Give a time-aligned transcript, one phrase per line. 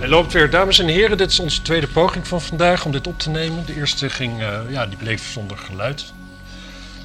[0.00, 0.50] Hij loopt weer.
[0.50, 3.66] Dames en heren, dit is onze tweede poging van vandaag om dit op te nemen.
[3.66, 6.12] De eerste ging, eh, ja, die bleef zonder geluid.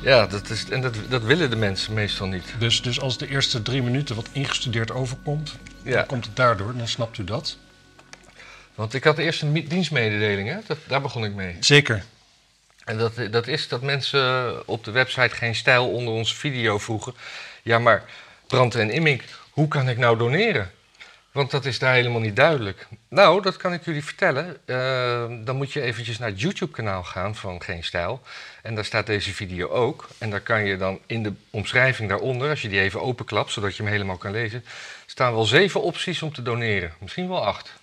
[0.02, 2.44] Ja, dat is, en dat, dat willen de mensen meestal niet.
[2.60, 5.92] Dus, dus als de eerste drie minuten wat ingestudeerd overkomt, Ja.
[5.96, 6.78] dan komt het daardoor.
[6.78, 7.58] Dan snapt u dat.
[8.76, 10.58] Want ik had eerst een dienstmededeling, hè?
[10.68, 11.58] Dat, daar begon ik mee.
[11.60, 12.04] Zeker.
[12.86, 17.14] En dat, dat is dat mensen op de website geen stijl onder onze video vroegen.
[17.64, 18.04] Ja, maar
[18.48, 20.72] Brand en Immink, hoe kan ik nou doneren?
[21.36, 22.88] Want dat is daar helemaal niet duidelijk.
[23.08, 24.58] Nou, dat kan ik jullie vertellen.
[24.66, 28.22] Eh, dan moet je eventjes naar het YouTube-kanaal gaan van Geen Stijl.
[28.62, 30.08] En daar staat deze video ook.
[30.18, 33.76] En daar kan je dan in de omschrijving daaronder, als je die even openklapt, zodat
[33.76, 34.66] je hem helemaal kan lezen,
[35.06, 36.94] staan wel zeven opties om te doneren.
[37.00, 37.74] Misschien wel acht.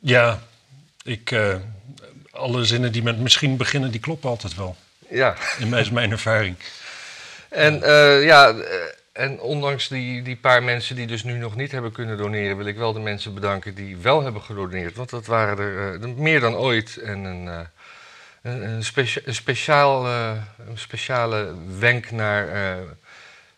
[0.00, 0.42] Ja,
[1.02, 1.56] ik, eh,
[2.30, 4.76] alle zinnen die met misschien beginnen, die kloppen altijd wel.
[5.08, 5.36] Ja.
[5.58, 6.56] In mijn, is mijn ervaring.
[7.48, 8.54] En eh, ja,
[9.12, 12.66] en ondanks die, die paar mensen die dus nu nog niet hebben kunnen doneren, wil
[12.66, 14.96] ik wel de mensen bedanken die wel hebben gedoneerd.
[14.96, 16.96] Want dat waren er eh, meer dan ooit.
[16.96, 17.60] En een, eh,
[18.42, 22.78] een, een, specia- een speciaal, eh, een speciale wenk naar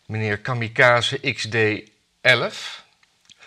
[0.05, 2.83] meneer Kamikaze XD11.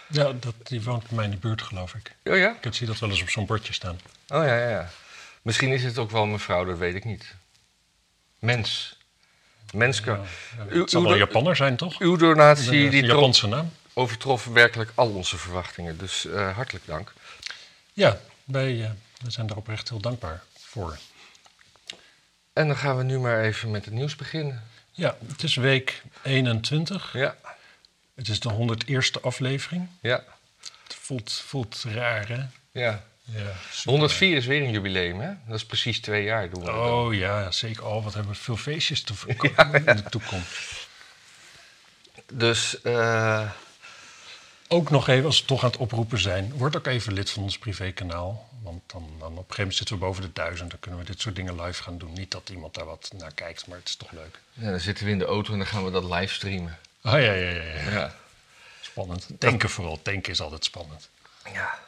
[0.06, 2.12] Ja, dat, die woont bij mij in de buurt, geloof ik.
[2.24, 2.56] Oh ja?
[2.60, 4.00] Ik zie dat wel eens op zo'n bordje staan.
[4.28, 4.90] Oh ja, ja, ja.
[5.42, 7.34] Misschien is het ook wel mevrouw, dat weet ik niet.
[8.38, 8.97] Mens.
[9.74, 10.26] Mens kan.
[10.70, 11.98] Ja, het zal wel Japanner zijn, toch?
[11.98, 13.72] Uw donatie Een, die Japanse naam.
[13.92, 15.98] overtrof werkelijk al onze verwachtingen.
[15.98, 17.12] Dus eh, hartelijk dank.
[17.92, 18.90] Ja, wij, eh,
[19.22, 20.98] wij zijn daar oprecht heel dankbaar voor.
[22.52, 24.62] En dan gaan we nu maar even met het nieuws beginnen.
[24.92, 27.12] Ja, het is week 21.
[27.12, 27.36] Ja,
[28.14, 29.88] Het is de 101ste aflevering.
[30.00, 30.24] ja,
[30.86, 32.40] Het voelt, voelt raar, hè?
[32.80, 33.04] ja.
[33.34, 35.30] Ja, super 104 is weer een jubileum, hè?
[35.46, 36.66] Dat is precies twee jaar doen we.
[36.66, 36.90] dat dan.
[36.92, 37.86] Oh ja, zeker.
[37.86, 39.12] Oh, wat hebben we veel feestjes te
[39.86, 40.86] in de toekomst.
[42.32, 43.50] Dus, eh,
[44.68, 47.42] Ook nog even, als we toch aan het oproepen zijn, word ook even lid van
[47.42, 48.48] ons privékanaal.
[48.62, 50.70] Want dan, dan op een gegeven moment zitten we boven de duizend.
[50.70, 52.12] Dan kunnen we dit soort dingen live gaan doen.
[52.12, 54.38] Niet dat iemand daar wat naar kijkt, maar het is toch leuk.
[54.52, 56.78] ja, dan zitten we in de auto en dan gaan we dat livestreamen.
[57.02, 57.62] Oh ja, ja, ja.
[57.62, 57.90] ja.
[57.90, 58.14] Ja.
[58.80, 59.26] Spannend.
[59.38, 60.00] Denken vooral.
[60.02, 61.08] Denken is altijd spannend.
[61.52, 61.78] ja.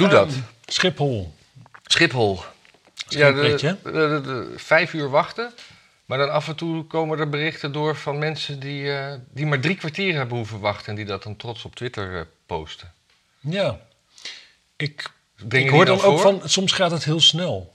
[0.00, 0.28] Doe dat.
[0.28, 1.34] Ehm, Schiphol.
[1.84, 2.42] Schiphol.
[3.08, 5.52] is Ja, de, de, vijf uur wachten.
[6.04, 9.60] Maar dan af en toe komen er berichten door van mensen die, eh, die maar
[9.60, 10.86] drie kwartier hebben hoeven wachten.
[10.86, 12.92] En die dat dan trots op Twitter eh, posten.
[13.40, 13.80] Ja.
[14.76, 15.10] Ik
[15.48, 17.74] ik hoor dan ook van, soms gaat het heel snel.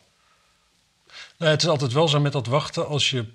[1.38, 2.88] Nou, het is altijd wel zo met dat wachten.
[2.88, 3.26] Als je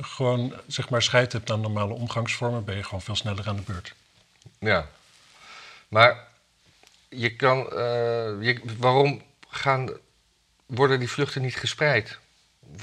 [0.00, 2.64] gewoon, zeg maar, scheid hebt aan normale omgangsvormen...
[2.64, 3.94] ben je gewoon veel sneller aan de beurt.
[4.58, 4.88] Ja.
[5.88, 6.30] Maar
[7.14, 7.70] je kan.
[7.70, 9.90] eh, je, waarom gaan,
[10.66, 12.18] worden die vluchten niet gespreid?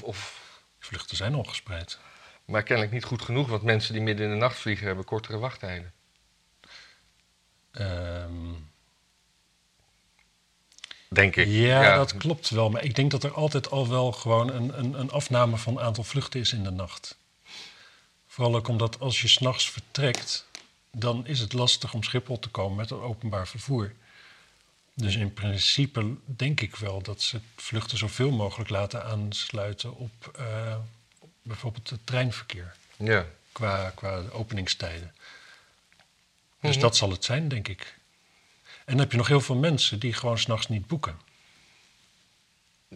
[0.02, 0.38] Of,
[0.78, 1.98] vluchten zijn al gespreid.
[2.44, 5.38] maar kennelijk niet goed genoeg, want mensen die midden in de nacht vliegen hebben kortere
[5.38, 5.92] wachttijden.
[7.72, 8.52] Ehm,
[11.08, 11.46] Denk ik.
[11.48, 12.70] ja, dat klopt wel.
[12.70, 15.84] Maar ik denk dat er altijd al wel gewoon een, een, een afname van het
[15.84, 17.18] aantal vluchten is in de nacht.
[18.26, 20.46] Vooral ook omdat als je s'nachts vertrekt...
[20.92, 23.92] dan is het lastig om Schiphol te komen met het openbaar vervoer.
[25.00, 30.76] Dus in principe denk ik wel dat ze vluchten zoveel mogelijk laten aansluiten op eh,
[31.18, 33.26] op bijvoorbeeld het treinverkeer Ja.
[33.52, 35.14] qua, qua openingstijden.
[36.60, 36.80] Dus Mhm.
[36.80, 37.98] dat zal het zijn, denk ik.
[38.64, 41.18] En dan heb je nog heel veel mensen die gewoon s'nachts niet boeken.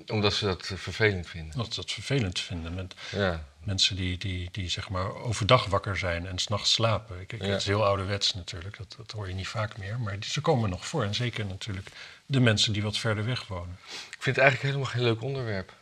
[0.07, 1.57] Omdat ze dat vervelend vinden.
[1.57, 2.75] Dat ze dat vervelend vinden.
[2.75, 3.45] Met Ja.
[3.67, 7.21] Mensen die, die, die zeg maar overdag wakker zijn en s'nachts slapen.
[7.21, 7.47] Ik, ik- Ja.
[7.49, 10.01] Het is heel ouderwets natuurlijk, dat, dat hoor je niet vaak meer.
[10.01, 11.05] Maar die, ze komen nog voor.
[11.05, 11.89] En zeker natuurlijk
[12.27, 13.79] de mensen die wat verder weg wonen.
[13.91, 15.73] Ik vind het eigenlijk helemaal geen leuk onderwerp.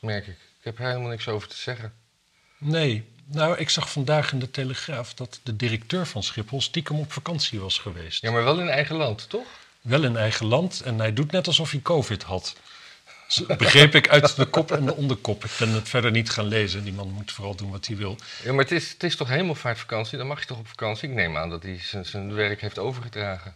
[0.00, 0.36] Merk ik.
[0.58, 1.92] Ik heb er helemaal niks over te zeggen.
[2.58, 7.12] Nee, nou, ik zag vandaag in de Telegraaf dat de directeur van Schiphol stiekem op
[7.12, 8.22] vakantie was geweest.
[8.22, 9.46] Ja, maar wel in eigen land, toch?
[9.80, 12.56] Wel in eigen land en hij doet net alsof hij COVID had.
[13.58, 15.44] Begreep ik uit de kop en de onderkop.
[15.44, 16.84] Ik ben het verder niet gaan lezen.
[16.84, 18.16] Die man moet vooral doen wat hij wil.
[18.44, 20.18] Ja, maar het is, het is toch hemelvaartvakantie?
[20.18, 21.08] Dan mag je toch op vakantie?
[21.08, 23.54] Ik neem aan dat hij zijn, zijn werk heeft overgedragen.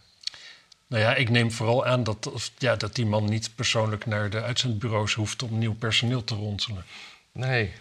[0.87, 4.41] Nou ja, ik neem vooral aan dat, ja, dat die man niet persoonlijk naar de
[4.41, 6.85] uitzendbureaus hoeft om nieuw personeel te ronselen.
[7.31, 7.73] Nee.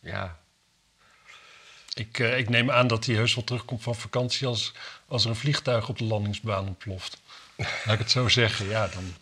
[0.00, 0.38] Ja.
[1.94, 4.72] Ik, eh, ik neem aan dat hij heus wel terugkomt van vakantie als,
[5.06, 7.20] als er een vliegtuig op de landingsbaan ontploft.
[7.56, 9.14] Laat ik het zo zeggen, ja dan.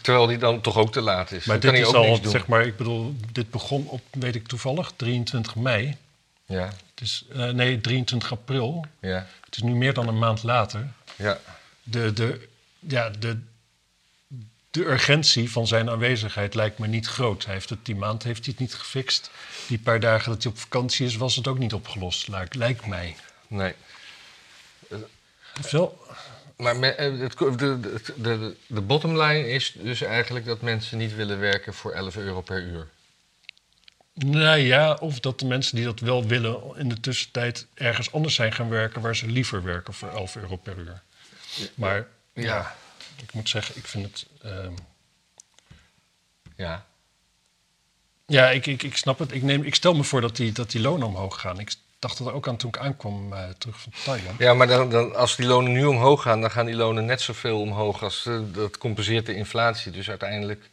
[0.00, 1.44] Terwijl die dan toch ook te laat is.
[1.44, 4.34] Maar Dan dit kan is ook al, zeg maar, ik bedoel, dit begon op, weet
[4.34, 5.96] ik toevallig, 23 mei.
[6.46, 8.86] Ja, Het is, eh, nee, 23 april.
[9.00, 10.92] ja, Het is nu meer dan een maand later.
[11.16, 11.38] ja.
[11.82, 12.48] De, de,
[12.78, 13.40] ja, de,
[14.70, 17.44] de urgentie van zijn aanwezigheid lijkt me niet groot.
[17.44, 19.30] Hij heeft het, die maand heeft hij het niet gefixt.
[19.68, 22.86] Die paar dagen dat hij op vakantie is, was het ook niet opgelost, lijkt, lijkt
[22.86, 23.16] mij.
[23.46, 23.74] Nee.
[25.70, 26.06] Wel
[26.56, 30.98] Maar me- eh, het, de, de, de, de bottom line is dus eigenlijk dat mensen
[30.98, 32.88] niet willen werken voor 11 euro per uur.
[34.14, 38.34] Nou ja, of dat de mensen die dat wel willen in de tussentijd ergens anders
[38.34, 41.02] zijn gaan werken waar ze liever werken voor 11 euro per uur.
[41.74, 42.76] Maar Ja.
[43.22, 44.26] ik moet zeggen, ik vind het.
[44.42, 44.72] ehm,
[46.56, 46.86] Ja.
[48.26, 49.32] ja, ik, ik, ik snap het.
[49.32, 51.58] Ik, neem, ik stel me voor dat die, dat die lonen omhoog gaan.
[51.60, 51.72] Ik
[52.04, 54.38] dacht er ook aan toen ik aankwam eh, terug van Thailand.
[54.38, 57.20] Ja, maar dan, dan, als die lonen nu omhoog gaan, dan gaan die lonen net
[57.20, 59.92] zoveel omhoog als eh, dat compenseert de inflatie.
[59.92, 60.70] Dus uiteindelijk.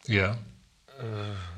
[0.00, 0.38] Ja,
[0.98, 1.06] eh,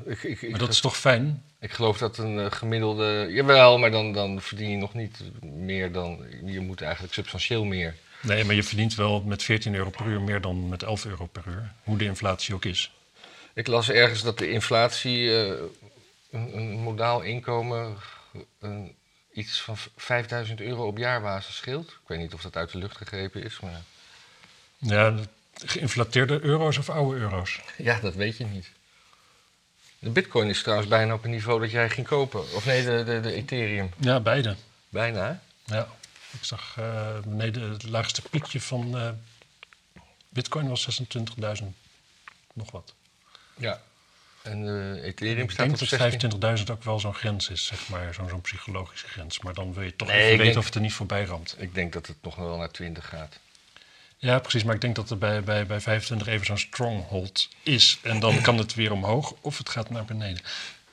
[0.04, 1.44] ik, ik, ik, maar dat is toch fijn?
[1.60, 3.26] ik geloof dat een gemiddelde.
[3.30, 6.24] Jawel, maar dan, dan verdien je nog niet meer dan.
[6.44, 7.94] Je moet eigenlijk substantieel meer.
[8.22, 11.26] Nee, maar je verdient wel met 14 euro per uur meer dan met 11 euro
[11.26, 11.72] per uur.
[11.82, 12.92] Hoe de inflatie ook is.
[13.54, 15.30] Ik las ergens dat de inflatie
[16.30, 17.96] een, een modaal inkomen
[19.32, 21.88] iets van v- 5000 euro op jaarbasis scheelt.
[21.90, 23.82] Ik weet niet of dat uit de lucht gegrepen is, maar
[24.78, 25.14] Ja,
[25.64, 27.60] geïnflateerde euro's of oude euro's?
[27.78, 28.70] ja, dat weet je niet.
[29.98, 32.40] De bitcoin is trouwens bijna op een niveau dat jij ging kopen.
[32.54, 33.90] Of nee, de, de, de Ethereum.
[33.98, 34.56] Ja, beide.
[34.88, 35.42] Bijna?
[35.64, 35.88] Ja,
[36.30, 39.10] ik zag eh, beneden het laagste piekje van eh,
[40.28, 41.02] Bitcoin was
[41.60, 41.66] 26.000
[42.52, 42.94] nog wat.
[43.56, 43.82] Ja.
[44.44, 46.58] En de Ethereum Ik staat denk op dat 16.
[46.58, 49.40] 25.000 ook wel zo'n grens is, zeg maar, zo'n zo'n psychologische grens.
[49.40, 51.24] Maar dan wil je toch Nee, even ik weten denk- of het er niet voorbij
[51.24, 51.54] ramt.
[51.58, 53.38] Ik denk dat het nog wel naar 20 gaat.
[54.18, 54.64] Ja, precies.
[54.64, 57.98] Maar ik denk dat er bij, bij, bij 25 even zo'n stronghold is.
[58.02, 60.42] En dan kan het weer omhoog of het gaat naar beneden.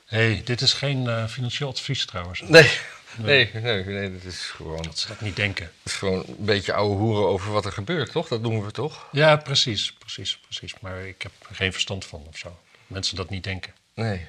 [0.06, 2.40] Hé, hey, dit is geen eh, financieel advies trouwens.
[2.40, 2.70] Nee,
[3.16, 5.64] nee, nee, nee, dat is gewoon, Dat ze dat niet denken.
[5.82, 8.28] dat is gewoon een beetje ouwe hoeren over wat er gebeurt, toch?
[8.28, 9.08] Dat doen we toch?
[9.12, 10.74] Ja, precies, precies, precies.
[10.80, 12.58] Maar ik heb er geen verstand van of zo.
[12.92, 13.72] Mensen dat niet denken.
[13.94, 14.26] Nee,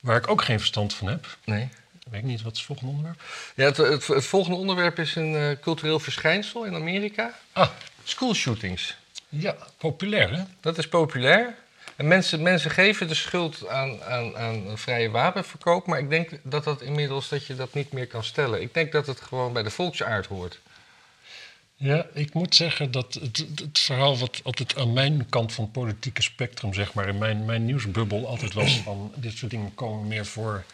[0.00, 1.68] Waar ik ook geen verstand van heb, nee.
[2.10, 3.22] weet ik niet, wat is het volgende onderwerp?
[3.54, 7.34] Ja, het, het, het volgende onderwerp is een eh, cultureel verschijnsel in Amerika.
[7.52, 7.68] Ah,
[8.04, 8.96] Schoolshootings.
[9.28, 10.42] ja, populair hè?
[10.60, 11.54] Dat is populair.
[11.96, 15.86] En mensen, mensen geven de schuld aan, aan, aan een vrije wapenverkoop.
[15.86, 18.62] Maar ik denk dat dat inmiddels dat je dat niet meer kan stellen.
[18.62, 20.60] Ik denk dat het gewoon bij de volksaard hoort.
[21.76, 25.72] Ja, ik moet zeggen dat het, het- verhaal wat altijd aan mijn kant van het
[25.72, 30.06] politieke spectrum, zeg maar, in mijn, mijn nieuwsbubbel altijd was van dit soort dingen komen
[30.08, 30.64] meer voor,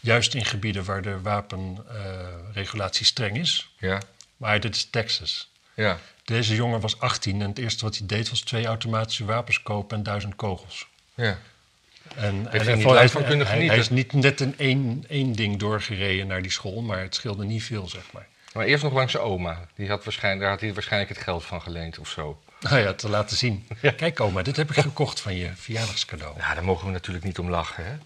[0.00, 3.70] juist in gebieden waar de wapenregulatie streng is.
[3.78, 4.00] Ja,
[4.36, 5.50] Maar dit is Texas.
[5.74, 5.98] ja.
[6.24, 9.96] Deze jongen was 18 en het eerste wat hij deed was twee automatische wapens kopen
[9.96, 10.86] en duizend kogels.
[11.14, 11.38] ja.
[12.16, 13.08] En, hij en hij,
[13.46, 17.14] hij- hij is niet net in één, één ding doorgereden naar die school, maar het
[17.14, 18.26] scheelde niet veel, zeg maar.
[18.56, 19.66] Maar eerst nog langs zijn oma.
[19.74, 22.42] Die had waarschijnlijk, daar had hij waarschijnlijk het geld van geleend of zo.
[22.60, 23.68] Nou ja, te laten zien.
[23.96, 26.38] Kijk oma, dit heb ik gekocht van je verjaardagscadeau.
[26.38, 27.96] Ja, daar mogen we natuurlijk niet om lachen, hè?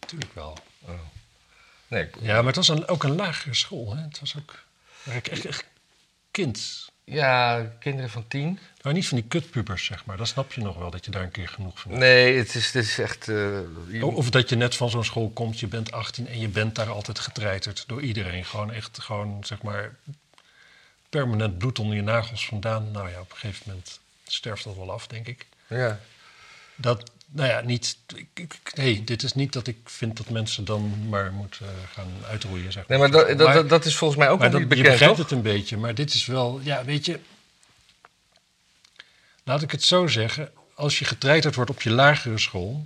[0.00, 0.58] Natuurlijk wel.
[1.88, 3.96] Nee, Ja, maar het was een, ook een lagere school.
[3.96, 4.02] Hè?
[4.02, 4.64] Het was ook
[5.02, 5.64] waar ik echt, echt
[6.30, 6.90] kind.
[7.04, 8.58] Ja, kinderen van tien.
[8.82, 10.16] Maar niet van die kutpubers, zeg maar.
[10.16, 12.02] Dat snap je nog wel, dat je daar een keer genoeg van hebt.
[12.02, 13.28] Nee, het is, het is echt...
[13.28, 13.34] eh,
[13.88, 16.74] je- Of dat je net van zo'n school komt, je bent 18 en je bent
[16.74, 18.44] daar altijd getreiterd door iedereen.
[18.44, 19.94] Gewoon echt, gewoon, zeg maar,
[21.08, 22.90] permanent bloed onder je nagels vandaan.
[22.90, 25.46] Nou ja, op een gegeven moment sterft dat wel af, denk ik.
[25.66, 26.00] ja.
[26.76, 27.96] Dat, nou ja, niet...
[28.14, 31.72] Ik, ik, nee, dit is niet dat ik vind dat mensen dan maar moeten eh,
[31.92, 34.50] gaan uitroeien, zeg Nee, maar dat, dat, Maar- dat, dat is volgens mij ook maar
[34.50, 35.28] nog niet je bekend, begrijpt toch?
[35.28, 37.20] het een beetje, maar dit is wel, ja, weet je.
[39.44, 40.50] Laat ik het zo zeggen.
[40.74, 42.84] Als je getreiterd wordt op je lagere school.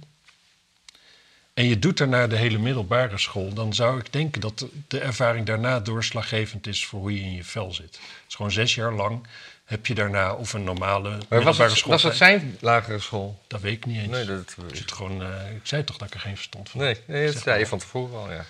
[1.55, 3.53] en je doet daarna de hele middelbare school.
[3.53, 7.35] dan zou ik denken dat de, de ervaring daarna doorslaggevend is voor hoe je in
[7.35, 7.85] je vel zit.
[7.97, 9.27] Het is gewoon zes jaar lang.
[9.69, 11.93] Heb je daarna of een normale Maar was het, school.
[11.93, 13.43] was het zijn lagere school?
[13.47, 14.11] Dat weet ik niet eens.
[14.11, 16.81] Nee, dat, Ik zit gewoon, eh, ik zei toch dat ik er geen verstand van
[16.81, 18.45] nee, nee dat zei je van tevoren al, ja.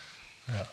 [0.44, 0.70] Ja.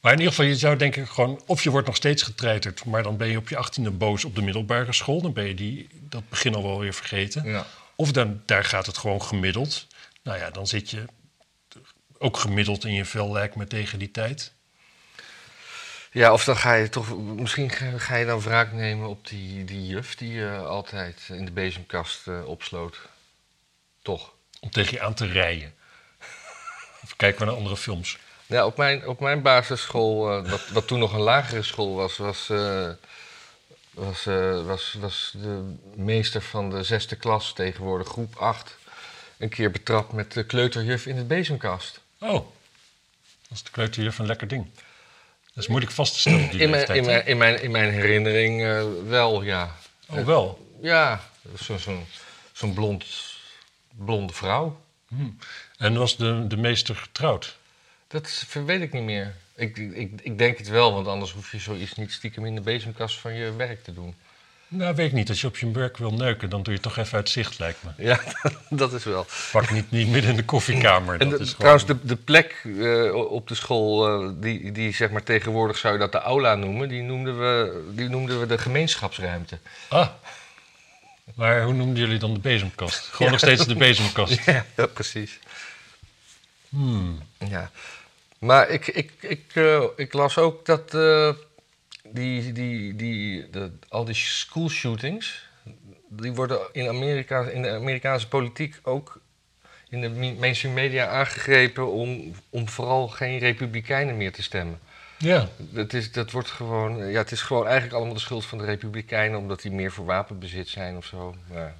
[0.00, 1.42] Maar in ieder geval, je zou denken gewoon...
[1.46, 2.84] of je wordt nog steeds getreiterd...
[2.84, 5.20] maar dan ben je op je achttiende boos op de middelbare school.
[5.20, 7.44] Dan ben je die, dat begin al wel weer vergeten.
[7.44, 7.66] ja.
[7.96, 9.86] Of dan, daar gaat het gewoon gemiddeld.
[10.22, 11.04] Nou ja, dan zit je
[12.18, 14.52] ook gemiddeld in je vel, lijkt me, tegen die tijd.
[16.12, 17.18] Ja, of dan ga je toch...
[17.18, 21.44] Misschien ga- ga je dan wraak nemen op die, die juf die je altijd in
[21.44, 22.98] de bezemkast eh, opsloot.
[24.02, 24.32] Toch?
[24.60, 25.74] Om tegen je aan te rijden.
[27.02, 28.18] Of kijken we naar andere films.
[28.46, 32.16] Ja, op mijn, op mijn basisschool, eh, wat, wat toen nog een lagere school was,
[32.16, 32.90] was, eh,
[33.90, 34.24] was,
[34.64, 38.76] was, was de meester van de zesde klas, tegenwoordig groep 8,
[39.38, 42.00] een keer betrapt met de kleuterjuf in de bezemkast.
[42.18, 42.44] Oh, dat
[43.50, 44.70] is de kleuterjuf een lekker ding.
[45.54, 48.62] Dat is moeilijk vast te stellen In mijn, in mijn, in mijn, in mijn herinnering
[48.62, 49.76] eh, wel, ja.
[50.08, 50.74] Oh, wel.
[50.82, 51.20] Ja,
[51.54, 52.06] zo'n zo'n
[52.52, 53.06] zo'n blond,
[53.90, 54.80] blonde vrouw.
[55.76, 57.56] En was de, de meester getrouwd?
[58.08, 59.34] Dat weet ik niet meer.
[59.54, 62.60] Ik, ik, ik denk het wel, want anders hoef je zoiets niet stiekem in de
[62.60, 64.14] bezemkast van je werk te doen.
[64.72, 65.28] Nou, weet ik niet.
[65.28, 67.78] Als je op je werk wil neuken, dan doe je toch even uit zicht, lijkt
[67.82, 67.90] me.
[68.04, 68.20] Ja,
[68.70, 69.26] dat is wel.
[69.52, 71.20] Pak niet, niet midden in de koffiekamer.
[71.20, 74.94] En Dat de- is trouwens, de, de plek eh, op de school, eh, die, die
[74.94, 78.46] zeg maar tegenwoordig zou je dat de aula noemen, die noemden we, die noemden we
[78.46, 79.58] de gemeenschapsruimte.
[79.88, 80.08] Ah.
[81.34, 82.98] Maar hoe noemden jullie dan de bezemkast?
[83.12, 84.44] Gewoon nog steeds de bezemkast.
[84.46, 85.38] Ja, ja, precies.
[86.68, 87.18] Hmm.
[87.48, 87.70] Ja.
[88.38, 90.94] Maar ik, ik, ik, eh, ik las ook dat
[92.12, 95.48] die, die, die, de, al die school shootings,
[96.08, 99.20] die worden in, Amerika, in de Amerikaanse politiek ook
[99.88, 104.78] in de mainstream media aangegrepen om, om vooral geen republikeinen meer te stemmen.
[105.18, 105.48] Ja.
[105.56, 108.64] Dat is, dat wordt gewoon, ja, het is gewoon eigenlijk allemaal de schuld van de
[108.64, 111.34] republikeinen, omdat die meer voor wapenbezit zijn of zo.
[111.48, 111.74] Maar,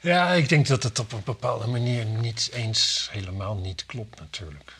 [0.00, 4.72] ja, ik denk dat het op een bepaalde manier niet eens helemaal niet klopt natuurlijk.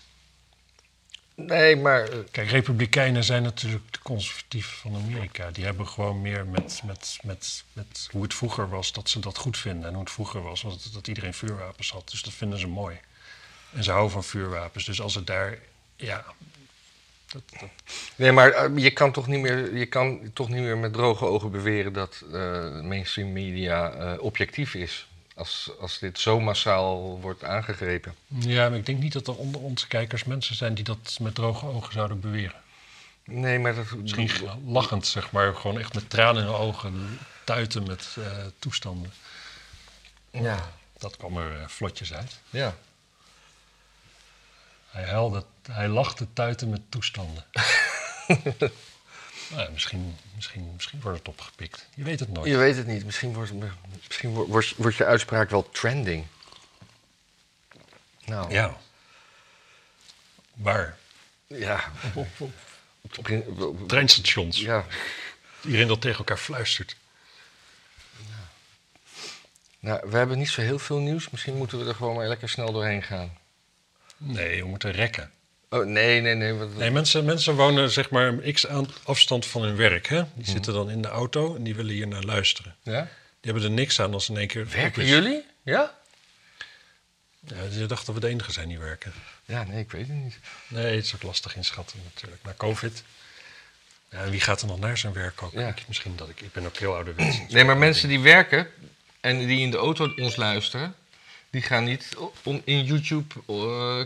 [1.36, 5.50] Nee, maar eh, Kijk, republikeinen zijn natuurlijk de conservatieven van Amerika.
[5.50, 9.38] Die hebben gewoon meer met, met, met, met hoe het vroeger was, dat ze dat
[9.38, 9.84] goed vinden.
[9.84, 12.10] En hoe het vroeger was, dat iedereen vuurwapens had.
[12.10, 13.00] Dus dat vinden ze mooi.
[13.72, 14.84] En ze houden van vuurwapens.
[14.84, 15.58] Dus als het daar,
[15.96, 16.24] ja...
[17.26, 17.68] Dat, dat,
[18.16, 21.24] Nee, maar eh, je kan toch niet meer, je kan toch niet meer met droge
[21.24, 25.06] ogen beweren dat eh mainstream media objectief is.
[25.36, 28.14] Als, als dit zo massaal wordt aangegrepen.
[28.28, 31.34] ja, maar ik denk niet dat er onder onze kijkers mensen zijn die dat met
[31.34, 32.60] droge ogen zouden beweren.
[33.24, 33.90] Nee, maar dat.
[33.90, 34.30] Misschien
[34.66, 35.54] lachend, zeg maar.
[35.54, 39.12] Gewoon echt met tranen in de ogen tuiten met eh, toestanden.
[40.30, 42.38] Ja, Dat kwam er eh, vlotjes uit.
[42.50, 42.74] ja.
[44.90, 47.44] Hij, huilde, hij lachte tuiten met toestanden.
[49.50, 51.86] nou, misschien, misschien, misschien wordt het opgepikt.
[51.94, 52.48] Je weet het nooit.
[52.50, 53.04] Je weet het niet.
[53.04, 53.52] Misschien wordt,
[54.06, 56.26] misschien wordt, wordt, je uitspraak wel trending.
[58.24, 58.76] Nou, Ja.
[60.54, 60.98] Waar?
[61.46, 61.92] ja.
[62.14, 62.52] Op, op, op
[63.00, 64.60] Op de prin- op- op- treinstations.
[64.60, 64.84] ja.
[65.64, 66.96] Iedereen dat tegen elkaar fluistert.
[69.78, 71.30] Nou, we hebben niet zo heel veel nieuws.
[71.30, 73.38] Misschien moeten we er gewoon maar lekker snel doorheen gaan.
[74.16, 75.32] Nee, we moeten rekken.
[75.70, 76.52] Oh, nee, nee, nee.
[76.52, 80.06] wat- Nee, mensen, mensen wonen zeg maar een x aan afstand van hun werk.
[80.08, 80.22] Hè?
[80.34, 82.76] Die zitten dan in de auto en die willen hier naar luisteren.
[82.82, 83.00] Ja?
[83.40, 84.68] Die hebben er niks aan als in één keer...
[84.68, 85.44] Werken jullie?
[85.62, 85.94] Ja?
[87.40, 89.12] Ja, je dacht dat we de enige zijn die werken.
[89.44, 90.38] Ja, nee, ik weet het niet.
[90.68, 92.42] Nee, het is ook lastig inschatten natuurlijk.
[92.42, 93.02] Na COVID.
[94.10, 95.52] Ja, en wie gaat er nog naar zijn werk ook?
[95.52, 95.68] Ja.
[95.68, 96.40] Ik, misschien dat ik...
[96.40, 97.38] Ik ben ook heel ouderwets.
[97.48, 98.68] Nee, maar mensen die werken
[99.20, 100.94] en die in de auto ons luisteren,
[101.56, 103.34] die gaan niet om in YouTube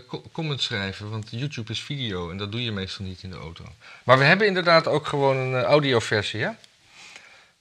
[0.08, 1.10] co- comments schrijven.
[1.10, 3.64] Want YouTube is video en dat doe je meestal niet in de auto.
[4.04, 6.50] Maar we hebben inderdaad ook gewoon een eh, audioversie, hè?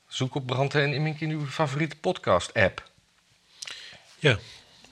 [0.07, 2.83] Zoek op Brandte en Immink in uw favoriete podcast-app.
[4.19, 4.37] Ja.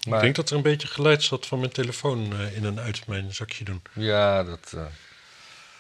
[0.07, 2.79] Maar- Ik denk dat er een beetje geluid zat van mijn telefoon eh, in en
[2.79, 3.81] uit mijn zakje doen.
[3.93, 4.73] Ja, dat,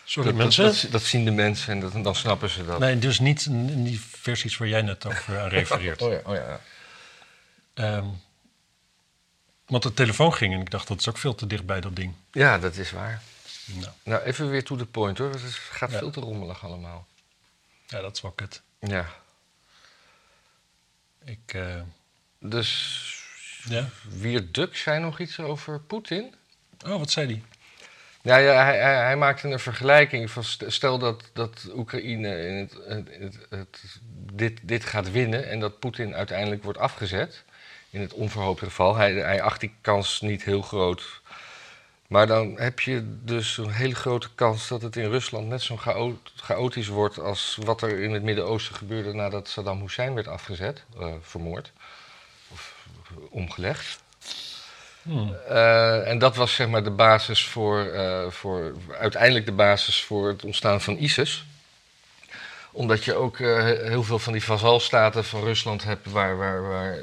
[0.03, 0.63] Sorry dat, mensen.
[0.63, 2.79] Dat, dat, dat zien de mensen en dat, dan snappen ze dat.
[2.79, 6.01] Nee, dus niet in, in die versies waar jij net over aan refereert.
[6.01, 6.61] Oh ja, oh ja.
[7.73, 8.05] Ehm,
[9.67, 11.95] want de telefoon ging en ik dacht dat is ook veel te dicht bij dat
[11.95, 12.13] ding.
[12.31, 13.21] Ja, dat is waar.
[13.65, 15.29] Nou, Nou, even weer to the point hoor.
[15.31, 15.97] Het gaat Ja.
[15.97, 17.07] veel te rommelig allemaal.
[17.87, 18.61] ja, dat is wel kut.
[18.79, 19.05] Ja.
[21.25, 21.81] Ik, eh,
[22.39, 23.01] Dus
[23.69, 23.89] ja.
[24.09, 26.33] Wier Duk zei nog iets over Poetin?
[26.85, 27.43] Oh, wat zei die?
[28.21, 32.53] Ja, ja hij, hij, hij maakte een vergelijking van st- stel dat, dat Oekraïne in
[32.55, 33.99] het, het, het, het-
[34.33, 37.43] dit, dit gaat winnen en dat Poetin uiteindelijk wordt afgezet.
[37.89, 38.95] In het onverhoopte geval.
[38.95, 41.21] Hij, hij acht die kans niet heel groot.
[42.07, 45.77] Maar dan heb je dus een hele grote kans dat het in Rusland net zo
[45.77, 50.83] chao- chaotisch wordt als wat er in het Midden-Oosten gebeurde nadat Saddam Hussein werd afgezet,
[50.99, 51.71] eh, vermoord
[52.47, 52.75] of
[53.09, 54.01] eh, omgelegd.
[55.01, 55.35] Hmm.
[55.47, 57.91] Eh, en dat was zeg maar de basis voor,
[58.29, 61.45] voor, uiteindelijk de basis voor het ontstaan van ISIS.
[62.71, 66.97] Omdat je ook heel veel van die vazalstaten van Rusland hebt waar, waar, waar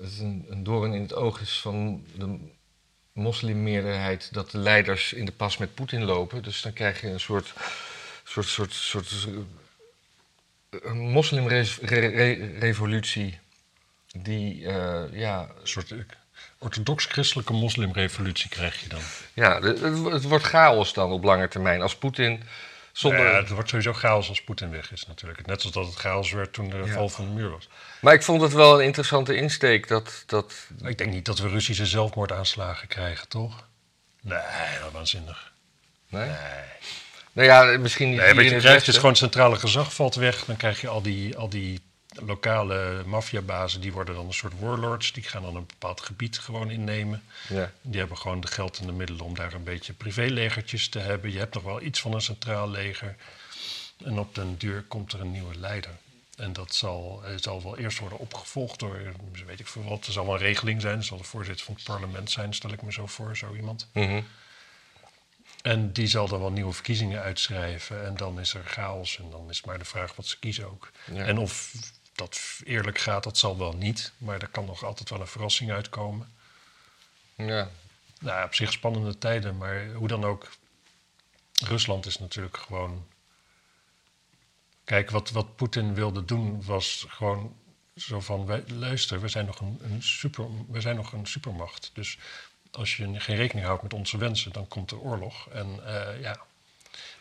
[0.00, 2.38] het een, een doorn in het oog is van de
[3.12, 6.42] moslimmeerderheid dat de leiders in de pas met Poetin lopen.
[6.42, 7.52] Dus dan krijg je een soort,
[8.24, 9.28] soort, soort, soort,
[10.70, 13.38] eh, moslimrevolutie
[14.12, 15.98] die, eh, ja, Een soort eh,
[16.58, 19.00] orthodox-christelijke moslimrevolutie krijg je dan.
[19.34, 19.80] Ja, het,
[20.12, 21.82] het wordt chaos dan op lange termijn.
[21.82, 22.42] Als Poetin
[22.98, 23.26] zonder.
[23.30, 25.46] Ja, het wordt sowieso chaos als Poetin weg is natuurlijk.
[25.46, 26.86] Net zoals dat het chaos werd toen de Ja.
[26.86, 27.68] val van de muur was.
[28.00, 30.22] Maar ik vond het wel een interessante insteek dat.
[30.26, 33.66] dat Ik denk niet dat we Russische zelfmoordaanslagen krijgen, toch?
[34.20, 34.38] Nee,
[34.82, 35.52] dat waanzinnig.
[36.08, 36.30] nee?
[37.32, 38.18] Nou ja, misschien niet.
[38.18, 38.94] Nee, in je het krijgt is Westen.
[38.94, 40.44] gewoon centrale gezag valt weg.
[40.44, 41.80] Dan krijg je al die, al die
[42.26, 45.12] lokale maffiabazen, die worden dan een soort warlords.
[45.12, 47.22] Die gaan dan een bepaald gebied gewoon innemen.
[47.48, 47.72] Ja.
[47.82, 51.32] Die hebben gewoon de geld en de middelen om daar een beetje privélegertjes te hebben.
[51.32, 53.16] Je hebt nog wel iets van een centraal leger.
[54.04, 55.96] En op den duur komt er een nieuwe leider.
[56.36, 60.12] En dat zal, zal wel eerst worden opgevolgd door, eh, weet ik veel wat, er
[60.12, 60.96] zal wel een regeling zijn.
[60.96, 63.88] Er zal de voorzitter van het parlement zijn, stel ik me zo voor, zo iemand.
[63.92, 64.20] Mhm.
[65.62, 68.06] En die zal dan wel nieuwe verkiezingen uitschrijven.
[68.06, 69.18] En dan is er chaos.
[69.18, 70.90] En dan is maar de vraag wat ze kiezen ook.
[71.12, 71.24] Ja.
[71.24, 71.74] En of
[72.18, 74.12] dat eerlijk gaat, dat zal wel niet.
[74.18, 76.32] Maar er kan nog altijd wel een verrassing uitkomen.
[77.34, 77.70] ja.
[78.20, 79.56] Nou, op zich spannende tijden.
[79.56, 80.50] Maar hoe dan ook,
[81.64, 83.06] Rusland is natuurlijk gewoon...
[84.84, 87.56] Kijk, wat, wat Poetin wilde doen was gewoon
[87.96, 88.46] zo van...
[88.46, 91.90] Wij, luister, we zijn, nog een, een super, we zijn nog een supermacht.
[91.94, 92.18] Dus
[92.70, 95.48] als je geen rekening houdt met onze wensen, dan komt er oorlog.
[95.48, 96.46] En eh, ja...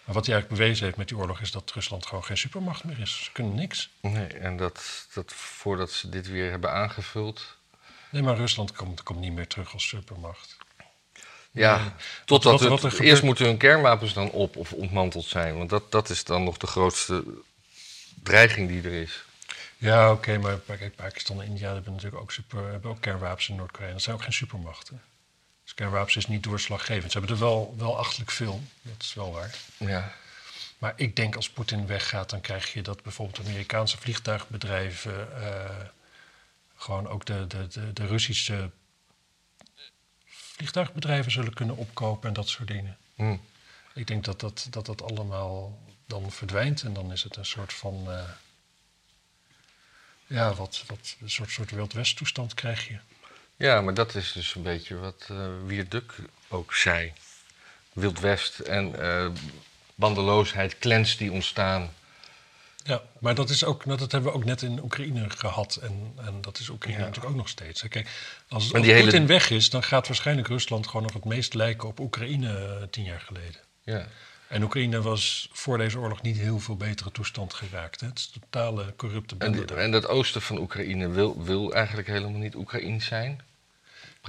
[0.08, 1.42] Maar wat hij eigenlijk bewezen heeft met die oorlog...
[1.42, 3.24] is dat Rusland gewoon geen supermacht meer is.
[3.24, 3.90] Ze kunnen niks.
[4.02, 7.58] Nee, en dat, dat voordat ze dit weer hebben aangevuld.
[8.12, 10.58] Nee, maar Rusland komt, komt niet meer terug als supermacht.
[11.52, 11.90] Ja, Nee.
[12.26, 15.58] totdat wat er het- gebeurt- eerst moeten hun kernwapens dan op of ontmanteld zijn.
[15.58, 17.24] Want dat, dat is dan nog de grootste
[18.24, 19.24] dreiging die er is.
[19.78, 23.56] Ja, oké, maar kijk, Pakistan en India hebben natuurlijk ook, super, hebben ook kernwapens in
[23.56, 23.92] Noord-Korea.
[23.92, 25.02] Dat zijn ook geen supermachten.
[25.74, 27.12] Kernwapens is niet doorslaggevend.
[27.12, 29.56] Ze hebben er wel, wel achtelijk veel, dat is wel waar.
[29.78, 30.14] Ja,
[30.78, 35.44] Maar ik denk als Poetin weggaat, dan krijg je dat bijvoorbeeld Amerikaanse vliegtuigbedrijven...
[35.44, 35.86] eh,
[36.76, 38.70] gewoon ook de, de, de, de Russische
[40.26, 42.98] vliegtuigbedrijven zullen kunnen opkopen en dat soort dingen.
[43.16, 43.38] hm.
[43.94, 47.74] Ik denk dat dat, dat dat allemaal dan verdwijnt en dan is het een soort
[47.74, 48.12] van.
[48.12, 48.24] eh,
[50.28, 52.98] ja, wat, wat een soort, soort Wild West toestand krijg je.
[53.58, 56.14] Ja maar dat is dus een beetje wat eh Wierduk
[56.48, 57.14] ook zei.
[57.94, 59.28] Wild West en eh
[59.96, 61.94] bandeloosheid, clans die ontstaan.
[62.84, 65.76] Ja, maar dat, is ook, dat hebben we ook net in Oekraïne gehad.
[65.76, 67.06] En, en dat is Oekraïne Ja.
[67.06, 67.82] natuurlijk ook nog steeds.
[67.82, 67.88] hè.
[67.88, 68.10] Kijk,
[68.50, 71.54] als, Maar die hele- Poetin weg is, dan gaat waarschijnlijk Rusland gewoon nog het meest
[71.54, 73.62] lijken op Oekraïne eh, tien jaar geleden.
[73.84, 74.08] Ja.
[74.48, 78.00] En Oekraïne was voor deze oorlog niet heel veel betere toestand geraakt.
[78.02, 78.08] Hè.
[78.08, 79.78] Het is totale corrupte En, bende daar.
[79.78, 83.42] en dat oosten van Oekraïne wil, wil eigenlijk helemaal niet Oekraïens zijn.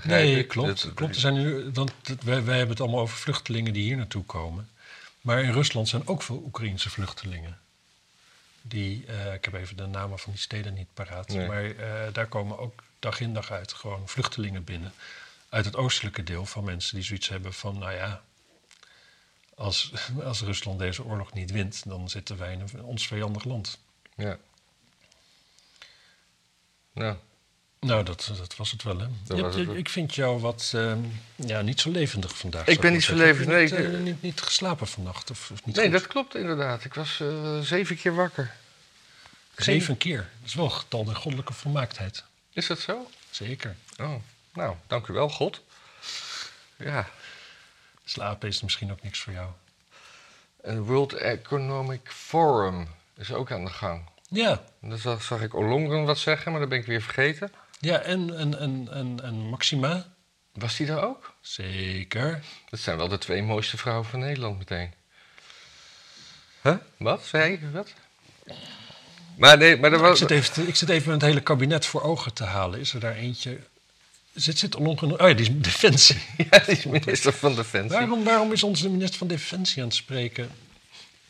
[0.02, 0.48] Begrijp Nee, ik?
[0.48, 0.82] klopt.
[0.82, 1.14] Dat- klopt.
[1.14, 1.92] Er zijn nu, want
[2.24, 4.68] wij, wij hebben het allemaal over vluchtelingen die hier naartoe komen.
[5.20, 7.58] Maar in Rusland zijn ook veel Oekraïense vluchtelingen.
[8.62, 11.28] Die, eh, ik heb even de namen van die steden niet paraat.
[11.28, 11.46] Nee.
[11.46, 14.92] Maar eh, daar komen ook dag in dag uit gewoon vluchtelingen binnen.
[15.48, 18.22] Uit het oostelijke deel van mensen die zoiets hebben van, nou ja,
[19.54, 19.92] als,
[20.24, 23.78] als Rusland deze oorlog niet wint, dan zitten wij in een, ons vijandig land.
[24.16, 24.38] Ja.
[26.92, 27.16] Nou,
[27.80, 29.06] Nou, dat, dat was het wel, hè?
[29.24, 30.98] Dat was het ik vind jou wat, ehm,
[31.36, 32.66] ja, niet zo levendig vandaag.
[32.66, 35.30] Ik ben niet zo levendig, nee, Niet, ik- eh, niet, niet geslapen vannacht?
[35.30, 35.94] Of, of niet nee, goed?
[35.94, 36.84] dat klopt inderdaad.
[36.84, 38.54] Ik was eh, zeven keer wakker.
[39.56, 40.16] Zeven keer.
[40.40, 42.24] Dat is wel een getal der goddelijke volmaaktheid.
[42.52, 43.10] Is dat zo?
[43.30, 43.76] Zeker.
[44.00, 44.14] Oh,
[44.52, 45.60] nou, dank u wel, God.
[46.76, 47.08] Ja,
[48.04, 49.48] Slapen is misschien ook niks voor jou.
[50.62, 54.02] een World Economic Forum is ook aan de gang.
[54.28, 57.52] Ja, En Dan zag, zag ik Olongren wat zeggen, maar dat ben ik weer vergeten.
[57.80, 60.06] Ja en, en, en, en, en Maxima?
[60.52, 61.34] Was die er ook?
[61.40, 62.42] Zeker.
[62.70, 64.92] Dat zijn wel de twee mooiste vrouwen van Nederland meteen.
[66.62, 66.76] Huh?
[66.96, 67.24] Wat?
[67.26, 67.60] Zei ik?
[67.72, 67.92] Wat?
[69.36, 70.18] Maar nee, maar er Ik was...
[70.18, 72.80] zit, even, te- ik zit even het hele kabinet voor ogen te halen.
[72.80, 73.58] Is er daar eentje...
[74.34, 75.20] Zit, zit Ollongren...
[75.20, 76.20] Oh ja, die is Defensie.
[76.50, 77.98] Ja, die is minister van Defensie.
[77.98, 80.50] Waarom, waarom is onze minister van Defensie aan het spreken?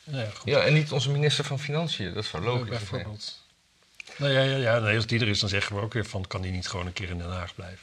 [0.04, 0.48] Nou ja, goed.
[0.50, 2.14] Ja, en niet onze minister van Financiën.
[2.14, 2.78] Dat zou logisch zijn.
[2.78, 3.46] bijvoorbeeld.
[4.16, 6.26] Nou ja, ja, ja nee, als die er is, dan zeggen we ook weer van...
[6.26, 7.78] kan die niet gewoon een keer in Den Haag blijven?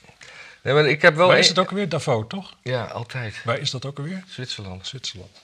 [0.61, 1.27] Nee, maar ik heb wel...
[1.27, 1.89] Waar is het ook alweer?
[1.89, 2.53] Davos, toch?
[2.61, 3.41] Ja, altijd.
[3.43, 4.23] Waar is dat ook alweer?
[4.27, 4.87] Zwitserland.
[4.87, 5.41] Zwitserland.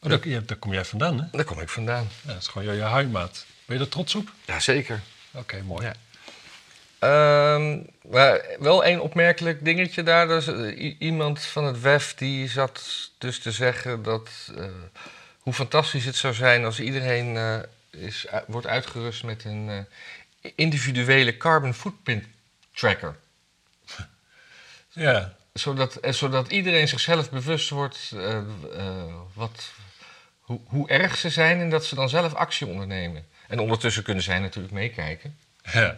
[0.00, 1.26] Oh, daar, ja, daar kom jij vandaan, hè?
[1.30, 2.08] Daar kom ik vandaan.
[2.22, 3.46] Ja, dat is gewoon jouw, jouw huimaat.
[3.64, 4.30] Ben je er trots op?
[4.44, 5.00] Jazeker.
[5.30, 5.86] Oké, mooi.
[5.86, 5.94] Ja.
[6.98, 7.78] Ehm,
[8.10, 10.26] maar wel één opmerkelijk dingetje daar.
[10.28, 14.28] Dus, eh, iemand van het WEF die zat dus te zeggen dat...
[14.56, 14.64] eh,
[15.40, 17.58] hoe fantastisch het zou zijn als iedereen eh,
[17.90, 19.86] is, wordt uitgerust met een
[20.40, 22.24] eh, individuele carbon footprint
[22.74, 23.16] tracker.
[24.92, 28.44] Ja, Zodat, eh, zodat iedereen zichzelf bewust wordt eh, eh,
[29.34, 29.72] wat,
[30.40, 33.26] hoe, hoe erg ze zijn en dat ze dan zelf actie ondernemen.
[33.48, 35.36] En ondertussen kunnen zij natuurlijk meekijken.
[35.72, 35.96] ja.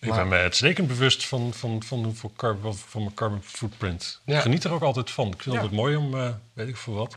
[0.00, 4.20] Ik Maar- ben me uitstekend bewust van, van, van, hoeveel carbon, van mijn carbon footprint.
[4.24, 4.36] Ja.
[4.36, 5.32] Ik geniet er ook altijd van.
[5.32, 5.62] Ik vind Ja.
[5.62, 7.16] het mooi om, eh, weet ik veel wat,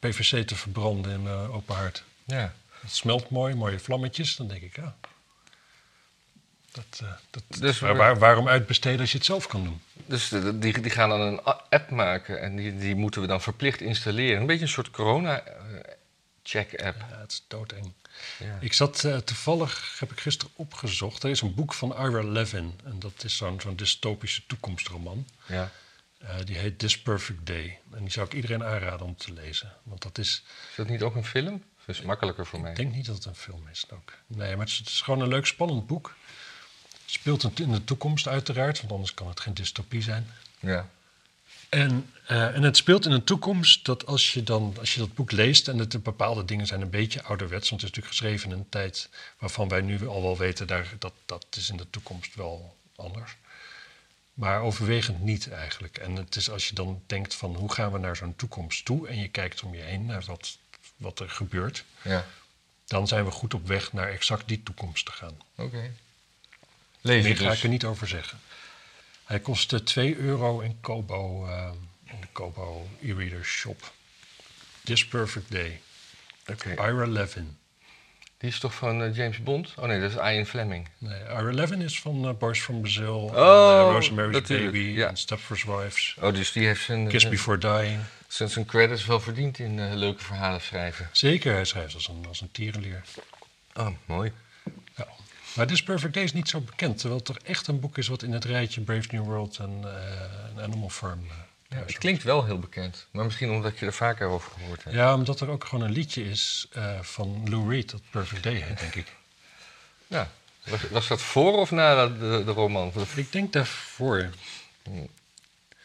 [0.00, 2.02] PVC te verbranden in mijn open haard.
[2.24, 2.54] Ja.
[2.80, 4.36] Het smelt mooi, mooie vlammetjes.
[4.36, 4.96] Dan denk ik, ja.
[6.72, 9.82] Dat, eh, dat, Dus waar- we- waar- waarom uitbesteden als je het zelf kan doen?
[10.06, 13.40] Dus de- die, die gaan dan een app maken en die, die moeten we dan
[13.42, 14.40] verplicht installeren.
[14.40, 16.96] Een beetje een soort corona-check-app.
[17.10, 17.92] Ja, het is doodeng.
[18.38, 18.58] Ja.
[18.60, 21.22] Ik zat eh, toevallig, heb ik gisteren opgezocht.
[21.22, 22.78] Er is een boek van Ira Levin.
[22.84, 25.26] En dat is zo'n zo'n dystopische toekomstroman.
[25.46, 25.70] Ja.
[26.20, 27.78] Eh, die heet This Perfect Day.
[27.92, 29.72] En die zou ik iedereen aanraden om te lezen.
[29.82, 30.42] Want dat is.
[30.70, 31.62] Is dat niet ook een film?
[31.86, 32.70] Dat is makkelijker voor mij.
[32.70, 34.12] Ik denk niet dat het een film is ook.
[34.26, 36.14] Nee, maar het is, het is gewoon een leuk, spannend boek.
[36.90, 40.26] Het speelt in- in de toekomst uiteraard, want anders kan het geen dystopie zijn.
[40.60, 40.88] Ja.
[41.68, 45.14] En, eh, en het speelt in een toekomst dat als je, dan, als je dat
[45.14, 45.68] boek leest...
[45.68, 47.70] en het, bepaalde dingen zijn een beetje ouderwets...
[47.70, 50.66] want het is natuurlijk geschreven in een tijd waarvan wij nu al wel weten...
[50.66, 53.36] Daar, dat dat is in de toekomst wel anders.
[54.40, 55.98] Maar overwegend niet eigenlijk.
[55.98, 59.08] En het is als je dan denkt van hoe gaan we naar zo'n toekomst toe...
[59.08, 60.58] en je kijkt om je heen naar wat,
[60.96, 61.84] wat er gebeurt...
[62.02, 62.26] Ja.
[62.86, 65.36] dan zijn we goed op weg naar exact die toekomst te gaan.
[65.54, 65.92] Oké.
[67.00, 67.56] Je Meer ga dus.
[67.56, 68.38] ik er niet over zeggen.
[69.24, 71.72] Hij kostte 2 euro in Kobo, eh,
[72.04, 73.92] in de Kobo e-reader shop.
[74.84, 75.80] This Perfect Day.
[76.46, 76.70] Oké.
[76.70, 77.58] Ira Levin.
[78.40, 79.74] Die is toch van eh, James Bond?
[79.76, 80.88] Oh nee, dat is Ian Fleming.
[80.98, 83.16] Nee, Ira Levin is van eh, Boys from Brazil.
[83.16, 84.78] Oh, en, eh, Rosemary's Baby.
[84.78, 85.08] ja.
[85.08, 86.16] En Stepford's Wives.
[86.20, 88.00] Oh, dus die heeft zijn, Kiss Before Dying.
[88.28, 91.08] zijn, zijn credits wel verdiend in leuke verhalen schrijven.
[91.12, 93.02] Zeker, hij schrijft als een, als een tierenlier.
[93.74, 94.32] Oh, mooi.
[94.96, 95.06] Ja.
[95.54, 96.98] Maar This Perfect Day is niet zo bekend.
[96.98, 99.84] Terwijl het toch echt een boek is wat in het rijtje Brave New World en,
[100.56, 101.26] Animal Farm
[101.70, 103.06] Ja, het klinkt wel heel bekend.
[103.10, 104.96] Maar misschien omdat je er vaker over gehoord hebt.
[104.96, 108.54] Ja, omdat er ook gewoon een liedje is eh, van Lou Reed, dat Perfect Day
[108.54, 109.06] heet, denk ik.
[110.06, 110.30] Ja.
[110.64, 112.92] Was, was dat voor of na de, de, de roman?
[113.14, 114.30] Ik denk daarvoor.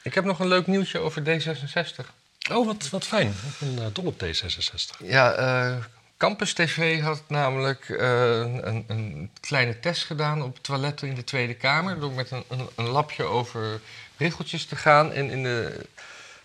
[0.02, 2.06] Ik heb nog een leuk nieuwtje over D66.
[2.52, 3.28] Oh, wat, wat fijn.
[3.28, 4.98] Ik ben eh, dol op D66.
[5.04, 5.84] Ja, eh,
[6.18, 12.00] Campus TV had namelijk een, een kleine test gedaan op toiletten in de Tweede Kamer.
[12.00, 13.82] Door met een, een, een lapje over
[14.18, 15.14] richeltjes te gaan.
[15.14, 15.86] En in de,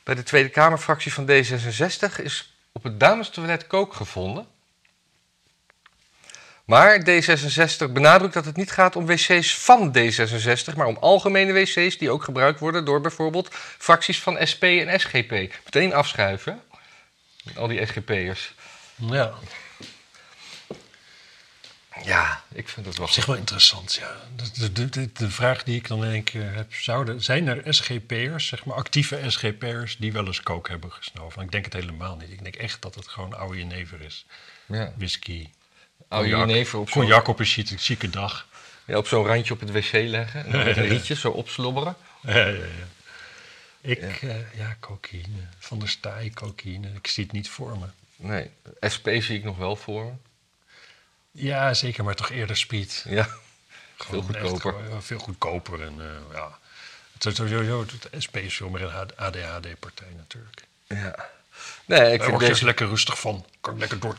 [0.03, 4.47] bij de Tweede Kamerfractie van D66 is op het damestoilet kook gevonden.
[6.65, 11.99] Maar D66 benadrukt dat het niet gaat om wc's van D66, maar om algemene wc's
[11.99, 15.31] die ook gebruikt worden door bijvoorbeeld fracties van SP en SGP.
[15.65, 16.63] Meteen afschuiven.
[17.57, 18.55] Al die SGP'ers.
[18.95, 19.33] Ja,
[22.05, 24.17] Ja, ik vind het wel op zich wel interessant, ja.
[24.55, 27.75] De, de, de, de vraag die ik dan in één keer heb, zouden, zijn er
[27.75, 31.43] SGP'ers, zeg maar actieve SGP'ers, die wel eens kook hebben gesnoven?
[31.43, 32.31] Ik denk het helemaal niet.
[32.31, 34.27] Ik denk echt dat het gewoon oude jenever is.
[34.67, 34.93] Ja.
[34.97, 35.49] Whisky,
[36.09, 38.47] Oude jenever op zo'n cognac op een chique, chique dag.
[38.85, 40.45] ja, op zo'n randje op het wc leggen.
[40.45, 41.97] En dan met een rietje zo opslobberen.
[42.23, 42.89] Ja, ja, ja.
[43.81, 45.49] Ik, ja, ja cocaïne.
[45.59, 46.89] Van der Staaij, cocaïne.
[46.95, 47.87] Ik zie het niet voor me.
[48.17, 48.51] Nee,
[48.95, 50.13] SP zie ik nog wel voor me.
[51.31, 53.05] Ja, zeker, maar toch eerder speed.
[53.09, 53.29] Ja,
[53.97, 54.91] Gewoon Veel echt goedkoper.
[54.91, 55.83] ja, veel goedkoper.
[55.83, 56.59] En, eh, ja.
[57.13, 60.63] Het is sowieso, het SP is veel meer een ADHD-partij natuurlijk.
[60.87, 61.29] ja.
[61.85, 63.47] Nee, ik Daar vind, word je deze, lekker rustig van.
[63.61, 64.17] Kan lekker door.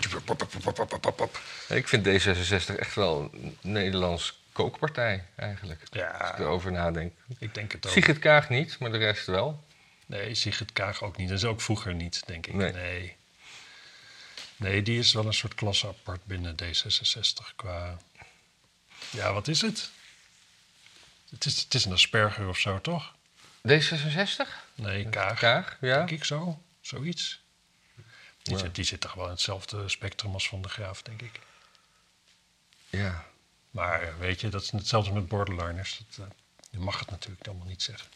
[1.69, 5.79] Ik vind D66 echt wel een Nederlands kookpartij, eigenlijk.
[5.81, 7.13] Als Ja, ik erover nadenk.
[7.39, 7.91] ik denk het ook.
[7.91, 9.63] Sigrid Kaag niet, maar de rest wel.
[10.05, 11.29] Nee, Sigrid Kaag ook niet.
[11.29, 12.53] En ze ook vroeger niet, denk ik.
[12.53, 12.71] Nee.
[12.73, 13.15] Nee.
[14.61, 14.81] Nee.
[14.81, 17.97] die is wel een soort klasse apart binnen D66 qua...
[19.09, 19.89] Ja, wat is het?
[21.29, 23.15] Het is, het is een asperger of zo, toch?
[23.67, 24.47] D66?
[24.75, 25.39] Nee, Kaag.
[25.39, 25.97] Kaag, ja.
[25.97, 26.61] Denk ik zo.
[26.81, 27.41] Zoiets.
[28.41, 28.59] Die, Ja.
[28.59, 31.39] zit, die zit toch wel in hetzelfde spectrum als Van de Graaf, denk ik.
[32.89, 33.25] Ja.
[33.71, 36.01] Maar weet je, dat is hetzelfde met borderliners.
[36.09, 36.33] Dat, eh,
[36.69, 38.07] je mag het natuurlijk allemaal niet zeggen.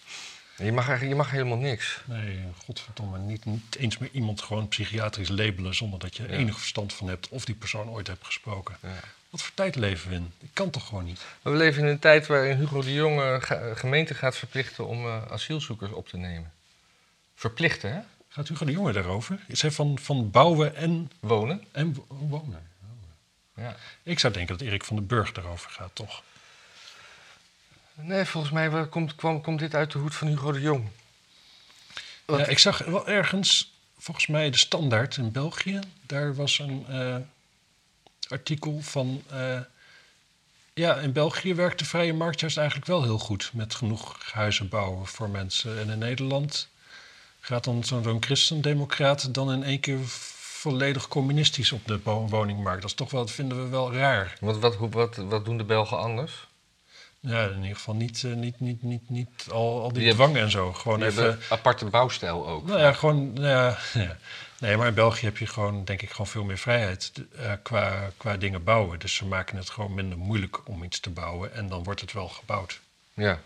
[0.57, 2.01] Je mag, eigenlijk- je mag helemaal niks.
[2.05, 6.29] Nee, godverdomme, niet, niet eens meer iemand gewoon psychiatrisch labelen zonder dat je Ja.
[6.29, 8.77] enig verstand van hebt of die persoon ooit hebt gesproken.
[8.81, 8.89] Ja.
[9.29, 10.31] Wat voor tijd leven we in?
[10.39, 11.21] Ik kan toch gewoon niet?
[11.41, 13.39] We leven in een tijd waarin Hugo de Jonge
[13.75, 16.51] gemeente gaat verplichten om eh, asielzoekers op te nemen.
[17.35, 17.99] Verplichten, hè?
[18.29, 19.39] Gaat Hugo de Jonge daarover?
[19.47, 21.63] Is hij van, van bouwen en, Wonen.
[21.71, 22.67] en wo- wonen?
[23.55, 23.75] Ja.
[24.03, 26.23] Ik zou denken dat Erik van den Burg daarover gaat, toch?
[27.95, 30.87] Nee, volgens mij komt, kwam, komt dit uit de hoed van Hugo de Jong.
[32.27, 37.15] Ja, ik zag wel ergens, volgens mij de Standaard in België, daar was een eh,
[38.27, 39.23] artikel van.
[39.29, 39.59] eh,
[40.73, 44.69] ja, in België werkt de vrije markt juist eigenlijk wel heel goed met genoeg huizen
[44.69, 45.79] bouwen voor mensen.
[45.79, 46.67] En in Nederland
[47.39, 52.81] gaat dan zo'n christendemocraat dan in één keer volledig communistisch op de woningmarkt.
[52.81, 54.37] Dat is toch wel, dat vinden we wel raar.
[54.39, 56.47] Wat, wat, hoe- wat, wat doen de Belgen anders?
[57.25, 60.37] Ja, in ieder geval niet, eh, niet, niet, niet, niet al, al die, Die dwang
[60.37, 60.73] en zo.
[60.73, 61.39] Gewoon even.
[61.49, 62.67] aparte bouwstijl ook.
[62.67, 63.33] Nou ja, gewoon.
[63.33, 64.17] nou ja, ja.
[64.59, 68.11] Nee, maar in België heb je gewoon, denk ik, gewoon veel meer vrijheid eh, qua,
[68.17, 68.99] qua dingen bouwen.
[68.99, 72.13] Dus ze maken het gewoon minder moeilijk om iets te bouwen en dan wordt het
[72.13, 72.79] wel gebouwd.
[73.13, 73.39] Ja.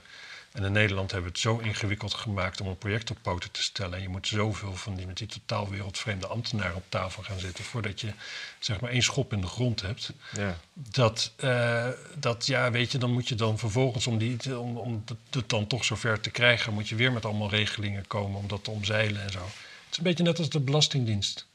[0.51, 3.63] En in Nederland hebben we het zo ingewikkeld gemaakt om een project op poten te
[3.63, 3.93] stellen.
[3.93, 7.63] En je moet zoveel van die met die totaal wereldvreemde ambtenaren op tafel gaan zitten
[7.63, 8.13] voordat je
[8.59, 10.13] zeg maar één schop in de grond hebt.
[10.35, 10.57] ja.
[10.73, 15.03] Dat, eh, dat ja, weet je, dan moet je dan vervolgens, om, die, om, om
[15.29, 18.63] het dan toch zover te krijgen, moet je weer met allemaal regelingen komen om dat
[18.63, 19.39] te omzeilen en zo.
[19.39, 21.47] Het is een beetje net als de Belastingdienst.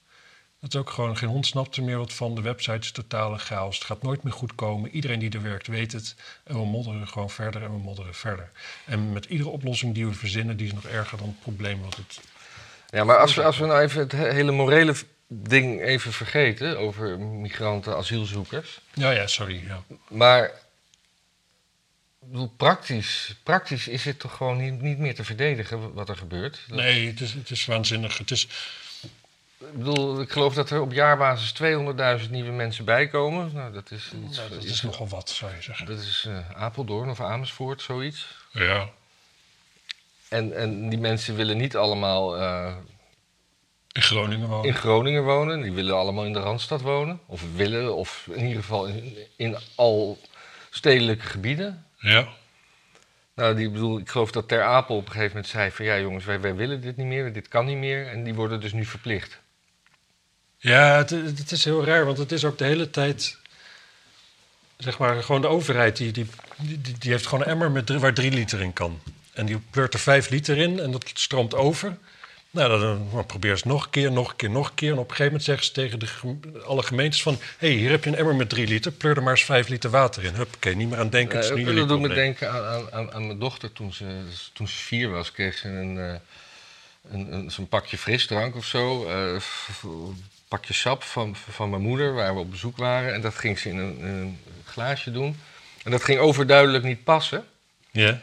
[0.64, 2.35] Dat is ook gewoon, geen hond snapt er meer wat van.
[2.35, 3.74] De website is totale chaos.
[3.79, 4.90] Het gaat nooit meer goed komen.
[4.90, 6.14] Iedereen die er werkt weet het.
[6.44, 8.50] En we modderen gewoon verder en we modderen verder.
[8.85, 11.96] En met iedere oplossing die we verzinnen, die is nog erger dan het probleem wat
[11.96, 12.20] het...
[12.90, 14.94] Ja, maar als we, als we nou even het he- hele morele
[15.29, 18.81] ding even vergeten over migranten, asielzoekers.
[18.94, 19.62] Ja, ja, sorry.
[19.66, 19.83] Ja.
[20.09, 20.50] Maar
[22.18, 26.61] bedoel, praktisch, praktisch is het toch gewoon niet, niet meer te verdedigen wat er gebeurt.
[26.68, 28.18] Dat- Nee, het is, het is waanzinnig.
[28.18, 28.48] Het is,
[29.72, 31.55] Ik bedoel, ik geloof dat er op jaarbasis
[32.24, 33.50] 200.000 nieuwe mensen bijkomen.
[33.55, 34.37] Nou, dat is iets.
[34.37, 35.87] nou, dat iets- is nogal wat, zou je zeggen.
[35.87, 38.37] dat is eh, Apeldoorn of Amersfoort, zoiets.
[38.53, 38.88] Ja.
[40.29, 42.77] En, en die mensen willen niet allemaal eh,
[43.92, 44.66] In Groningen wonen.
[44.68, 45.61] in Groningen wonen.
[45.62, 47.20] Die willen allemaal in de Randstad wonen.
[47.27, 50.18] Of willen, of in ieder geval in, in al
[50.70, 51.87] stedelijke gebieden.
[51.98, 52.29] Ja.
[53.35, 55.85] Nou, die bedoel, ik geloof dat Ter Apel op een gegeven moment zei van...
[55.85, 58.07] ja jongens, wij, wij willen dit niet meer, dit kan niet meer.
[58.09, 59.40] En die worden dus nu verplicht.
[60.64, 63.37] Ja, het, het is heel raar, want het is ook de hele tijd.
[64.77, 67.98] Zeg maar, gewoon de overheid die, die, die, die heeft gewoon een emmer met drie-
[67.98, 69.00] waar drie liter in kan.
[69.33, 71.96] En die pleurt er vijf liter in en dat stroomt over.
[72.50, 74.92] Nou, dan, dan, probeer ze nog een keer, nog een keer, nog een keer.
[74.92, 77.38] En op een gegeven moment zeggen ze tegen de, alle gemeentes van...
[77.59, 79.68] hé, hey, hier heb je een emmer met drie liter, pleur er maar eens vijf
[79.68, 80.35] liter water in.
[80.35, 83.27] Huppakee, niet meer aan denken, het is nu dat doet me denken aan, aan, aan,
[83.27, 84.05] mijn dochter toen ze,
[84.53, 85.33] toen ze vier was.
[85.33, 86.14] Kreeg ze een, eh,
[87.11, 89.07] een, een, pakje frisdrank of zo.
[89.07, 89.40] eh,
[90.54, 93.14] pakje sap van, van mijn moeder, waar we op bezoek waren.
[93.14, 95.40] En dat ging ze in een, glaasje doen.
[95.84, 97.44] En dat ging overduidelijk niet passen.
[97.90, 98.20] Ja,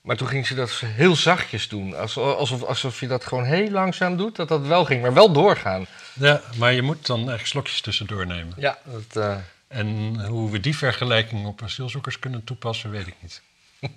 [0.00, 1.96] Maar toen ging ze dat heel zachtjes doen.
[1.96, 5.02] Alsof, alsof, je dat gewoon heel langzaam doet, dat dat wel ging.
[5.02, 5.86] Maar wel doorgaan.
[6.14, 8.54] ja, maar je moet dan eigenlijk slokjes tussendoor nemen.
[8.56, 9.24] Ja, dat...
[9.24, 9.36] eh,
[9.68, 13.42] En hoe we die vergelijking op asielzoekers kunnen toepassen, weet ik niet.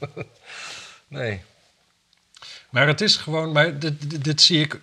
[1.07, 1.41] nee.
[2.69, 4.79] Maar het is gewoon, maar dit, dit, dit zie ik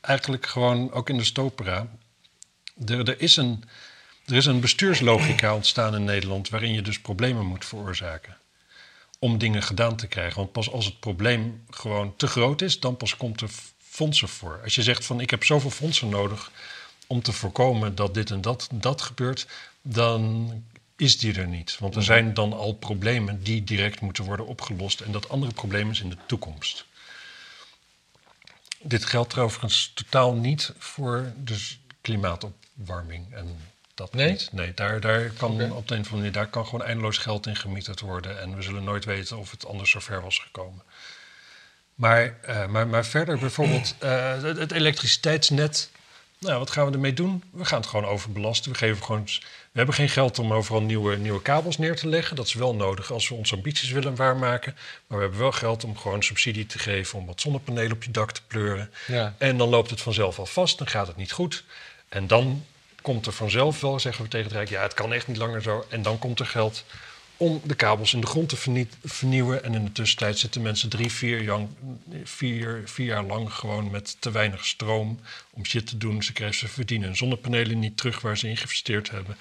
[0.00, 1.86] eigenlijk gewoon ook in de stopera.
[2.86, 3.64] Er, er, is een,
[4.26, 8.36] er is een bestuurslogica ontstaan in Nederland waarin je dus problemen moet veroorzaken.
[9.18, 10.36] Om dingen gedaan te krijgen.
[10.36, 14.60] Want pas als het probleem gewoon te groot is, dan pas komt er fondsen voor.
[14.64, 16.50] Als je zegt van ik heb zoveel fondsen nodig
[17.06, 19.46] om te voorkomen dat dit en dat, dat gebeurt,
[19.82, 20.52] dan
[20.96, 21.76] is die er niet.
[21.78, 25.00] Want er zijn dan al problemen die direct moeten worden opgelost.
[25.00, 26.86] En dat andere probleem is in de toekomst.
[28.82, 33.58] Dit geldt overigens totaal niet voor dus klimaatopwarming en
[33.94, 34.30] dat Nee?
[34.30, 34.48] niet.
[34.52, 37.46] Nee, daar, daar kan op de een of andere manier daar kan gewoon eindeloos geld
[37.46, 38.40] in gemieterd worden.
[38.40, 40.82] En we zullen nooit weten of het anders zover was gekomen.
[41.94, 45.90] Maar, eh, maar, maar verder bijvoorbeeld eh, het, het elektriciteitsnet.
[46.38, 47.42] Nou, wat gaan we ermee doen?
[47.52, 48.72] We gaan het gewoon overbelasten.
[48.72, 49.28] We, geven gewoon,
[49.70, 52.36] we hebben geen geld om overal nieuwe, nieuwe kabels neer te leggen.
[52.36, 54.76] Dat is wel nodig als we onze ambities willen waarmaken.
[55.06, 58.10] Maar we hebben wel geld om gewoon subsidie te geven om wat zonnepanelen op je
[58.10, 58.90] dak te pleuren.
[59.06, 59.34] Ja.
[59.38, 61.64] En dan loopt het vanzelf al vast, dan gaat het niet goed.
[62.08, 62.64] En dan
[63.02, 65.62] komt er vanzelf wel, zeggen we tegen het Rijk, ja, het kan echt niet langer
[65.62, 65.86] zo.
[65.88, 66.84] En dan komt er geld
[67.40, 69.64] om de kabels in de grond te vernie- vernieuwen.
[69.64, 71.68] En in de tussentijd zitten mensen drie, vier, jang,
[72.24, 76.22] vier, vier jaar lang gewoon met te weinig stroom om shit te doen.
[76.22, 79.36] Ze, krijgen, ze verdienen hun zonnepanelen niet terug waar ze in geïnvesteerd hebben.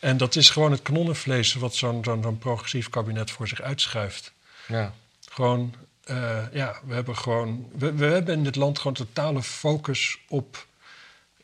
[0.00, 4.32] En dat is gewoon het kanonnenvlees wat zo'n zo'n zo'n progressief kabinet voor zich uitschuift.
[4.68, 4.94] Ja.
[5.30, 10.18] Gewoon, eh, ja, we hebben gewoon, we, we hebben in dit land gewoon totale focus
[10.28, 10.66] op,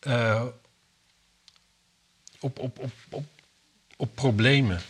[0.00, 0.44] eh,
[2.40, 3.24] op, op, op, op,
[3.96, 4.80] op problemen.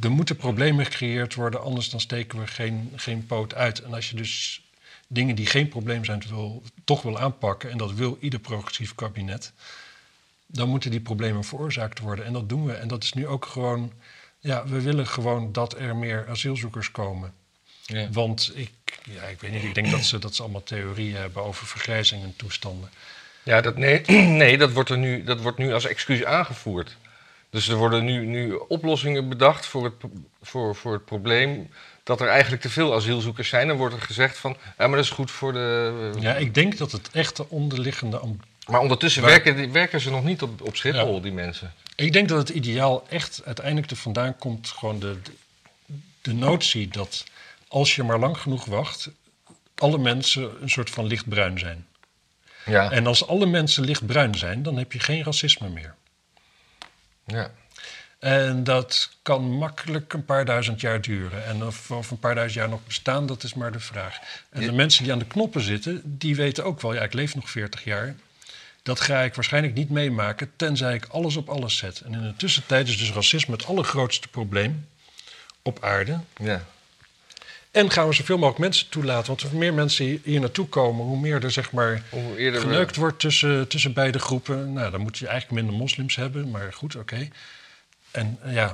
[0.00, 3.82] Er- moeten problemen gecreëerd worden, anders dan steken we geen, geen poot uit.
[3.82, 4.62] En als je dus
[5.08, 9.52] dingen die geen probleem zijn, wil, toch wil aanpakken, en dat wil ieder progressief kabinet,
[10.46, 12.24] dan moeten die problemen veroorzaakt worden.
[12.24, 12.72] En dat doen we.
[12.72, 13.92] En dat is nu ook gewoon,
[14.40, 17.32] ja, we willen gewoon dat er meer asielzoekers komen.
[17.86, 18.08] Ja.
[18.10, 18.72] Want ik,
[19.04, 22.22] ja, ik weet niet, ik denk dat ze, dat ze allemaal theorieën hebben over vergrijzing
[22.22, 22.90] en toestanden.
[23.42, 24.00] Ja, dat, nee,
[24.42, 26.96] nee dat, wordt er nu, dat wordt nu als excuus aangevoerd.
[27.56, 29.94] Dus er worden nu, nu oplossingen bedacht voor het,
[30.42, 31.70] voor, voor het probleem
[32.02, 33.68] dat er eigenlijk te veel asielzoekers zijn.
[33.68, 36.10] Dan wordt er gezegd van, ja, maar dat is goed voor de...
[36.20, 38.20] Ja, ik denk dat het echte onderliggende.
[38.66, 41.72] Maar ondertussen Waar- werken, die- werken ze nog niet op, op Schiphol, die mensen.
[41.94, 44.68] Ik denk dat het ideaal echt uiteindelijk er vandaan komt.
[44.68, 45.32] Gewoon de, de,
[46.22, 47.24] de notie dat
[47.68, 49.10] als je maar lang genoeg wacht,
[49.74, 51.86] alle mensen een soort van lichtbruin zijn.
[52.66, 52.90] Ja.
[52.90, 55.94] En als alle mensen lichtbruin zijn, dan heb je geen racisme meer.
[57.26, 57.50] Ja.
[58.18, 61.44] En dat kan makkelijk een paar duizend jaar duren.
[61.44, 64.18] En of, of een paar duizend jaar nog bestaan, dat is maar de vraag.
[64.50, 66.94] En de mensen die aan de knoppen zitten, die weten ook wel...
[66.94, 68.14] ja, ik leef nog 40 jaar.
[68.82, 72.00] Dat ga ik waarschijnlijk niet meemaken, tenzij ik alles op alles zet.
[72.00, 74.88] En in de tussentijd is dus racisme het allergrootste probleem
[75.62, 76.20] op aarde.
[76.36, 76.64] ja.
[77.76, 79.26] En gaan we zoveel mogelijk mensen toelaten.
[79.26, 82.66] Want hoe meer mensen hier naartoe komen, hoe meer er zeg maar Hoe eerder we-
[82.66, 84.72] geneukt wordt tussen, tussen beide groepen.
[84.72, 87.28] Nou, dan moet je eigenlijk minder moslims hebben, maar goed, oké.
[88.10, 88.72] En eh, ja,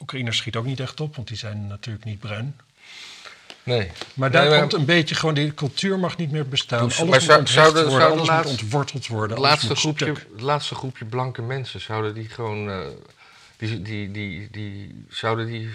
[0.00, 2.56] Oekraïners schiet ook niet echt op, want die zijn natuurlijk niet bruin.
[3.62, 3.90] Nee.
[4.14, 6.78] Maar daar Nee, komt een beetje gewoon, die cultuur mag niet meer bestaan.
[6.88, 9.36] Toen- Alles maar moet zouden- worden, zouden alles laatst- moet ontworteld worden.
[9.36, 12.70] Het laatste, groepje, het laatste groepje blanke mensen, zouden die gewoon.
[12.70, 12.78] eh,
[13.56, 15.68] die, die, die, die, zouden die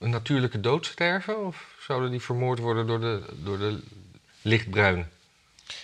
[0.00, 1.46] een natuurlijke dood sterven?
[1.46, 3.82] Of zouden die vermoord worden door de, door de
[4.42, 5.04] lichtbruine?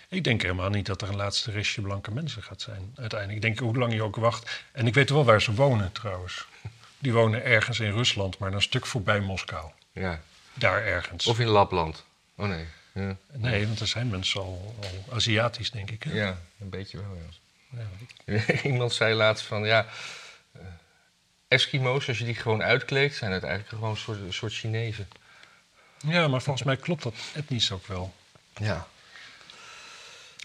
[0.09, 2.93] Ik denk helemaal niet dat er een laatste restje blanke mensen gaat zijn.
[2.97, 3.45] Uiteindelijk.
[3.45, 4.63] Ik denk hoe lang je ook wacht.
[4.73, 6.47] En ik weet wel waar ze wonen trouwens.
[6.99, 9.71] Die wonen ergens in Rusland, maar een stuk voorbij Moskou.
[9.93, 10.21] Ja.
[10.55, 11.27] Daar ergens.
[11.27, 12.05] Of in Lapland?
[12.37, 12.65] Oh nee.
[12.93, 16.03] Ja, Nee, want er zijn mensen al, al Aziatisch, denk ik.
[16.03, 16.13] Hè?
[16.13, 17.17] ja een beetje wel.
[17.17, 17.83] Ja.
[18.25, 18.55] Ja.
[18.71, 19.87] Iemand zei laatst van ja.
[21.49, 25.09] Eskimo's, als je die gewoon uitkleedt, zijn het eigenlijk gewoon een soort, een soort Chinezen.
[26.07, 28.15] Ja, maar volgens mij klopt dat etnisch ook wel.
[28.57, 28.87] Ja.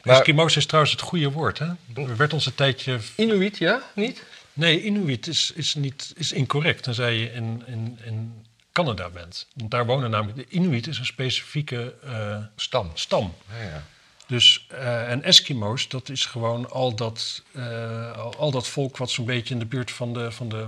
[0.04, 0.16] Maar...
[0.16, 1.68] Eskimo's is trouwens het goede woord, hè?
[1.96, 3.00] Er werd ons een tijdje...
[3.16, 3.82] Inuit, ja?
[3.96, 4.24] Niet?
[4.54, 9.48] Nee, Inuit is, is, niet, is incorrect, tenzij je in, in, in Canada bent.
[9.54, 10.38] Want daar wonen namelijk...
[10.38, 12.92] De Inuit is een specifieke eh, Stam.
[12.94, 13.36] stam.
[13.50, 13.84] Ja, ja.
[14.28, 19.10] Dus, eh, en Eskimo's, dat is gewoon al dat, eh, al, al dat volk wat
[19.10, 20.68] zo'n beetje in de buurt van de, van de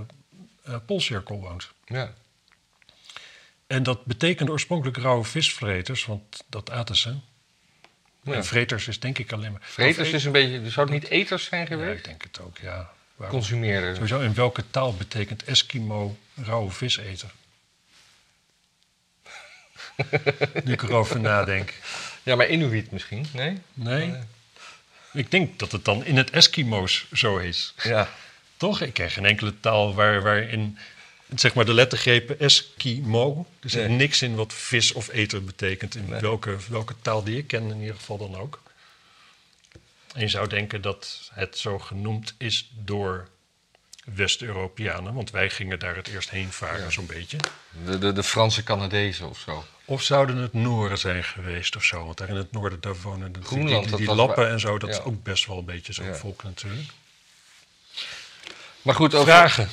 [0.64, 1.68] eh, Poolcirkel woont.
[1.86, 2.14] ja.
[3.66, 7.14] En dat betekende oorspronkelijk rauwe visvreters, want dat aten ze.
[8.22, 8.32] Ja.
[8.32, 9.60] En vreters is denk ik alleen maar...
[9.64, 10.70] Vreters is een beetje.
[10.70, 11.98] Zou het niet eters zijn Ja, geweest?
[11.98, 12.92] ik denk het ook, ja.
[13.16, 13.38] Waarom?
[13.38, 13.94] Consumeerder.
[13.94, 17.30] Sowieso, in welke taal betekent Eskimo rauwe viseter?
[20.64, 21.72] nu ik erover nadenk.
[22.22, 23.26] Ja, maar Inuit misschien?
[23.32, 23.58] Nee?
[23.74, 24.06] Nee?
[24.06, 24.20] Nee.
[25.12, 27.74] Ik denk dat het dan in het Eskimo's zo is.
[27.82, 28.08] Ja.
[28.64, 28.80] Toch?
[28.80, 30.78] Ik ken geen enkele taal waar, waarin
[31.34, 33.46] zeg maar de lettergrepen Eskimo.
[33.60, 33.96] Er zit Nee.
[33.96, 35.94] niks in wat vis of eter betekent.
[35.94, 36.20] In Nee.
[36.20, 38.62] welke, welke taal die ik ken in ieder geval dan ook.
[40.14, 43.28] En je zou denken dat het zo genoemd is door
[44.04, 45.14] West-Europeanen.
[45.14, 46.90] Want wij gingen daar het eerst heen varen Ja.
[46.90, 47.36] zo'n beetje.
[47.86, 49.64] De, de, de Franse Canadezen of zo.
[49.84, 52.04] Of zouden het Nooren zijn geweest of zo?
[52.04, 54.78] Want daar in het noorden daar wonen de, Groenland, die, die lappen en zo.
[54.78, 54.96] Dat ja.
[54.98, 56.14] is ook best wel een beetje zo'n Ja.
[56.14, 56.88] volk natuurlijk.
[58.84, 59.68] Maar goed, over Vragen?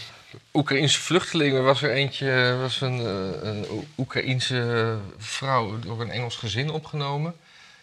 [0.54, 6.70] Oekraïnse vluchtelingen was er eentje, was een, eh, een Oekraïense vrouw door een Engels gezin
[6.70, 7.36] opgenomen.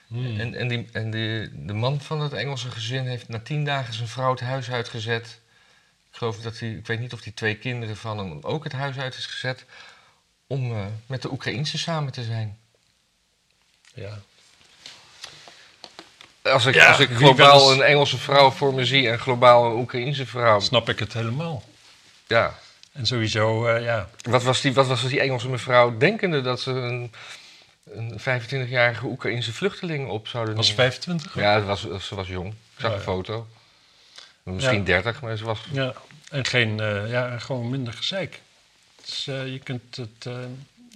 [0.07, 0.41] Hmm.
[0.41, 3.95] En, en, die, en die, de man van het Engelse gezin heeft na tien dagen
[3.95, 5.41] zijn vrouw het huis uitgezet.
[6.11, 8.73] Ik geloof dat hij, ik weet niet of die twee kinderen van hem ook het
[8.73, 9.65] huis uit is gezet.
[10.47, 12.59] Om eh, met de Oekraïense samen te zijn.
[13.95, 14.19] Ja.
[16.43, 19.77] Als ik, Ja, als ik globaal een Engelse vrouw voor me zie en globaal een
[19.77, 20.61] Oekraïense vrouw.
[20.61, 21.63] Snap ik het helemaal.
[22.27, 22.59] Ja.
[22.93, 26.71] En sowieso, eh, ja, Wat was, die, wat was die Engelse mevrouw denkende dat ze
[26.71, 27.13] een,
[27.85, 30.83] een 25-jarige Oekraïense vluchteling op zouden was nemen?
[30.83, 31.35] 25.
[31.35, 32.49] Ja, het was, ze was jong.
[32.53, 33.03] Ik zag een ja.
[33.03, 33.47] foto.
[34.43, 34.85] Misschien Ja.
[34.85, 35.61] 30, maar ze was...
[35.73, 35.93] Ja,
[36.31, 38.41] en geen, eh, ja, gewoon minder gezeik.
[39.05, 40.25] Dus, eh, je kunt het,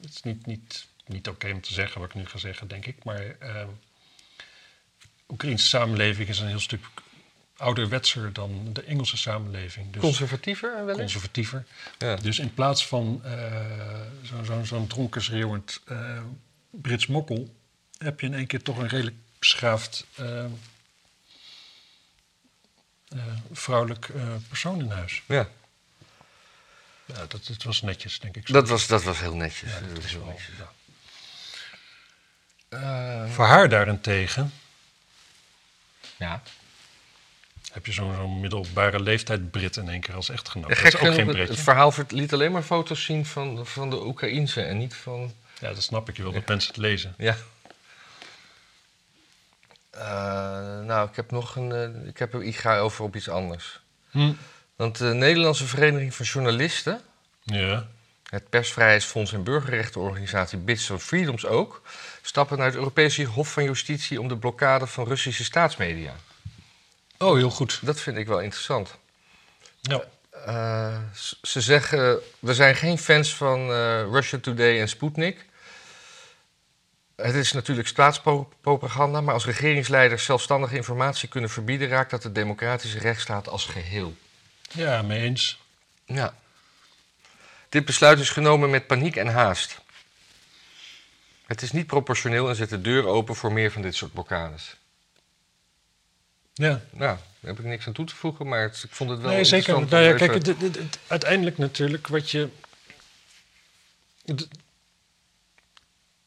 [0.01, 2.87] het is niet, niet, niet oké om te zeggen wat ik nu ga zeggen, denk
[2.87, 3.05] ik.
[3.05, 3.37] Maar
[5.33, 6.85] Oekraïnse samenleving is een heel stuk
[7.57, 9.93] ouderwetser dan de Engelse samenleving.
[9.93, 10.99] Dus Conservatiever wellicht?
[10.99, 11.65] conservatiever.
[11.99, 12.17] Ja.
[12.17, 16.23] Dus in plaats van eh, zo- zo- zo'n dronken schreeuwend eh,
[16.71, 17.55] Brits mokkel,
[17.99, 20.45] heb je in één keer toch een redelijk beschaafd eh,
[23.53, 24.09] vrouwelijk
[24.49, 25.23] persoon in huis.
[25.27, 25.49] ja.
[27.07, 28.47] Ja, dat, dat was netjes, denk ik.
[28.47, 29.71] Dat, was, dat was heel netjes.
[29.73, 30.55] Ja, Dat dat was is heel wel, netjes.
[33.35, 34.53] Voor haar daarentegen
[36.23, 36.43] ja.
[37.73, 40.69] heb je zo'n zo'n middelbare leeftijd Brit in één keer als echtgenoot.
[40.69, 41.53] Ja, dat is gek ook geen het, Bretje.
[41.53, 45.33] het verhaal liet alleen maar foto's zien van, van de Oekraïense en niet van...
[45.59, 46.17] Ja, dat snap ik.
[46.17, 47.15] Je wil dat mensen het lezen.
[47.19, 47.37] Ja.
[49.91, 51.73] Eh, nou, ik heb nog een...
[51.73, 53.81] eh, ik, heb, ik ga over op iets anders.
[54.11, 54.33] Hm.
[54.77, 57.01] Want de Nederlandse Vereniging van Journalisten...
[57.43, 57.89] Ja.
[58.33, 61.83] Het Persvrijheidsfonds en burgerrechtenorganisatie Bits of Freedoms ook...
[62.23, 66.15] stappen naar het Europese Hof van Justitie om de blokkade van Russische staatsmedia.
[67.19, 67.79] Oh, heel goed.
[67.83, 68.95] Dat vind ik wel interessant.
[69.81, 70.05] Ja.
[70.47, 70.99] Eh,
[71.43, 75.47] ze zeggen, we zijn geen fans van eh, Russia Today en Sputnik.
[77.17, 82.99] Het is natuurlijk staatspropaganda, maar als regeringsleiders zelfstandige informatie kunnen verbieden, raakt dat de democratische
[82.99, 84.15] rechtsstaat als geheel.
[84.71, 85.61] ja, mee eens.
[86.05, 86.35] Ja.
[87.73, 89.79] Dit besluit is genomen met paniek en haast.
[91.47, 94.77] Het is niet proportioneel en zet de deur open voor meer van dit soort blokkades.
[96.55, 96.69] Ja.
[96.91, 99.31] Nou, daar heb ik niks aan toe te voegen, maar het- ik vond het wel
[99.31, 99.73] Nee, zeker.
[99.87, 102.49] Nou ja, kijk, even- het- het- het- uiteindelijk natuurlijk wat je...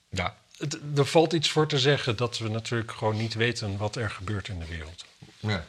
[0.09, 0.35] Ja.
[0.95, 4.47] Er valt iets voor te zeggen dat we natuurlijk gewoon niet weten wat er gebeurt
[4.47, 5.05] in de wereld.
[5.39, 5.65] ja.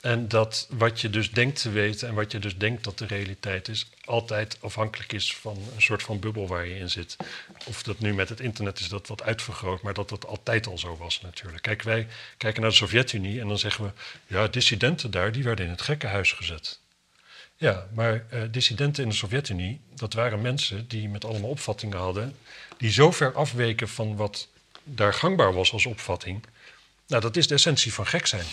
[0.00, 3.06] En dat wat je dus denkt te weten en wat je dus denkt dat de
[3.06, 7.16] realiteit is, altijd afhankelijk is van een soort van bubbel waar je in zit.
[7.64, 10.78] Of dat nu met het internet is dat wat uitvergroot, maar dat dat altijd al
[10.78, 11.62] zo was natuurlijk.
[11.62, 13.90] Kijk, wij kijken naar de Sovjet-Unie en dan zeggen we,
[14.26, 16.78] ja, dissidenten daar, die werden in het gekkenhuis gezet.
[17.56, 22.36] Ja, maar eh, dissidenten in de Sovjet-Unie, dat waren mensen die met allemaal opvattingen hadden,
[22.76, 24.48] die zo ver afweken van wat
[24.84, 26.44] daar gangbaar was als opvatting.
[27.06, 28.46] Nou, dat is de essentie van gek zijn.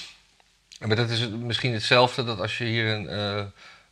[0.87, 3.43] Maar dat is misschien hetzelfde dat als je hier een eh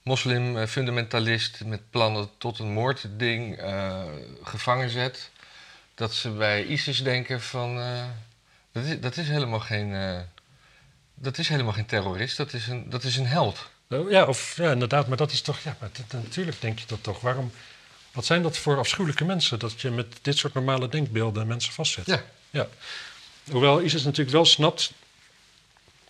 [0.04, 4.04] moslim-fundamentalist met plannen tot een moordding eh,
[4.44, 5.30] gevangen zet,
[5.96, 8.04] dat ze bij ISIS denken van eh,
[8.72, 10.20] dat, is, dat is helemaal geen eh,
[11.14, 13.70] dat is helemaal geen terrorist, dat is een, dat is een held.
[13.88, 16.86] Nou, Ja, of, ja, inderdaad, maar dat is toch, ja, maar dat- natuurlijk denk je
[16.88, 17.20] dat toch.
[17.22, 17.52] Waarom,
[18.12, 22.06] wat zijn dat voor afschuwelijke mensen dat je met dit soort normale denkbeelden mensen vastzet?
[22.06, 22.24] Ja.
[22.50, 22.68] ja.
[23.52, 24.92] Hoewel ISIS natuurlijk wel snapt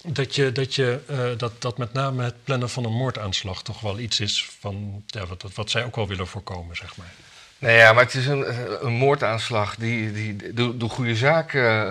[0.04, 3.82] dat, je, dat, je, eh, dat, dat met name het plannen van een moordaanslag toch
[3.82, 7.14] wel iets is van ja, wat, wat, wat zij ook wel willen voorkomen, zeg maar.
[7.58, 8.46] Nee, ja, maar het is een,
[8.86, 11.90] een moordaanslag die, die de, de goede zaak eh,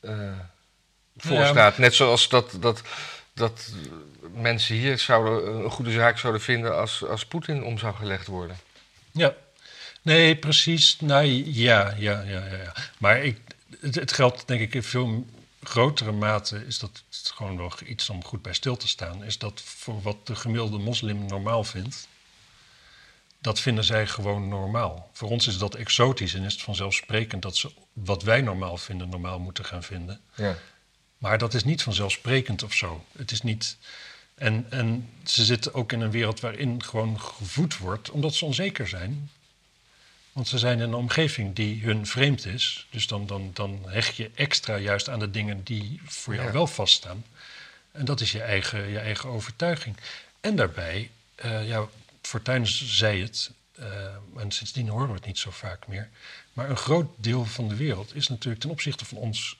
[0.00, 0.38] eh,
[1.16, 1.78] voorstaat.
[1.78, 2.82] Net zoals dat, dat,
[3.34, 3.72] dat
[4.34, 8.56] mensen hier zouden, een goede zaak zouden vinden als, als Poetin om zou gelegd worden.
[9.12, 9.34] Ja,
[10.02, 10.96] nee, precies.
[11.00, 12.56] Nou ja, ja, ja, ja.
[12.56, 12.72] ja.
[12.98, 13.38] Maar ik,
[13.80, 15.26] het, het geldt denk ik veel
[15.62, 17.02] grotere mate, is dat
[17.34, 20.78] gewoon nog iets om goed bij stil te staan, is dat voor wat de gemiddelde
[20.78, 22.08] moslim normaal vindt,
[23.38, 25.10] dat vinden zij gewoon normaal.
[25.12, 29.08] Voor ons is dat exotisch en is het vanzelfsprekend dat ze wat wij normaal vinden,
[29.08, 30.20] normaal moeten gaan vinden.
[30.34, 30.56] Ja.
[31.18, 33.04] Maar dat is niet vanzelfsprekend of zo.
[33.16, 33.76] Het is niet.
[34.34, 38.88] En, en ze zitten ook in een wereld waarin gewoon gevoed wordt, omdat ze onzeker
[38.88, 39.30] zijn.
[40.32, 42.86] Want ze zijn in een omgeving die hun vreemd is.
[42.90, 46.52] Dus dan, dan, dan hecht je extra juist aan de dingen die voor jou Ja.
[46.52, 47.24] wel vaststaan.
[47.92, 49.96] En dat is je eigen, je eigen overtuiging.
[50.40, 51.86] En daarbij, eh ja,
[52.22, 53.86] Fortuyn zei het, eh,
[54.36, 56.08] en sindsdien horen we het niet zo vaak meer.
[56.52, 59.56] Maar een groot deel van de wereld is natuurlijk ten opzichte van ons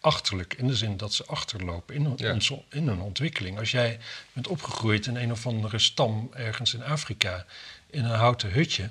[0.00, 0.54] achterlijk.
[0.54, 2.32] In de zin dat ze achterlopen in, Ja.
[2.32, 3.58] onze, in hun ontwikkeling.
[3.58, 3.98] Als jij
[4.32, 7.46] bent opgegroeid in een of andere stam ergens in Afrika,
[7.90, 8.90] in een houten hutje.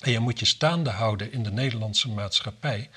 [0.00, 2.90] En je moet je staande houden in de Nederlandse maatschappij.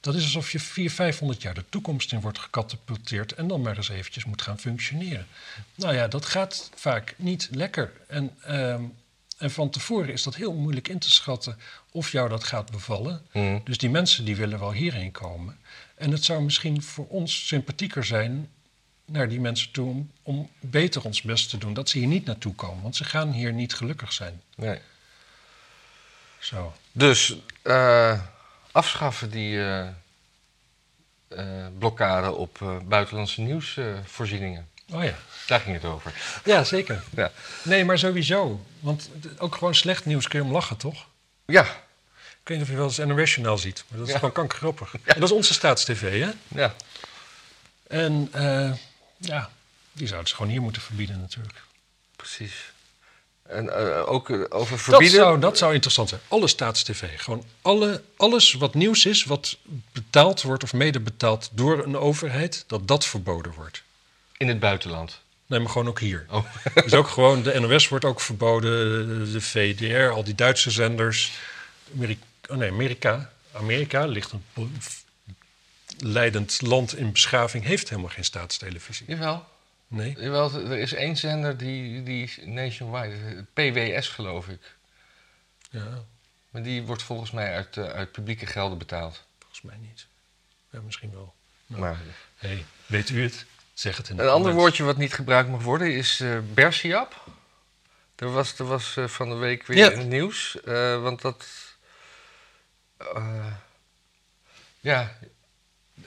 [0.00, 3.76] Dat is alsof je 400, 500 jaar de toekomst in wordt gecatapulteerd en dan maar
[3.76, 5.26] eens eventjes moet gaan functioneren.
[5.74, 7.92] Nou ja, dat gaat vaak niet lekker.
[8.06, 8.82] En, ehm,
[9.38, 11.58] en van tevoren is dat heel moeilijk in te schatten
[11.90, 13.26] of jou dat gaat bevallen.
[13.32, 13.58] Mhm.
[13.64, 15.58] Dus die mensen die willen wel hierheen komen.
[15.94, 18.48] En het zou misschien voor ons sympathieker zijn
[19.04, 21.74] naar die mensen toe om, om beter ons best te doen.
[21.74, 24.42] Dat ze hier niet naartoe komen, want ze gaan hier niet gelukkig zijn.
[24.56, 24.78] Nee.
[26.38, 26.72] Zo.
[26.92, 28.20] Dus eh,
[28.72, 29.88] afschaffen die eh,
[31.78, 34.68] blokkade op buitenlandse nieuwsvoorzieningen.
[34.92, 35.14] Oh ja.
[35.46, 36.12] Daar ging het over.
[36.44, 37.02] Ja, zeker.
[37.16, 37.30] Ja.
[37.62, 38.64] Nee, maar sowieso.
[38.80, 41.06] Want ook gewoon slecht nieuws kun je om lachen, toch?
[41.46, 44.18] Ja, Ik weet niet of je wel eens NOS-journaal ziet, maar dat is Ja.
[44.18, 44.94] gewoon kankergrappig.
[44.94, 46.30] En dat is onze staatstv, hè?
[46.48, 46.74] ja.
[47.86, 48.30] En
[49.16, 49.50] ja,
[49.92, 51.58] die zouden ze gewoon hier moeten verbieden natuurlijk.
[52.16, 52.72] precies.
[53.48, 55.16] En eh, ook eh, over Dat verbieden.
[55.16, 56.20] zou, dat zou interessant zijn.
[56.28, 57.04] Alle staatstv.
[57.16, 59.56] Gewoon alle, alles wat nieuws is, wat
[59.92, 63.82] betaald wordt of mede betaald door een overheid, dat dat verboden wordt.
[64.36, 65.20] In het buitenland.
[65.46, 66.26] Nee, maar gewoon ook hier.
[66.30, 66.44] Oh.
[66.84, 68.70] Dus ook gewoon, de NOS wordt ook verboden,
[69.32, 71.32] de VDR, al die Duitse zenders.
[71.94, 72.18] Ameri
[72.50, 73.30] oh nee, Amerika.
[73.52, 74.72] Amerika ligt een
[75.98, 79.06] leidend land in beschaving, heeft helemaal geen staatstelevisie.
[79.08, 79.44] Jawel.
[79.88, 80.16] Nee.
[80.18, 84.76] Jawel, er is één zender die, die nationwide, PWS geloof ik.
[85.70, 86.04] Ja,
[86.50, 89.24] Maar die wordt volgens mij uit, eh, uit publieke gelden betaald.
[89.38, 90.06] volgens mij niet.
[90.70, 91.34] Ja, misschien wel.
[91.66, 91.98] Maar
[92.36, 93.46] hey, weet u het?
[93.74, 97.24] Zeg het in de een ander woordje wat niet gebruikt mag worden is eh Bersiap.
[98.16, 99.90] Er was, er was eh, van de week weer Ja.
[99.90, 100.56] in het nieuws.
[101.00, 101.46] want dat.
[104.80, 105.18] ja,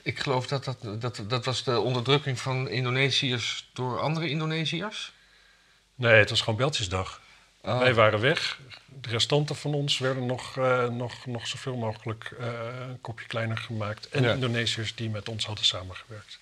[0.02, 5.12] ik geloof dat dat, dat dat was de onderdrukking van Indonesiërs door andere Indonesiërs.
[5.94, 7.20] Nee, het was gewoon Beltjesdag.
[7.60, 8.58] Ah, Wij waren weg.
[9.00, 12.46] De restanten van ons werden nog, eh, nog, nog zoveel mogelijk eh,
[12.88, 14.08] een kopje kleiner gemaakt.
[14.08, 14.32] En Ja.
[14.32, 16.38] Indonesiërs die met ons hadden samengewerkt.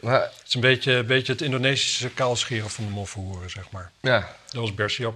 [0.00, 3.90] maar, Het is een beetje, een beetje het Indonesische kaalscheren van de moffenhoeren, zeg maar.
[4.00, 5.14] ja, Dat was Bersiap.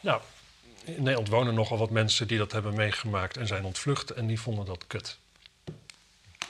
[0.00, 0.20] Nou,
[0.84, 4.10] in Nederland wonen nogal wat mensen die dat hebben meegemaakt en zijn ontvlucht.
[4.10, 5.18] En die vonden dat kut.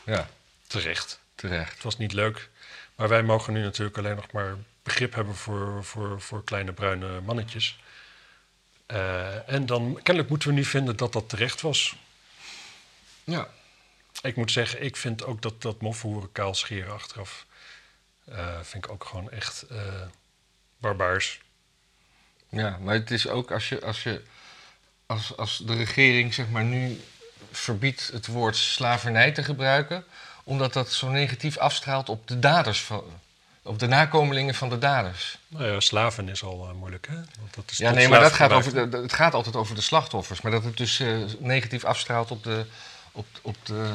[0.07, 0.29] Ja,
[0.67, 1.21] Terecht.
[1.35, 1.73] terecht.
[1.75, 2.49] Het was niet leuk.
[2.95, 7.21] Maar wij mogen nu natuurlijk alleen nog maar begrip hebben voor, voor, voor kleine bruine
[7.21, 7.79] mannetjes.
[8.87, 11.97] Eh, en dan kennelijk moeten we nu vinden dat dat terecht was.
[13.25, 13.49] Ja.
[14.23, 17.47] Ik moet zeggen, ik vind ook dat dat moffenhoeren kaal scheren achteraf...
[18.25, 20.03] eh, vind ik ook gewoon echt eh,
[20.79, 21.41] barbaars.
[22.49, 24.23] Ja, maar het is ook als je, als je
[25.07, 27.01] als, als de regering zeg maar nu
[27.59, 30.05] verbiedt het woord slavernij te gebruiken,
[30.45, 33.05] omdat dat zo negatief afstraalt op de daders van,
[33.63, 35.39] op de nakomelingen van de daders.
[35.49, 37.15] Nou ja, slaven is al eh, moeilijk, hè?
[37.15, 39.81] Want dat is Ja, nee, maar dat gaat over de, het gaat altijd over de
[39.81, 42.67] slachtoffers, maar dat het dus eh, negatief afstraalt op de,
[43.13, 43.95] op, op de,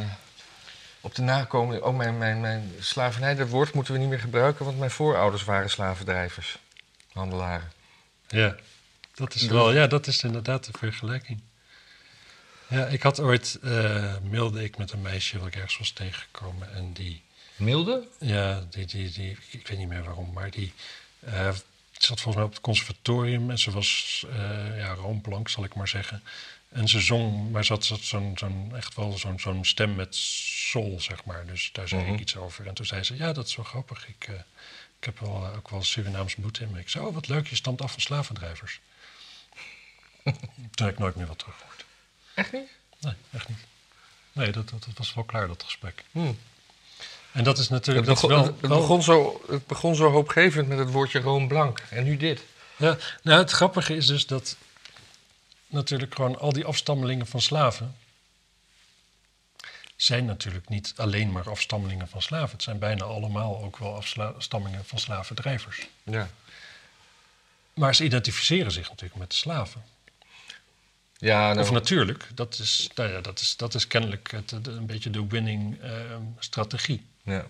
[1.02, 1.88] op de nakomelingen.
[1.88, 5.44] Oh, mijn, mijn, mijn slavernij, dat woord moeten we niet meer gebruiken, want mijn voorouders
[5.44, 6.58] waren slavendrijvers,
[7.14, 7.72] handelaren.
[8.28, 8.56] Ja,
[9.14, 11.42] dat is Dus- wel, ja, dat is inderdaad de vergelijking.
[12.72, 16.74] Ja, ik had ooit, eh mailde ik met een meisje wat ik ergens was tegengekomen.
[16.74, 17.22] En die,
[17.56, 18.08] Milde?
[18.20, 20.74] ja, die, die, die ik weet niet meer waarom, maar die
[21.20, 21.50] eh,
[21.92, 23.50] zat volgens mij op het conservatorium.
[23.50, 26.24] En ze was, eh ja, roomplank zal ik maar zeggen.
[26.70, 31.00] En ze zong, maar ze had, zo'n, zo'n, echt wel zo'n, zo'n stem met soul,
[31.00, 31.46] zeg maar.
[31.46, 32.14] Dus daar zei Mhm.
[32.14, 32.68] ik iets over.
[32.68, 34.08] En toen zei ze, ja, dat is wel grappig.
[34.08, 34.28] Ik,
[35.00, 36.80] ik heb wel, ook wel Surinaams bloed in me.
[36.80, 38.80] Ik zei, oh, wat leuk, je stamt af van slavendrijvers.
[40.76, 41.86] Toen heb ik nooit meer wat teruggehoord.
[42.42, 42.70] Echt niet?
[43.00, 43.58] Nee, echt niet.
[44.32, 46.04] Nee, dat, dat, dat was wel klaar, dat gesprek.
[46.12, 46.32] Hm.
[47.32, 49.68] En dat is Het, natuurlijk dat is begon, wel, het, het wel- begon zo, het
[49.68, 51.80] begon zo hoopgevend met het woordje roomblank.
[51.90, 52.44] En nu dit.
[52.78, 54.56] Ja, nou, het grappige is dus dat
[55.68, 57.96] natuurlijk gewoon al die afstammelingen van slaven
[59.96, 62.52] zijn natuurlijk niet alleen maar afstammelingen van slaven.
[62.52, 65.88] Het zijn bijna allemaal ook wel afstammelingen van slavendrijvers.
[66.04, 66.30] Ja.
[67.74, 69.84] Maar ze identificeren zich natuurlijk met de slaven.
[71.22, 74.86] Ja, nou, Of natuurlijk, dat is, nou ja, dat is, dat is kennelijk het, een
[74.86, 75.92] beetje de winning eh,
[76.40, 77.06] strategie.
[77.24, 77.46] ja.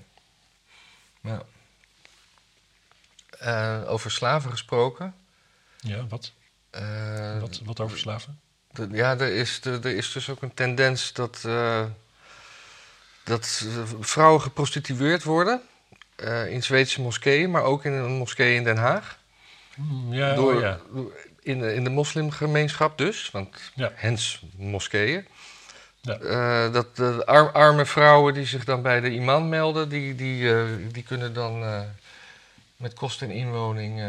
[1.22, 1.44] ja.
[3.40, 5.16] Eh, over slaven gesproken.
[5.80, 6.32] Ja, wat?
[6.70, 8.40] Eh, Wat, wat over slaven?
[8.92, 11.86] ja, er is, er is dus ook een tendens dat, eh,
[13.24, 13.66] dat
[14.00, 15.62] vrouwen geprostitueerd worden.
[16.48, 19.20] in Zweedse moskeeën, maar ook in een moskee in Den Haag.
[19.76, 20.80] Hmm, ja, Door, oh ja.
[21.44, 23.92] In, de, in de moslimgemeenschap dus, want Ja.
[23.96, 25.28] hens moskeeën.
[26.02, 26.18] Ja.
[26.20, 30.54] Eh, dat de ar- arme vrouwen die zich dan bij de imam melden, die, die,
[30.56, 31.80] eh, die kunnen dan eh,
[32.78, 34.02] met kosten en inwoning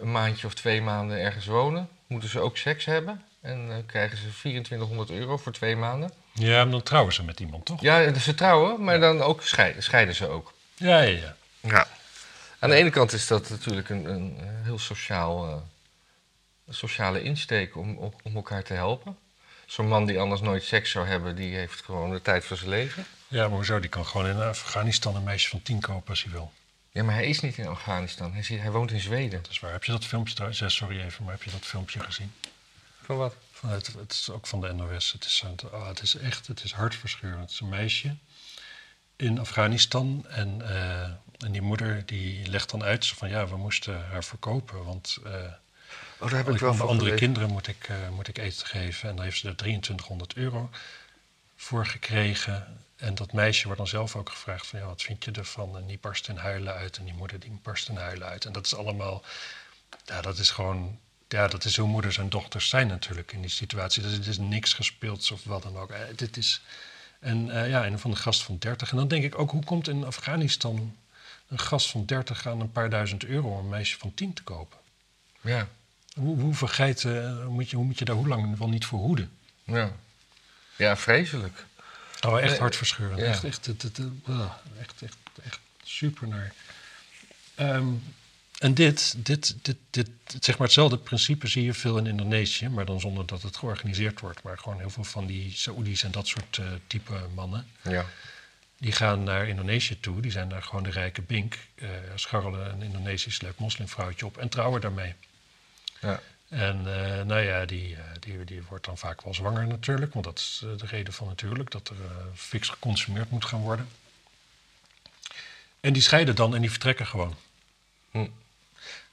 [0.00, 1.88] een maandje of twee maanden ergens wonen.
[2.06, 6.12] Moeten ze ook seks hebben en krijgen ze 2400 euro voor twee maanden.
[6.32, 7.80] ja, maar dan trouwen ze met iemand, toch?
[7.80, 10.52] Ja, ze trouwen, maar dan ook scheiden, scheiden ze ook.
[10.74, 11.34] Ja, ja, ja.
[11.60, 11.86] Ja.
[12.58, 15.62] Aan de ene kant is dat natuurlijk een, een heel sociaal,
[16.68, 19.16] sociale insteek om, om, om elkaar te helpen.
[19.66, 22.70] Zo'n man die anders nooit seks zou hebben, die heeft gewoon de tijd van zijn
[22.70, 23.06] leven.
[23.28, 23.80] Ja, maar hoezo?
[23.80, 26.52] Die kan gewoon in Afghanistan een meisje van tien kopen als hij wil.
[26.90, 28.32] Ja, maar hij is niet in Afghanistan.
[28.32, 29.42] Hij, zit, hij woont in Zweden.
[29.42, 29.72] Dat is waar.
[29.72, 30.60] Heb je dat filmpje trouwens?
[30.60, 32.32] Ja, sorry even, maar heb je dat filmpje gezien?
[33.02, 33.34] Van wat?
[33.52, 35.12] Van het, het is ook van de NOS.
[35.12, 37.40] Het is, oh, het is echt, het is hartverscheurend.
[37.40, 38.16] Het is een meisje
[39.16, 41.02] in Afghanistan en, eh,
[41.38, 45.32] en die moeder die legt dan uit van ja, we moesten haar verkopen, want eh,
[46.24, 48.38] Oh, daar heb ik wel aan de van andere kinderen moet ik, eh, moet ik
[48.38, 49.08] eten geven.
[49.08, 50.70] En daar heeft ze er 2300 euro
[51.56, 52.80] voor gekregen.
[52.96, 55.76] En dat meisje wordt dan zelf ook gevraagd van ja, wat vind je ervan?
[55.76, 58.44] En die barst in huilen uit en die moeder die barst in huilen uit.
[58.44, 59.24] En dat is allemaal,
[60.04, 60.98] ja, dat is gewoon,
[61.28, 64.02] ja, dat is hoe moeders en dochters zijn natuurlijk in die situatie.
[64.02, 65.90] Dus het is niks gespeeld of wat dan ook.
[65.90, 66.62] Eh, dit is,
[67.20, 68.90] en eh, ja, en van een gast van 30.
[68.90, 70.96] En dan denk ik ook, hoe komt in Afghanistan
[71.48, 74.42] een gast van 30 aan een paar duizend euro om een meisje van 10 te
[74.42, 74.78] kopen?
[75.40, 75.68] Ja,
[76.14, 78.98] Hoe, hoeveel geiten eh, moet je, hoe moet je daar hoe lang wel niet voor
[78.98, 79.30] hoeden?
[79.64, 79.92] ja.
[80.76, 81.64] Ja, vreselijk.
[82.26, 83.20] Oh, echt hartverscheurend.
[83.20, 83.26] ja.
[83.26, 86.52] Echt, echt, het- ah, echt, echt, echt super naar.
[87.54, 87.86] Ehm,
[88.58, 90.08] en dit, dit, dit, dit,
[90.40, 94.20] zeg maar hetzelfde principe zie je veel in Indonesië, maar dan zonder dat het georganiseerd
[94.20, 94.42] wordt.
[94.42, 98.06] Maar gewoon heel veel van die Saoedi's en dat soort eh, type mannen, Ja.
[98.78, 100.20] die gaan naar Indonesië toe.
[100.20, 104.48] Die zijn daar gewoon de rijke bink, eh scharrelen een Indonesisch leuk moslimvrouwtje op en
[104.48, 105.14] trouwen daarmee.
[106.04, 106.20] Ja.
[106.48, 110.12] En eh, nou ja, die, eh, die, die wordt dan vaak wel zwanger natuurlijk.
[110.12, 113.60] Want dat is eh, de reden van natuurlijk dat er eh, fix geconsumeerd moet gaan
[113.60, 113.88] worden.
[115.80, 117.36] En die scheiden dan en die vertrekken gewoon.
[118.10, 118.26] Hm.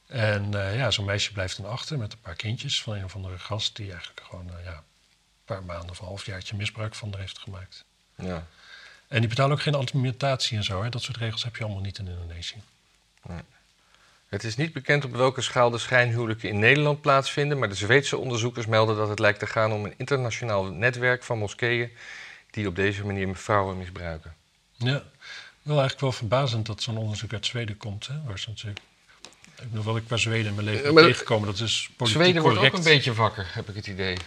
[0.08, 3.39] En ja, zo'n meisje blijft dan achter met een paar kindjes van een of andere
[3.39, 3.76] gast...
[3.76, 4.84] die eigenlijk gewoon ja, een
[5.46, 7.84] paar maanden of een halfjaartje misbruik van haar heeft gemaakt.
[8.16, 8.48] Ja.
[9.08, 10.84] En die betalen ook geen alimentatie en zo.
[10.84, 10.89] Hè?
[10.89, 12.62] Dat soort regels heb je allemaal niet in Indonesië.
[14.32, 18.18] Het is niet bekend op welke schaal de schijnhuwelijken in Nederland plaatsvinden, maar de Zweedse
[18.18, 21.92] onderzoekers melden dat het lijkt te gaan om een internationaal netwerk van moskeeën
[22.52, 24.36] die op deze manier vrouwen misbruiken.
[24.78, 25.04] Ja,
[25.62, 28.08] wel eigenlijk wel verbazend dat zo'n onderzoek uit Zweden komt.
[28.08, 28.14] Hè?
[28.26, 28.80] Waar ze natuurlijk...
[29.62, 32.22] Ik bedoel, wat ik bij Zweden in mijn leven Ja, ben tegengekomen, dat is politiek
[32.22, 32.78] Zweden wordt correct.
[32.78, 34.18] ook een beetje wakker, heb ik het idee.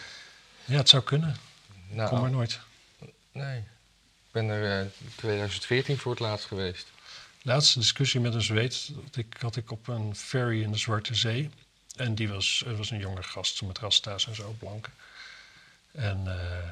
[0.65, 1.37] Ja, het zou kunnen.
[1.89, 2.61] Nou, Kom maar nooit.
[3.33, 3.59] Nee.
[3.59, 6.93] Ik ben er in 2014 voor het laatst geweest.
[7.47, 11.51] Laatste discussie met een Zweed ik, had ik op een ferry in de Zwarte Zee.
[11.97, 14.90] En die was, was een jonge gast met rasta's en zo, blanke.
[15.92, 16.70] En, eh,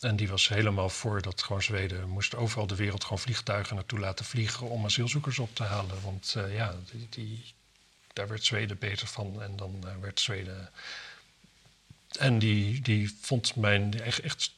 [0.00, 3.98] en die was helemaal voor dat gewoon Zweden moest overal de wereld gewoon vliegtuigen naartoe
[3.98, 6.02] laten vliegen om asielzoekers op te halen.
[6.02, 7.44] Want eh, ja, die, die,
[8.12, 10.70] daar werd Zweden beter van en dan eh, werd Zweden.
[12.18, 14.52] En die, die vond mijn echt, echt,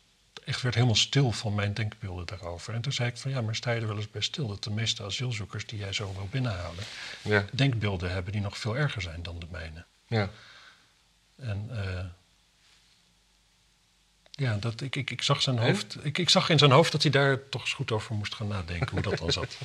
[0.44, 2.74] echt werd helemaal stil van mijn denkbeelden daarover.
[2.74, 4.64] En toen zei ik van ja, maar sta je er wel eens bij stil dat
[4.64, 6.84] de meeste asielzoekers die jij zo wil binnenhalen,
[7.22, 7.44] Ja.
[7.52, 9.84] denkbeelden hebben die nog veel erger zijn dan de mijne.
[10.06, 10.30] Ja.
[11.36, 12.04] En eh,
[14.30, 15.96] ja, dat, ik, ik, ik zag zijn hoofd.
[16.04, 18.48] Ik, ik zag in zijn hoofd dat hij daar toch eens goed over moest gaan
[18.48, 19.56] nadenken hoe dat dan zat.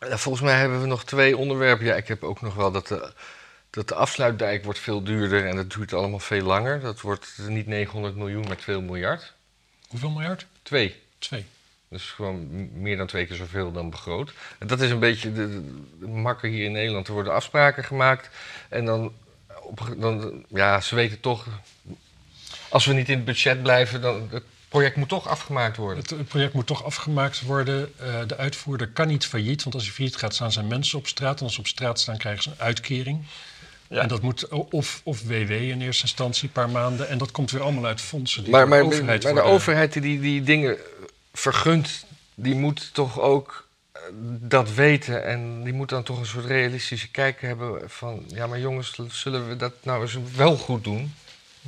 [0.00, 1.86] Volgens mij hebben we nog twee onderwerpen.
[1.86, 3.12] Ja, ik heb ook nog wel dat de,
[3.76, 6.80] dat de afsluitdijk wordt veel duurder en dat duurt allemaal veel langer.
[6.80, 9.32] Dat wordt niet 900 miljoen, maar 2 miljard.
[9.88, 10.46] Hoeveel miljard?
[10.62, 10.94] Twee.
[11.18, 11.44] Twee.
[11.88, 14.32] Dus gewoon meer dan twee keer zoveel dan begroot.
[14.58, 15.72] En dat is een beetje de,
[16.06, 17.06] makker hier in Nederland.
[17.06, 18.30] Er worden afspraken gemaakt
[18.68, 19.12] en dan,
[19.62, 20.44] op, dan...
[20.48, 21.46] Ja, ze weten toch...
[22.68, 24.28] Als we niet in het budget blijven, dan...
[24.30, 26.02] Het project moet toch afgemaakt worden.
[26.02, 27.92] Het, het project moet toch afgemaakt worden.
[27.98, 31.06] Eh, de uitvoerder kan niet failliet, want als hij failliet gaat, staan zijn mensen op
[31.06, 31.38] straat.
[31.38, 33.24] En als ze op straat staan, krijgen ze een uitkering.
[33.88, 34.02] Ja.
[34.02, 37.08] En dat moet of, of WW in eerste instantie, een paar maanden.
[37.08, 38.42] En dat komt weer allemaal uit fondsen.
[38.42, 40.76] Die Maar, de overheid maar de overheid die die, dingen
[41.32, 44.00] vergunt, die moet toch ook eh,
[44.40, 45.24] dat weten.
[45.24, 48.24] En die moet dan toch een soort realistische kijk hebben van...
[48.28, 51.14] Ja, maar jongens, zullen we dat nou eens wel goed doen?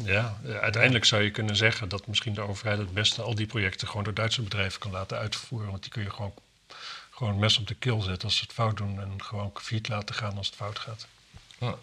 [0.04, 3.88] Ja, uiteindelijk zou je kunnen zeggen dat misschien de overheid het beste al die projecten
[3.88, 5.70] gewoon door Duitse bedrijven kan laten uitvoeren.
[5.70, 6.34] Want die kun je gewoon,
[7.10, 10.14] gewoon mes op de keel zetten als ze het fout doen en gewoon failliet laten
[10.14, 11.06] gaan als het fout gaat.
[11.58, 11.74] Ja.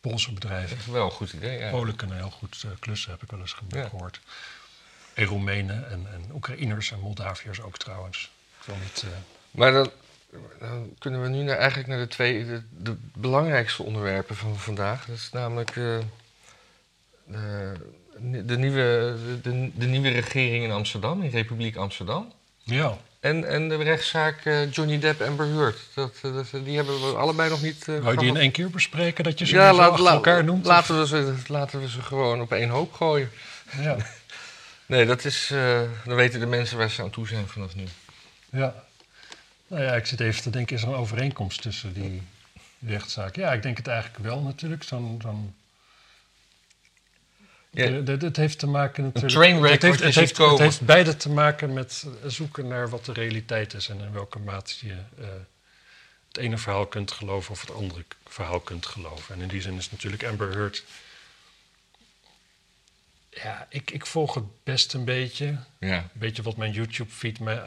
[0.00, 0.68] Poolse bedrijven.
[0.76, 1.70] Dat is wel een goed idee, ja.
[1.70, 3.88] Polen kunnen heel goed eh, klussen, heb ik wel eens Ja.
[3.88, 4.20] gehoord.
[5.14, 8.30] En Roemenen en, en Oekraïners en Moldaviërs ook trouwens.
[8.60, 9.10] Ik wil niet, eh,
[9.50, 9.90] Maar dan,
[10.58, 15.04] dan kunnen we nu naar, eigenlijk naar de twee de, de belangrijkste onderwerpen van vandaag.
[15.06, 15.98] Dat is namelijk eh,
[17.26, 22.32] de, de, nieuwe, de, de nieuwe regering in Amsterdam, in Republiek Amsterdam.
[22.62, 25.78] ja, En, en de rechtszaak eh, Johnny Depp en Heard.
[25.94, 27.88] Dat, eh, dat, die hebben we allebei nog niet...
[27.88, 30.66] eh, wou je die in één keer bespreken dat je ze ja, laat- elkaar noemt?
[30.66, 33.30] Laten we, ze, laten we ze gewoon op één hoop gooien.
[33.80, 33.96] Ja,
[34.86, 35.52] Nee, dat is...
[36.04, 37.84] dan weten de mensen waar ze aan toe zijn vanaf nu.
[38.50, 38.74] ja.
[39.66, 42.22] Nou ja, ik zit even te denken, is er een overeenkomst tussen die
[42.86, 43.36] rechtszaak?
[43.36, 44.82] Ja, ik denk het eigenlijk wel natuurlijk.
[44.82, 45.18] Zo'n...
[45.22, 45.54] zo'n
[47.70, 49.32] De- de- Het heeft te maken natuurlijk...
[49.32, 53.12] trainwreck het heeft, het, heeft, het heeft beide te maken met zoeken naar wat de
[53.12, 53.88] realiteit is...
[53.88, 55.28] en in welke mate je eh,
[56.28, 59.34] het ene verhaal kunt geloven of het andere verhaal kunt geloven.
[59.34, 60.84] En in die zin is natuurlijk Amber Heard...
[63.30, 65.58] Ja, ik, ik volg het best een beetje.
[65.78, 65.96] Ja.
[65.96, 67.62] Een beetje wat mijn YouTube-feed mij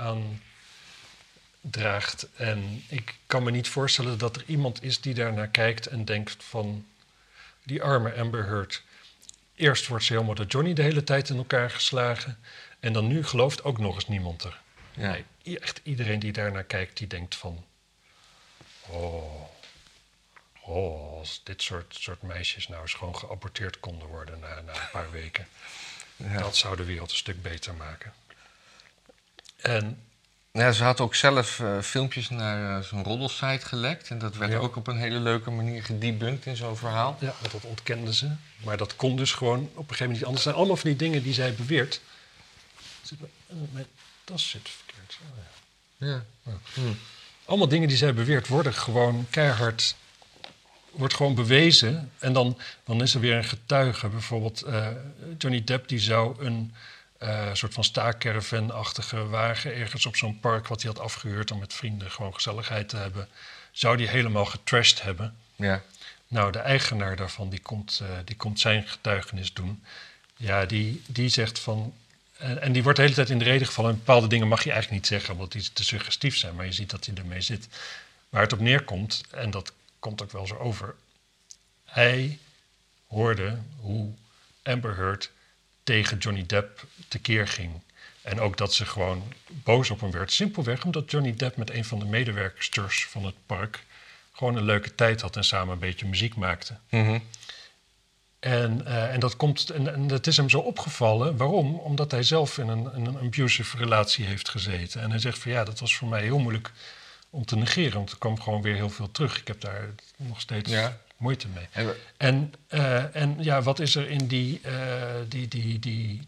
[1.62, 2.28] aandraagt.
[2.36, 6.06] En ik kan me niet voorstellen dat er iemand is die daar naar kijkt en
[6.06, 6.86] denkt van...
[7.64, 8.84] die arme Amber Heard.
[9.64, 12.39] Eerst wordt ze helemaal door Johnny de hele tijd in elkaar geslagen.
[12.80, 14.61] En dan nu gelooft ook nog eens niemand er.
[14.93, 15.11] Ja.
[15.43, 17.66] Nee, echt iedereen die daar naar kijkt, die denkt van...
[18.88, 19.41] Oh,
[20.61, 24.89] oh als dit soort, soort meisjes nou eens gewoon geaborteerd konden worden na, na een
[24.91, 25.47] paar weken...
[26.16, 26.38] Ja.
[26.38, 28.14] Dat zou de wereld een stuk beter maken.
[29.55, 30.03] En
[30.60, 34.10] Ja, ze had ook zelf eh, filmpjes naar eh, zo'n roddelsite gelekt.
[34.10, 34.58] En dat werd Ja.
[34.58, 37.18] ook op een hele leuke manier gedebunked in zo'n verhaal.
[37.20, 38.30] ja, want dat ontkenden ze.
[38.64, 40.43] Maar dat kon dus gewoon op een gegeven moment niet anders.
[40.43, 42.01] Zijn allemaal van die dingen die zij beweert.
[43.20, 43.86] Mijn- eh, Mijn
[44.24, 45.18] tas zit verkeerd.
[45.22, 45.38] Oh,
[46.08, 46.24] ja.
[46.76, 46.82] Ja.
[47.45, 49.95] Allemaal dingen die zij beweert worden gewoon keihard...
[50.91, 52.12] wordt gewoon bewezen.
[52.20, 54.08] En dan, dan is er weer een getuige.
[54.08, 54.66] Bijvoorbeeld
[55.38, 56.74] Johnny Depp die zou een
[57.24, 59.76] eh, soort van staakcaravan-achtige wagen...
[59.76, 61.51] ergens op zo'n park wat hij had afgehuurd...
[61.51, 63.28] om met vrienden gewoon gezelligheid te hebben...
[63.71, 65.36] zou die helemaal getrashed hebben...
[65.55, 65.82] Ja.
[66.28, 69.84] Nou, de eigenaar daarvan, die komt, eh, die komt zijn getuigenis doen.
[70.38, 71.93] Ja, die, die zegt van...
[72.38, 73.91] En, en die wordt de hele tijd in de reden gevallen.
[73.91, 76.55] En bepaalde dingen mag je eigenlijk niet zeggen, omdat die te suggestief zijn.
[76.55, 77.67] Maar je ziet dat hij ermee zit.
[78.30, 80.95] Waar het op neerkomt, en dat komt ook wel zo over...
[81.86, 82.39] Hij
[83.07, 84.13] hoorde hoe
[84.63, 85.32] Amber Heard
[85.84, 87.82] tegen Johnny Depp tekeer ging.
[88.22, 90.32] En ook dat ze gewoon boos op hem werd.
[90.32, 93.84] Simpelweg omdat Johnny Depp met een van de medewerksters van het park...
[94.32, 96.78] gewoon een leuke tijd had en samen een beetje muziek maakte.
[96.90, 97.20] Mhm.
[98.40, 101.38] En, eh, en, dat komt, en, en dat is hem zo opgevallen.
[101.38, 101.76] Waarom?
[101.76, 105.02] Omdat hij zelf in een, in een abusive relatie heeft gezeten.
[105.02, 106.72] En hij zegt van ja, dat was voor mij heel moeilijk
[107.30, 107.94] om te negeren.
[107.94, 109.40] Want er kwam gewoon weer heel veel terug.
[109.40, 110.98] Ik heb daar nog steeds Ja.
[111.24, 111.67] Moeite mee.
[111.71, 116.21] En En, eh, en ja, wat is er in die, eh, die, die, die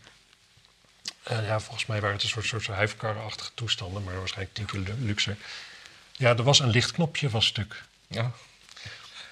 [1.24, 4.80] Eh, ja, volgens mij waren het een soort, soort huifkarrenachtige toestanden, maar waarschijnlijk tien keer
[4.80, 5.38] lu- luxer.
[6.12, 7.84] Ja, er was een lichtknopje was stuk.
[8.08, 8.32] Ja.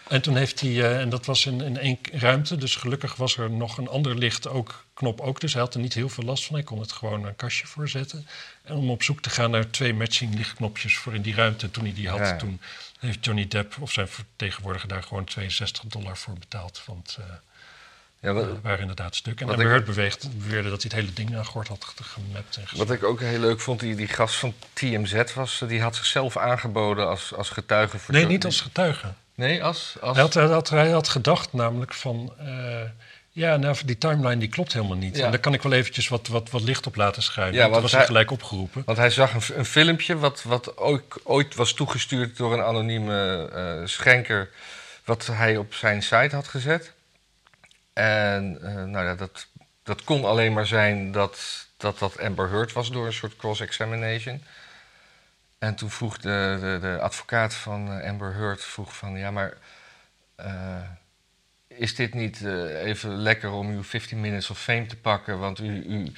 [0.07, 3.37] En toen heeft hij, eh, en dat was in, in één ruimte, dus gelukkig was
[3.37, 5.39] er nog een ander licht ook, knop ook.
[5.41, 6.55] Dus hij had er niet heel veel last van.
[6.55, 8.27] Hij kon het gewoon een kastje voor zetten.
[8.63, 11.83] En om op zoek te gaan naar twee matching lichtknopjes voor in die ruimte, toen
[11.83, 12.61] hij die had, Ja, toen
[12.99, 16.81] heeft Johnny Depp of zijn vertegenwoordiger daar gewoon 62 dollar voor betaald.
[16.85, 17.25] Want eh
[18.19, 19.41] Ja, wat, waren inderdaad stuk.
[19.41, 22.57] En ik- Heard beweegde, beweerde dat hij het hele ding aan gort had ge- gemapt
[22.57, 25.95] en wat ik ook heel leuk vond, die, die gast van TMZ was, die had
[25.95, 29.13] zichzelf aangeboden als, als getuige voor Nee, niet als getuige.
[29.35, 29.95] Nee, als.
[30.01, 30.13] als...
[30.15, 32.33] Hij had, hij, had, hij had gedacht namelijk van...
[32.39, 32.81] eh,
[33.31, 35.17] ja, nou, die timeline die klopt helemaal niet.
[35.17, 35.25] Ja.
[35.25, 37.53] En daar kan ik wel eventjes wat, wat, wat licht op laten schijnen.
[37.53, 38.81] Ja, want was hij hij- gelijk opgeroepen.
[38.85, 43.49] Want hij zag een, een filmpje wat, wat ooit, ooit was toegestuurd door een anonieme
[43.53, 44.49] eh, schenker,
[45.05, 46.93] wat hij op zijn site had gezet.
[47.93, 49.47] En eh, nou ja, dat,
[49.83, 54.43] dat kon alleen maar zijn dat, dat dat Amber Heard was door een soort cross-examination.
[55.63, 59.53] En toen vroeg de, de, de advocaat van eh, Amber Heard vroeg van ja, maar
[60.35, 60.81] eh,
[61.67, 65.39] is dit niet eh, even lekker om uw 15 minutes of fame te pakken?
[65.39, 66.11] Want u, u,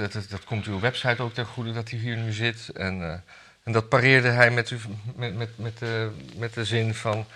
[0.00, 2.68] dat, dat, komt uw website ook ten goede dat u hier nu zit.
[2.68, 3.24] En,
[3.62, 4.78] en dat pareerde hij met, u,
[5.14, 7.26] met, met, met, de, met de zin van...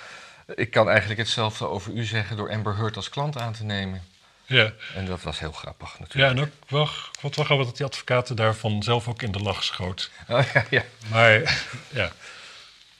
[0.54, 4.02] ik kan eigenlijk hetzelfde over u zeggen door Amber Heard als klant aan te nemen.
[4.52, 6.32] Ja, En dat was heel grappig ja natuurlijk.
[6.32, 6.88] en ook wel,
[7.20, 10.10] wat wel grappig dat die advocaten daarvan zelf ook in de lach schoot.
[10.28, 10.84] Oh, ja, ja.
[11.10, 11.32] Maar
[12.00, 12.12] ja,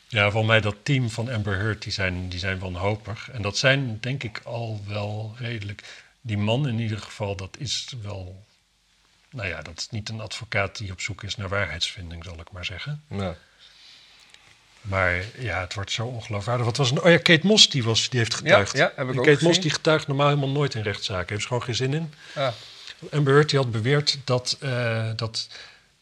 [0.09, 3.31] ja volgens mij dat team van Amber Heard, die zijn, die zijn wanhopig.
[3.31, 6.01] En dat zijn denk ik al wel redelijk...
[6.25, 8.45] Die man in ieder geval, dat is wel...
[9.31, 12.53] Nou ja, dat is niet een advocaat die op zoek is naar waarheidsvinding, zal ik
[12.53, 13.03] maar zeggen.
[13.09, 13.37] Ja.
[14.83, 16.67] Maar ja, het wordt zo ongeloofwaardig.
[16.67, 18.77] Wat was een, oh ja, Kate Moss die, was, die heeft getuigd.
[18.77, 21.29] ja, heb ik Die ook Kate Moss die getuigt normaal helemaal nooit in rechtszaken.
[21.29, 22.13] Heeft ze gewoon geen zin in.
[22.35, 22.55] Ja.
[23.11, 25.49] Amber Heard die had beweerd dat, eh, dat...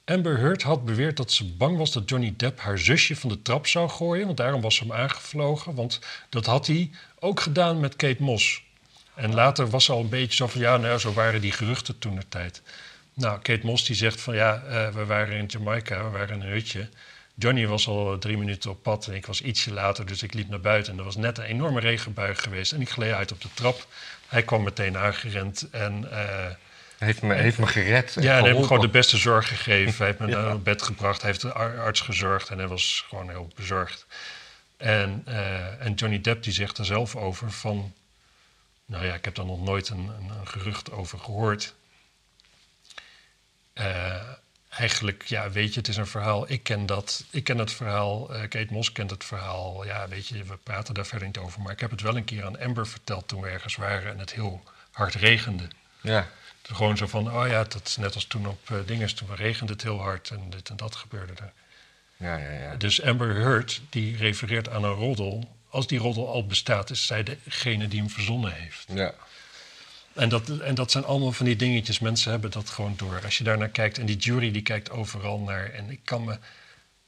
[0.04, 3.42] Amber Heard had beweerd dat ze bang was dat Johnny Depp haar zusje van de
[3.42, 4.24] trap zou gooien.
[4.26, 5.74] Want daarom was ze hem aangevlogen.
[5.74, 8.62] Want dat had hij ook gedaan met Kate Moss.
[9.14, 10.60] En later was ze al een beetje zo van...
[10.60, 12.62] Ja, nou, zo waren die geruchten toen de tijd.
[13.14, 14.34] Nou, Kate Moss die zegt van...
[14.34, 16.88] Ja, eh, we waren in Jamaica, we waren in een hutje.
[17.40, 20.48] Johnny was al drie minuten op pad en ik was ietsje later, dus ik liep
[20.48, 20.92] naar buiten.
[20.92, 23.86] En er was net een enorme regenbui geweest en ik gleed uit op de trap.
[24.28, 26.50] Hij kwam meteen aangerend en eh,
[26.98, 28.14] Heeft, me, heeft me gered.
[28.14, 29.94] ja, en hij heeft me gewoon de beste zorg gegeven.
[29.96, 30.40] Hij heeft me Ja.
[30.42, 34.06] naar bed gebracht, hij heeft de ar- arts gezorgd en hij was gewoon heel bezorgd.
[34.76, 37.92] En, eh, en Johnny Depp die zegt er zelf over van...
[38.86, 41.74] Nou ja, ik heb daar nog nooit een, een, een gerucht over gehoord.
[43.72, 44.14] Eh,
[44.70, 46.50] eigenlijk, ja, weet je, het is een verhaal.
[46.50, 47.24] Ik ken dat.
[47.30, 48.34] Ik ken het verhaal.
[48.34, 49.84] eh, Kate Moss kent het verhaal.
[49.84, 51.60] Ja, weet je, we praten daar verder niet over.
[51.60, 54.18] Maar ik heb het wel een keer aan Amber verteld toen we ergens waren en
[54.18, 55.68] het heel hard regende.
[56.00, 56.28] Ja.
[56.62, 59.72] Gewoon zo van, oh ja, dat is net als toen op uh, Dinges, toen regende
[59.72, 61.52] het heel hard en dit en dat gebeurde er.
[62.16, 62.74] Ja, ja, ja.
[62.76, 65.56] Dus Amber Heard, die refereert aan een roddel.
[65.68, 68.84] Als die roddel al bestaat, is zij degene die hem verzonnen heeft.
[68.94, 69.14] ja.
[70.12, 71.98] En dat, en dat zijn allemaal van die dingetjes.
[71.98, 73.20] Mensen hebben dat gewoon door.
[73.24, 75.70] Als je daar naar kijkt, en die jury die kijkt overal naar.
[75.70, 76.38] En ik kan me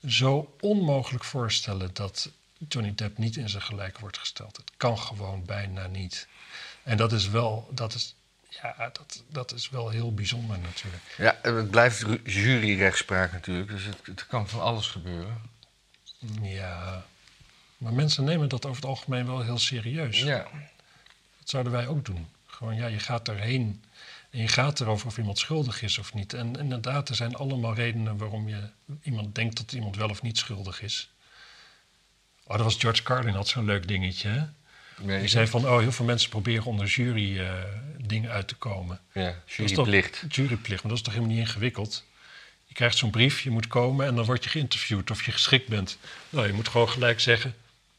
[0.07, 2.31] zo onmogelijk voorstellen dat
[2.69, 4.57] Johnny Depp niet in zijn gelijk wordt gesteld.
[4.57, 6.29] Het kan gewoon bijna niet.
[6.83, 8.15] En dat is wel, dat is,
[8.49, 11.03] ja, dat, dat is wel heel bijzonder natuurlijk.
[11.17, 15.43] Ja, het blijft juryrechtspraak natuurlijk, dus het, het kan van alles gebeuren.
[16.43, 17.05] Ja,
[17.77, 20.19] maar mensen nemen dat over het algemeen wel heel serieus.
[20.19, 20.49] Ja.
[21.39, 22.29] Dat zouden wij ook doen.
[22.63, 23.83] Gewoon, ja, je gaat erheen
[24.31, 26.33] en je gaat erover of iemand schuldig is of niet.
[26.35, 28.61] En inderdaad, er zijn allemaal redenen waarom je
[29.03, 31.11] iemand denkt dat iemand wel of niet schuldig is.
[32.45, 34.29] Oh, dat was George Carlin, had zo'n leuk dingetje.
[34.29, 34.41] Hè?
[35.05, 37.53] Nee, Die zei van, oh, heel veel mensen proberen onder jury eh,
[37.99, 39.01] dingen uit te komen.
[39.13, 40.25] ja, toch- juryplicht.
[40.29, 42.05] Juryplicht, maar dat is toch helemaal niet ingewikkeld?
[42.67, 45.69] Je krijgt zo'n brief, je moet komen en dan word je geïnterviewd of je geschikt
[45.69, 45.99] bent.
[46.31, 47.55] Nou, je moet gewoon gelijk zeggen,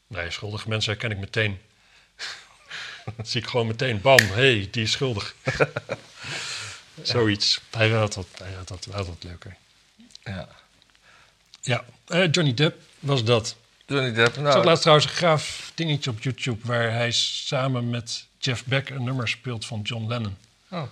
[0.06, 1.58] nee, schuldige mensen herken ik meteen.
[3.16, 5.34] Dan zie ik gewoon meteen, bam, hé, hey, die is schuldig.
[7.02, 7.60] Zoiets.
[7.70, 9.56] Hij had dat, hij had dat, hij had dat leuker.
[10.24, 10.48] Ja.
[11.60, 13.56] Ja, eh, Johnny Depp was dat.
[13.86, 16.66] Johnny Depp, Ik nou, zag laatst trouwens een gaaf dingetje op YouTube...
[16.66, 20.36] waar hij samen met Jeff Beck een nummer speelt van John Lennon.
[20.68, 20.82] oh,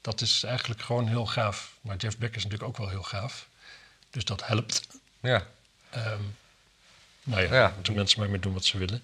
[0.00, 1.72] Dat is eigenlijk gewoon heel gaaf.
[1.80, 3.46] Maar Jeff Beck is natuurlijk ook wel heel gaaf.
[4.10, 4.86] Dus dat helpt.
[5.20, 5.46] ja.
[5.90, 6.20] Ehm,
[7.22, 7.72] nou ja, Ja.
[7.74, 9.02] moeten mensen maar mee doen wat ze willen.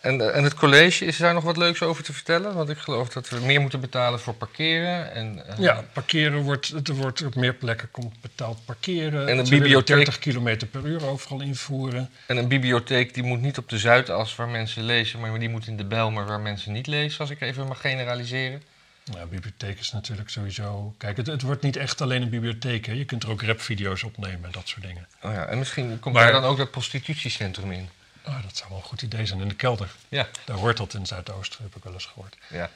[0.00, 2.54] En, eh, en het college, is daar nog wat leuks over te vertellen?
[2.54, 5.12] Want ik geloof dat we meer moeten betalen voor parkeren.
[5.12, 9.28] En, eh, Ja, parkeren wordt, er wordt op meer plekken komt betaald parkeren.
[9.28, 12.10] En een bibliotheek- 30 km per uur overal invoeren.
[12.26, 15.66] En een bibliotheek die moet niet op de Zuidas waar mensen lezen, maar die moet
[15.66, 18.62] in de Bijlmer waar mensen niet lezen, als ik even mag generaliseren.
[19.04, 20.94] Nou, bibliotheek is natuurlijk sowieso...
[20.98, 22.86] Kijk, het, het wordt niet echt alleen een bibliotheek.
[22.86, 22.92] Hè.
[22.92, 25.06] Je kunt er ook rapvideo's opnemen en dat soort dingen.
[25.22, 27.88] Oh ja, en misschien komt Maar- daar dan ook dat prostitutiecentrum in.
[28.26, 29.40] Oh, dat zou wel een goed idee zijn.
[29.40, 29.90] In de kelder.
[30.08, 32.36] Ja, Daar hoort dat in Zuidoosten, heb ik wel eens gehoord.
[32.48, 32.70] ja.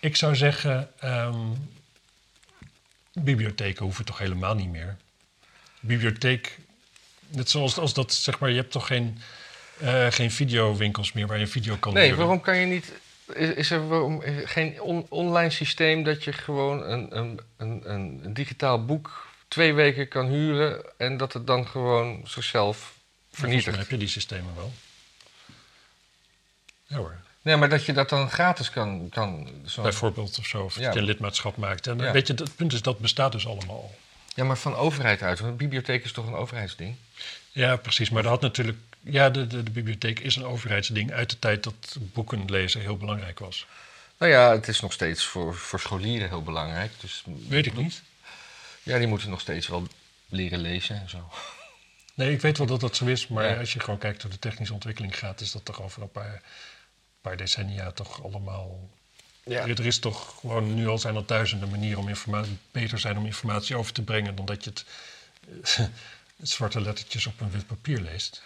[0.00, 1.38] Ik zou zeggen, ehm,
[3.12, 4.96] bibliotheken hoeven toch helemaal niet meer.
[5.80, 6.58] Bibliotheek,
[7.28, 9.18] net zoals als dat, zeg maar, je hebt toch geen,
[9.78, 12.18] eh, geen videowinkels meer waar je video kan Nee, huren.
[12.18, 12.92] waarom kan je niet...
[13.34, 18.84] Is, er waarom, geen on- online systeem dat je gewoon een, een, een, een digitaal
[18.84, 20.82] boek twee weken kan huren...
[20.98, 22.94] en dat het dan gewoon zichzelf Volgens
[23.30, 23.76] mij vernietigt?
[23.76, 24.72] heb je die systemen wel.
[26.90, 29.08] Ja hoor, Nee, maar dat je dat dan gratis kan...
[29.08, 29.82] kan zo...
[29.82, 30.92] bijvoorbeeld of zo, of Ja.
[30.92, 31.86] je een lidmaatschap maakt.
[31.86, 32.12] En Ja.
[32.12, 33.94] weet je, het punt is, dat bestaat dus allemaal al.
[34.34, 35.38] Ja, maar van overheid uit.
[35.38, 36.96] Want een bibliotheek is toch een overheidsding?
[37.52, 38.10] Ja, precies.
[38.10, 38.78] Maar dat had natuurlijk...
[39.02, 42.96] Ja, de, de, de bibliotheek is een overheidsding uit de tijd dat boeken lezen heel
[42.96, 43.66] belangrijk was.
[44.18, 46.92] Nou ja, het is nog steeds voor, voor scholieren heel belangrijk.
[47.00, 48.02] Dus Weet ik niet.
[48.82, 49.86] ja, die moeten nog steeds wel
[50.28, 51.30] leren lezen en zo.
[52.14, 53.56] Nee, ik weet wel dat dat zo is, maar Ja.
[53.58, 56.42] als je gewoon kijkt hoe de technische ontwikkeling gaat, is dat toch over een paar,
[57.20, 58.88] paar decennia toch allemaal.
[59.44, 59.60] Ja.
[59.60, 63.18] Er, er is toch gewoon nu al zijn er duizenden manieren om informatie beter zijn
[63.18, 64.84] om informatie over te brengen dan dat je het,
[65.76, 65.86] eh,
[66.40, 68.42] het zwarte lettertjes op een wit papier leest.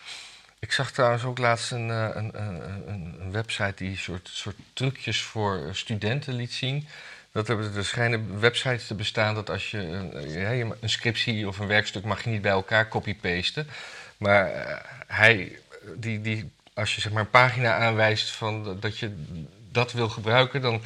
[0.59, 4.57] Ik zag trouwens ook laatst een, eh, een, een, een, een website die soort, soort
[4.72, 6.89] trucjes voor studenten liet zien.
[7.35, 11.59] Dat er, er schijnen websites te bestaan dat als je een, eh, een scriptie of
[11.59, 13.68] een werkstuk mag je niet bij elkaar copy-pasten.
[14.16, 15.59] Maar eh, hij,
[15.97, 19.25] die, die, als je zeg maar een pagina aanwijst van dat- je
[19.70, 20.83] dat wil gebruiken, dan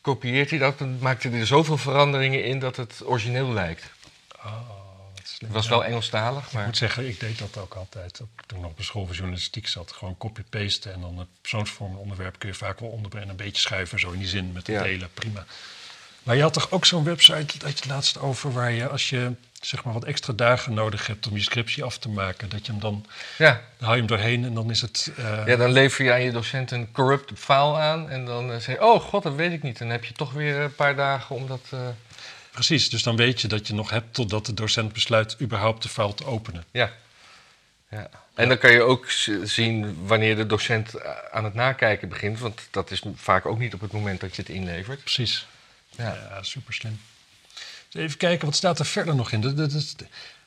[0.00, 3.84] kopieert hij dat en maakt hij er zoveel veranderingen in dat het origineel lijkt.
[4.36, 4.74] Oh.
[5.40, 6.64] Het was wel Engelstalig, Ik maar...
[6.64, 8.14] moet zeggen, ik deed dat ook altijd.
[8.14, 9.92] Toen ik nog op de school voor journalistiek zat.
[9.92, 13.28] Gewoon copy-pasten en dan het persoonsvormende onderwerp kun je vaak wel onderbrengen.
[13.28, 14.82] Een beetje schuiven, zo in die zin met het Ja.
[14.82, 15.44] delen, prima.
[16.26, 19.32] Maar je had toch ook zo'n website, dat je laatst over, waar je als je
[19.60, 22.72] zeg maar wat extra dagen nodig hebt om je scriptie af te maken, dat je
[22.72, 23.06] hem dan,
[23.38, 25.10] Ja, dan haal je hem doorheen en dan is het...
[25.16, 28.10] eh, Ja, dan lever je aan je docent een corrupt file aan.
[28.10, 29.78] En dan eh, zeg je, oh god, dat weet ik niet.
[29.78, 31.60] Dan heb je toch weer een paar dagen om dat...
[31.70, 31.78] eh,
[32.50, 35.88] Precies, dus dan weet je dat je nog hebt totdat de docent besluit überhaupt de
[35.88, 36.64] file te openen.
[36.70, 36.90] ja.
[37.90, 38.10] ja.
[38.34, 39.06] En dan kan je ook
[39.44, 42.38] zien wanneer de docent aan het nakijken begint.
[42.38, 45.00] Want dat is vaak ook niet op het moment dat je het inlevert.
[45.00, 45.46] Precies.
[45.96, 46.42] Ja.
[46.42, 47.00] Super slim.
[47.92, 49.40] even kijken, wat staat er verder nog in?
[49.40, 49.96] Dat,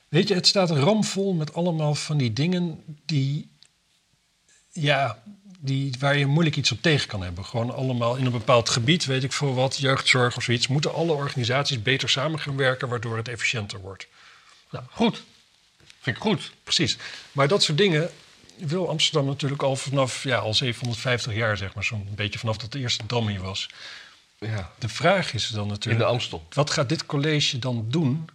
[0.07, 3.49] weet je, het staat ramvol met allemaal van die dingen die,
[4.71, 5.23] ja,
[5.59, 7.45] die, waar je moeilijk iets op tegen kan hebben.
[7.45, 10.67] Gewoon allemaal in een bepaald gebied, weet ik veel wat, jeugdzorg of zoiets.
[10.67, 14.07] Moeten alle organisaties beter samen gaan werken, waardoor het efficiënter wordt.
[14.89, 15.23] Goed.
[15.99, 16.51] Vind ik goed.
[16.63, 16.97] Precies.
[17.31, 18.09] Maar dat soort dingen
[18.57, 21.83] wil Amsterdam natuurlijk al vanaf, ja, al 750 jaar, zeg maar.
[21.83, 23.69] Zo'n beetje vanaf dat de eerste dam hier was.
[24.39, 24.71] Ja.
[24.77, 26.03] De vraag is dan In natuurlijk...
[26.03, 26.47] de Amstel.
[26.49, 28.29] Wat gaat dit college dan doen?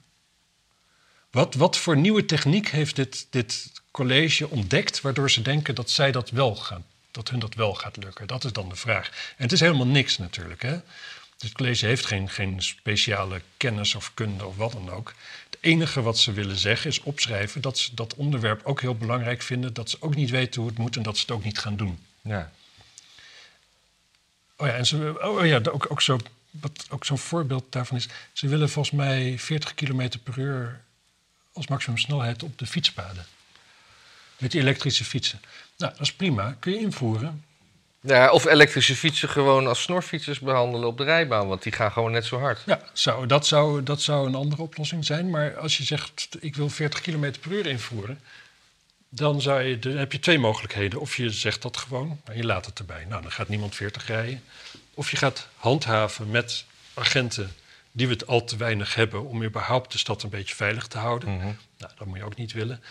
[1.31, 6.13] Wat, wat voor nieuwe techniek heeft dit, dit college ontdekt, waardoor ze denken dat zij
[6.13, 8.27] dat wel gaan, dat hun dat wel gaat lukken?
[8.27, 9.09] Dat is dan de vraag.
[9.09, 10.63] En het is helemaal niks natuurlijk.
[10.63, 10.81] Hè?
[11.37, 15.15] Dit college heeft geen, geen speciale kennis of kunde of wat dan ook.
[15.45, 19.43] Het enige wat ze willen zeggen is opschrijven dat ze dat onderwerp ook heel belangrijk
[19.43, 21.59] vinden, dat ze ook niet weten hoe het moet en dat ze het ook niet
[21.59, 21.99] gaan doen.
[22.23, 22.53] Ja.
[24.57, 26.19] Oh ja, en ze, oh ja, ook, ook zo,
[26.51, 28.09] wat ook zo'n voorbeeld daarvan is.
[28.33, 30.81] Ze willen volgens mij 40 km per uur
[31.53, 33.25] als maximumsnelheid op de fietspaden.
[34.39, 35.41] Met die elektrische fietsen.
[35.77, 36.57] Nou, dat is prima.
[36.61, 37.45] Kun je invoeren.
[38.01, 38.31] ja.
[38.31, 41.49] Of elektrische fietsen gewoon als snorfietsers behandelen op de rijbaan.
[41.49, 42.63] Want die gaan gewoon net zo hard.
[42.67, 45.31] Ja, zou, dat, zou, dat zou een andere oplossing zijn.
[45.31, 48.21] Maar als je zegt, ik wil 40 km per uur invoeren...
[49.15, 51.01] dan zou je, heb je twee mogelijkheden.
[51.01, 53.05] Of je zegt dat gewoon, maar je laat het erbij.
[53.05, 54.43] Nou, dan gaat niemand 40 rijden.
[54.95, 57.53] Of je gaat handhaven met agenten
[57.93, 59.25] die we het al te weinig hebben...
[59.25, 61.37] om überhaupt de stad een beetje veilig te houden.
[61.37, 61.45] Mhm.
[61.79, 62.83] Nou, dat moet je ook niet willen.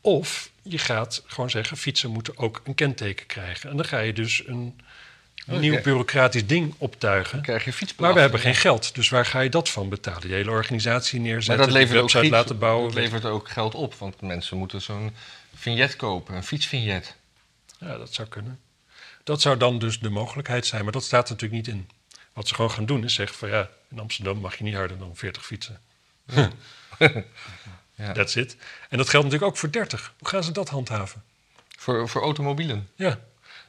[0.00, 3.70] Of je gaat gewoon zeggen, fietsen moeten ook een kenteken krijgen.
[3.70, 4.80] En dan ga je dus een
[5.48, 5.58] Oké.
[5.58, 7.32] nieuw bureaucratisch ding optuigen...
[7.32, 8.14] Dan krijg je Maar fietsbelasting.
[8.14, 10.20] we hebben geen geld, dus waar ga je dat van betalen?
[10.20, 12.84] Die hele organisatie Maar neerzetten, dat die levert, ook, fiets- laten bouwen.
[12.84, 13.94] dat levert ook geld op.
[13.94, 15.14] Want mensen moeten zo'n
[15.54, 16.34] vignet kopen.
[16.34, 17.16] Een fietsvignet.
[17.78, 18.60] Ja, dat zou kunnen.
[19.24, 21.88] Dat zou dan dus de mogelijkheid zijn, maar dat staat er natuurlijk niet in.
[22.32, 24.98] Wat ze gewoon gaan doen is zeggen van ja, in Amsterdam mag je niet harder
[24.98, 25.80] dan 40 fietsen.
[27.98, 28.12] Ja.
[28.12, 28.56] That's it.
[28.88, 30.14] En dat geldt natuurlijk ook voor 30.
[30.18, 31.22] Hoe gaan ze dat handhaven?
[31.78, 32.88] Voor, voor automobielen.
[32.94, 33.18] Ja,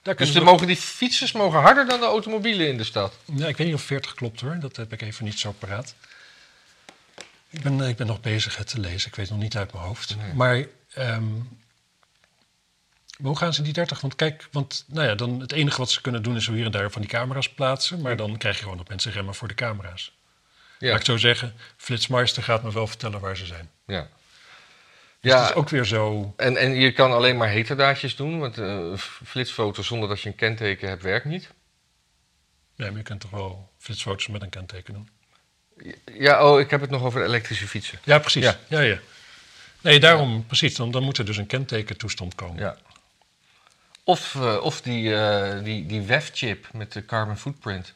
[0.02, 3.14] Dus de we- mogen die fietsers mogen harder dan de automobielen in de stad.
[3.36, 5.96] Ja, ik weet niet of 40 klopt hoor, dat heb ik even niet zo paraat.
[7.50, 9.74] Ik ben, eh, ik ben nog bezig het te lezen, ik weet nog niet uit
[9.74, 10.16] mijn hoofd.
[10.18, 10.34] Nee.
[10.34, 11.24] Maar ehm,
[13.22, 14.02] hoe gaan ze die 30?
[14.02, 16.66] Want kijk, want nou ja, dan het enige wat ze kunnen doen is zo hier
[16.66, 18.02] en daar van die camera's plaatsen.
[18.02, 20.16] Maar dan krijg je gewoon dat mensen remmen voor de camera's.
[20.80, 20.90] Ja.
[20.90, 23.70] Laat ik zo zeggen, Flitsmeister gaat me wel vertellen waar ze zijn.
[23.86, 24.08] Ja.
[25.28, 26.34] Dus ja, het is ook weer zo.
[26.38, 28.94] en, en je kan alleen maar heterdaadjes doen, want eh
[29.26, 31.50] flitsfoto's zonder dat je een kenteken hebt werkt niet.
[32.76, 35.10] Ja, maar je kunt toch wel flitsfoto's met een kenteken doen.
[36.14, 38.00] Ja, oh, ik heb het nog over elektrische fietsen.
[38.04, 38.44] Ja, precies.
[38.44, 38.58] Ja.
[38.68, 39.00] Ja, ja.
[39.82, 40.76] Nee, daarom precies.
[40.76, 42.60] Dan, dan moet er dus een kentekentoestand komen.
[42.60, 42.78] Ja.
[44.04, 47.94] Of, eh, of die, eh, die, die WEF-chip met de carbon footprint.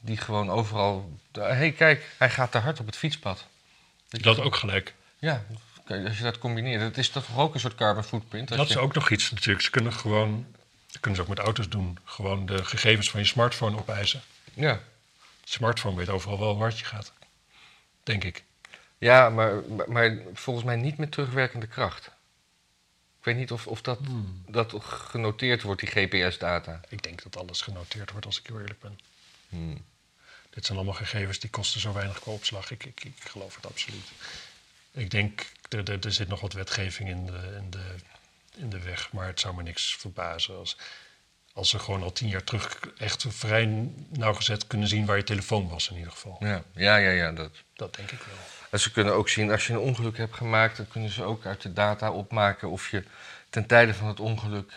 [0.00, 1.18] Die gewoon overal...
[1.32, 3.46] Hé, hey, kijk, hij gaat te hard op het fietspad.
[4.08, 4.94] Dat gewoon- ook gelijk.
[5.18, 5.44] Ja,
[5.92, 6.80] als je dat combineert.
[6.80, 8.48] Dat is toch ook een soort carbon footprint?
[8.48, 9.64] Dat is je- ook nog iets natuurlijk.
[9.64, 10.46] Ze kunnen gewoon,
[10.86, 14.22] dat kunnen ze ook met auto's doen, gewoon de gegevens van je smartphone opeisen.
[14.54, 14.80] Ja.
[15.44, 17.12] Smartphone weet overal wel hoe hard je gaat.
[18.02, 18.44] Denk ik.
[18.98, 22.06] Ja, maar, maar, maar volgens mij niet met terugwerkende kracht.
[23.18, 24.42] Ik weet niet of, of dat, Hmm.
[24.46, 26.80] dat genoteerd wordt, die GPS-data.
[26.88, 28.98] Ik denk dat alles genoteerd wordt als ik heel eerlijk ben.
[29.48, 29.84] Hmm.
[30.50, 32.70] Dit zijn allemaal gegevens die kosten zo weinig qua opslag.
[32.70, 34.06] Ik, ik, ik geloof het absoluut.
[34.90, 37.94] Ik denk, er, er, er zit nog wat wetgeving in de, in, de,
[38.56, 39.12] in de weg.
[39.12, 40.76] Maar het zou me niks verbazen als,
[41.52, 45.68] als ze gewoon al tien jaar terug echt vrij nauwgezet kunnen zien waar je telefoon
[45.68, 46.36] was in ieder geval.
[46.40, 47.50] Ja, ja, ja, ja dat.
[47.74, 48.36] Dat denk ik wel.
[48.70, 51.46] En ze kunnen ook zien, als je een ongeluk hebt gemaakt, dan kunnen ze ook
[51.46, 53.04] uit de data opmaken of je
[53.50, 54.72] ten tijde van het ongeluk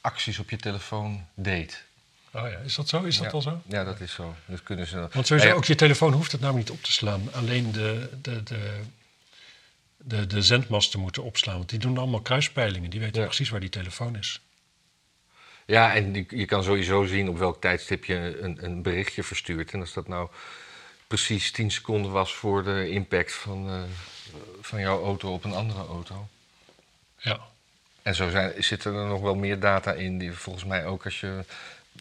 [0.00, 1.84] acties op je telefoon deed.
[2.32, 3.02] Oh ja, is dat zo?
[3.02, 3.32] Is dat ja.
[3.32, 3.62] al zo?
[3.66, 4.34] Ja, dat is zo.
[4.46, 5.08] Dat kunnen ze.
[5.12, 7.32] Want sowieso, Ja, ook je telefoon hoeft het namelijk niet op te slaan.
[7.32, 8.80] Alleen de, de, de,
[10.04, 11.56] de, de zendmasten moeten opslaan.
[11.56, 12.90] Want die doen allemaal kruispeilingen.
[12.90, 13.26] Die weten Ja.
[13.26, 14.40] precies waar die telefoon is.
[15.66, 19.72] Ja, en je kan sowieso zien op welk tijdstip je een, een berichtje verstuurt.
[19.72, 20.28] En als dat nou
[21.06, 23.82] precies 10 seconden was voor de impact van, eh,
[24.60, 26.28] van jouw auto op een andere auto.
[27.18, 27.40] Ja.
[28.02, 31.20] En zo zijn, zitten er nog wel meer data in, die volgens mij ook als
[31.20, 31.44] je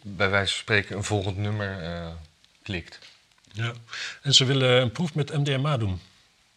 [0.04, 2.08] bij wijze van spreken een volgend nummer eh,
[2.64, 3.00] klikt.
[3.52, 3.74] ja.
[4.22, 6.00] En ze willen een proef met MDMA doen.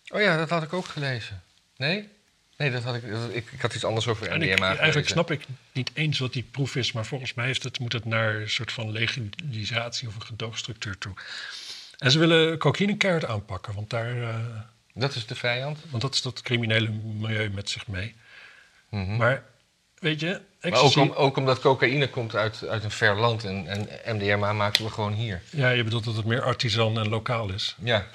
[0.09, 1.42] Oh ja, dat had ik ook gelezen.
[1.76, 2.09] Nee?
[2.57, 4.78] Nee, dat had ik, dat- ik, ik had iets anders over En MDMA ik, gelezen.
[4.78, 6.92] eigenlijk snap ik niet eens wat die proef is.
[6.92, 10.98] Maar volgens mij heeft het, moet het naar een soort van legalisatie of een gedoogstructuur
[10.98, 11.12] toe.
[11.98, 13.74] En ze willen cocaïne keihard aanpakken.
[13.74, 14.34] Want, daar, eh,
[14.94, 15.78] Dat is de vijand.
[15.90, 18.14] want dat is dat criminele milieu met zich mee.
[18.88, 19.16] Mhm.
[19.16, 19.42] Maar
[19.98, 23.88] weet je, Maar ook, om- ook omdat cocaïne komt uit, uit een ver land en,
[24.02, 25.42] en MDMA maken we gewoon hier.
[25.50, 27.74] Ja, je bedoelt dat het meer artisan en lokaal is.
[27.82, 28.07] Ja,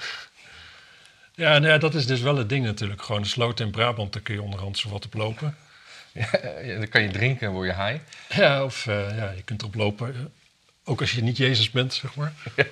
[1.36, 3.02] Ja, nou ja, dat is dus wel het ding natuurlijk.
[3.02, 5.58] Gewoon de sloot in Brabant, daar kun je onderhand zo wat op lopen.
[6.14, 8.00] ja, dan kan je drinken en word je high.
[8.30, 10.16] Ja, of eh, ja, je kunt erop lopen.
[10.16, 10.22] eh,
[10.84, 12.34] Ook als je niet Jezus bent, zeg maar.
[12.56, 12.64] Ja.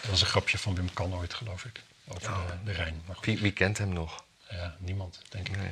[0.00, 1.80] Dat was een grapje van Wim Kan ooit, geloof ik.
[2.08, 2.46] Over Oh.
[2.46, 3.02] de, de Rijn.
[3.06, 4.24] Maar Wie, wie kent hem nog?
[4.50, 5.56] ja, niemand, denk ik.
[5.56, 5.70] Nee.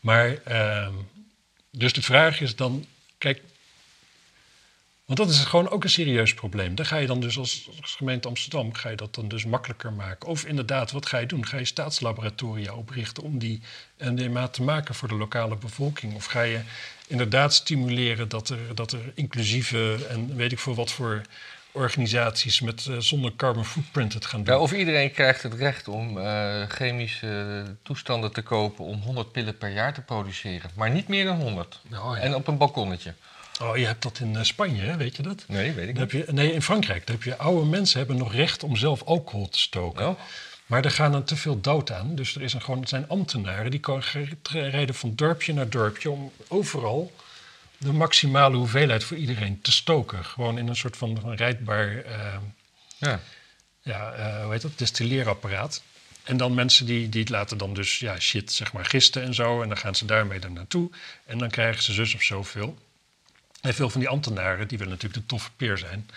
[0.00, 0.92] Maar, ehm,
[1.70, 2.86] dus de vraag is dan,
[3.18, 3.42] kijk,
[5.06, 6.74] want dat is gewoon ook een serieus probleem.
[6.74, 9.92] Daar ga je dan dus als, als gemeente Amsterdam, ga je dat dan dus makkelijker
[9.92, 10.28] maken.
[10.28, 11.46] Of inderdaad, wat ga je doen?
[11.46, 13.60] Ga je staatslaboratoria oprichten om die
[13.98, 16.14] MDMA te maken voor de lokale bevolking?
[16.14, 16.60] Of ga je
[17.06, 21.22] inderdaad stimuleren dat er, dat er inclusieve en weet ik veel wat voor
[21.72, 24.54] organisaties met eh, zonder carbon footprint het gaan doen?
[24.54, 29.58] Ja, of iedereen krijgt het recht om eh, chemische toestanden te kopen om 100 pillen
[29.58, 30.70] per jaar te produceren.
[30.74, 31.80] Maar niet meer dan 100.
[31.92, 32.16] Oh, ja.
[32.16, 33.14] En op een balkonnetje.
[33.60, 34.96] Oh, je hebt dat in eh, Spanje, hè?
[34.96, 35.44] weet je dat?
[35.48, 38.34] Nee, weet ik Dan heb je, nee, in Frankrijk heb je oude mensen hebben nog
[38.34, 40.08] recht om zelf alcohol te stoken.
[40.08, 40.18] Oh.
[40.66, 42.14] Maar er gaan dan te veel dood aan.
[42.14, 43.80] Dus er, is een, gewoon, het zijn ambtenaren die
[44.50, 47.12] rijden van dorpje naar dorpje om overal
[47.78, 50.24] de maximale hoeveelheid voor iedereen te stoken.
[50.24, 52.36] Gewoon in een soort van, van rijdbaar eh,
[52.98, 53.20] Ja.
[53.82, 55.82] ja, eh, hoe heet dat, distilleerapparaat.
[56.22, 59.62] En dan mensen die, die laten dan dus ja, shit zeg maar gisten en zo.
[59.62, 60.90] En dan gaan ze daarmee er naartoe.
[61.24, 62.78] En dan krijgen ze zus of zoveel.
[63.66, 66.10] En veel van die ambtenaren, die willen natuurlijk de toffe peer zijn.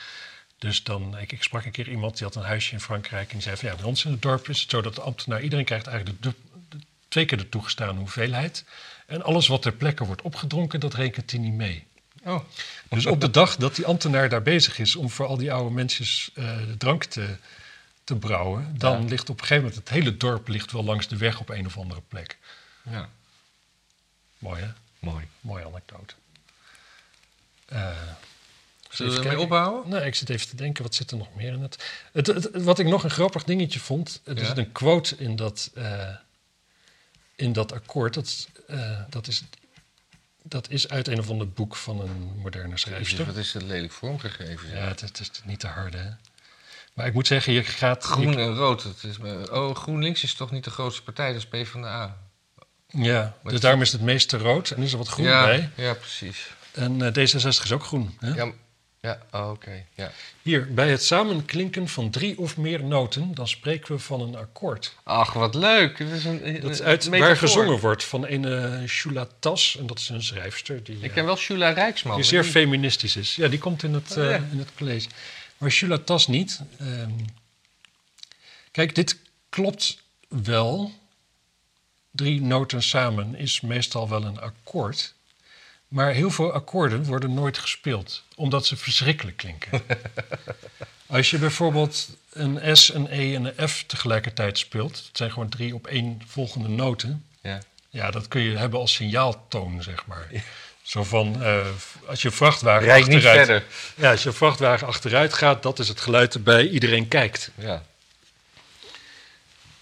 [0.58, 3.28] Dus dan, ik, ik sprak een keer iemand, die had een huisje in Frankrijk.
[3.28, 5.02] En die zei van, ja, bij ons in het dorp is het zo dat de
[5.02, 5.42] ambtenaar...
[5.42, 8.66] iedereen krijgt eigenlijk de, de- de- twee keer de toegestane hoeveelheid.
[9.08, 11.84] En alles wat ter plekke wordt opgedronken, dat rekent hij niet mee.
[12.24, 12.40] Oh.
[12.90, 15.74] Dus op de dag dat die ambtenaar daar bezig is om voor al die oude
[15.76, 17.36] mensjes eh, de drank te,
[18.04, 19.08] te brouwen, dan Ja.
[19.08, 21.66] ligt op een gegeven moment het hele dorp ligt wel langs de weg op een
[21.66, 22.38] of andere plek.
[22.90, 23.10] Ja.
[24.38, 24.68] Mooi hè?
[25.00, 25.28] Mooi.
[25.42, 26.14] Mooie anekdote.
[27.70, 27.92] Eh,
[28.90, 29.90] Zullen we ermee ophouden?
[29.92, 31.84] Nee, ik zit even te denken, wat zit er nog meer in het...
[32.14, 34.46] het, het- wat ik nog een grappig dingetje vond, er Ja?
[34.46, 36.10] zit een quote in dat, eh,
[37.36, 38.14] in dat akkoord.
[38.14, 39.44] Dat, eh, dat, is,
[40.44, 43.26] dat is uit een of ander boek van een moderne Jezus, schrijfster.
[43.26, 44.70] wat is het lelijk vormgegeven.
[44.70, 46.10] Ja, het, het is niet te harde, hè?
[46.94, 48.04] Maar ik moet zeggen, je gaat...
[48.04, 48.84] Groen en rood.
[48.84, 49.18] Het is,
[49.50, 52.18] oh, GroenLinks is toch niet de grootste partij, dat is PvdA.
[52.88, 55.70] Ja, dus daarom is het meeste rood en is er wat groen ja, bij.
[55.76, 56.48] Ja, precies.
[56.80, 58.18] En eh, D66 is ook groen.
[58.20, 58.34] Hè?
[58.34, 58.52] Ja,
[59.02, 59.86] ja oh, oké.
[59.96, 60.12] Ja.
[60.42, 64.96] Hier, bij het samenklinken van drie of meer noten, dan spreken we van een akkoord.
[65.04, 65.98] Ach, wat leuk.
[65.98, 68.44] Dat is, een, Dat is uit waar gezongen wordt van een
[68.82, 72.16] uh, Shula Tas, en dat is een schrijfster die, Ik eh, ken wel Shula Rijksman.
[72.16, 73.36] die zeer die- feministisch is.
[73.36, 74.48] Ja, die komt in het, Oh, eh, ja.
[74.52, 75.08] in het college.
[75.58, 76.60] Maar Shula Tas niet.
[76.80, 77.12] Ehm,
[78.72, 79.18] kijk, dit
[79.50, 80.92] klopt wel.
[82.12, 85.14] Drie noten samen is meestal wel een akkoord.
[85.90, 89.82] Maar heel veel akkoorden worden nooit gespeeld, omdat ze verschrikkelijk klinken.
[91.08, 95.50] Als je bijvoorbeeld een S, een E en een F tegelijkertijd speelt, dat zijn gewoon
[95.50, 97.26] drie op één volgende noten.
[97.42, 97.62] Ja.
[97.90, 100.28] Ja, dat kun je hebben als signaaltoon, zeg maar.
[100.82, 101.68] Zo van, eh,
[102.06, 103.46] als je vrachtwagen Rijd niet achteruit...
[103.46, 103.64] verder.
[103.96, 107.52] Ja, als je vrachtwagen achteruit gaat, dat is het geluid erbij iedereen kijkt.
[107.56, 107.84] Ja.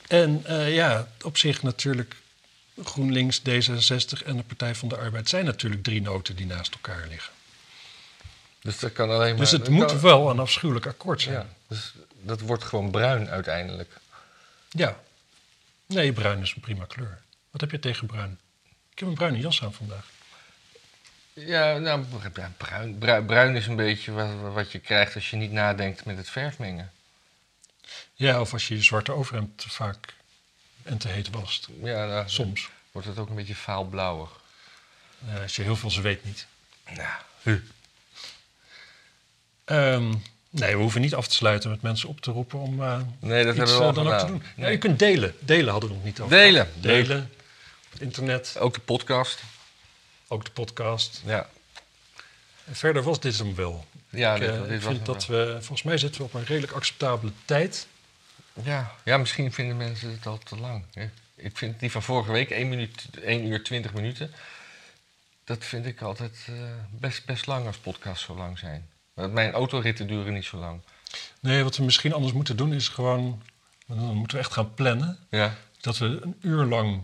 [0.07, 2.15] En eh, ja, op zich natuurlijk
[2.83, 7.07] GroenLinks, D66 en de Partij van de Arbeid zijn natuurlijk drie noten die naast elkaar
[7.07, 7.33] liggen.
[8.61, 9.37] Dus dat kan alleen maar...
[9.39, 11.35] Dus het dat moet kan- wel een afschuwelijk akkoord zijn.
[11.35, 13.97] Ja, dus dat wordt gewoon bruin uiteindelijk.
[14.69, 14.99] Ja.
[15.85, 17.21] Nee, bruin is een prima kleur.
[17.51, 18.39] Wat heb je tegen bruin?
[18.91, 20.05] Ik heb een bruine jas aan vandaag.
[21.33, 22.03] Ja, nou,
[22.57, 26.17] bruin, bruin, bruin is een beetje wat, wat je krijgt als je niet nadenkt met
[26.17, 26.91] het verfmengen.
[28.13, 30.13] Ja, of als je je zwarte overhemd te vaak
[30.87, 31.67] en te heet wast.
[31.83, 32.69] Ja, nou, Soms.
[32.91, 34.29] wordt het ook een beetje faalblauwig.
[35.27, 36.47] Eh, als je heel veel zweet niet.
[36.95, 37.59] Nou,
[39.65, 40.13] Ehm,
[40.49, 43.43] nee, we hoeven niet af te sluiten met mensen op te roepen om eh, nee,
[43.45, 44.43] dat iets hebben we eh, dan ook te doen.
[44.55, 44.71] Ja, Nee.
[44.71, 45.35] je kunt delen.
[45.39, 46.37] Delen hadden we nog niet over.
[46.37, 46.71] Delen.
[46.75, 47.31] Delen.
[47.93, 48.55] Op internet.
[48.59, 49.39] Ook de podcast.
[50.27, 51.21] Ook de podcast.
[51.25, 51.49] Ja,
[52.65, 53.85] En verder was dit hem wel.
[54.09, 55.45] ja ik dit, dit ik was vind dat wel.
[55.45, 57.87] we, volgens mij zitten we op een redelijk acceptabele tijd.
[58.63, 58.91] Ja.
[59.03, 60.83] ja, misschien vinden mensen het al te lang.
[60.93, 61.09] hè.
[61.35, 64.31] Ik vind die van vorige week, 1, minuut, 1 uur 20 minuten...
[65.43, 66.53] dat vind ik altijd eh,
[66.91, 68.87] best, best lang als podcasts zo lang zijn.
[69.13, 70.79] Want Mijn autoritten duren niet zo lang.
[71.39, 73.41] Nee, wat we misschien anders moeten doen is gewoon...
[73.87, 75.17] Dan moeten we echt gaan plannen.
[75.29, 77.03] Ja, Dat we een uur lang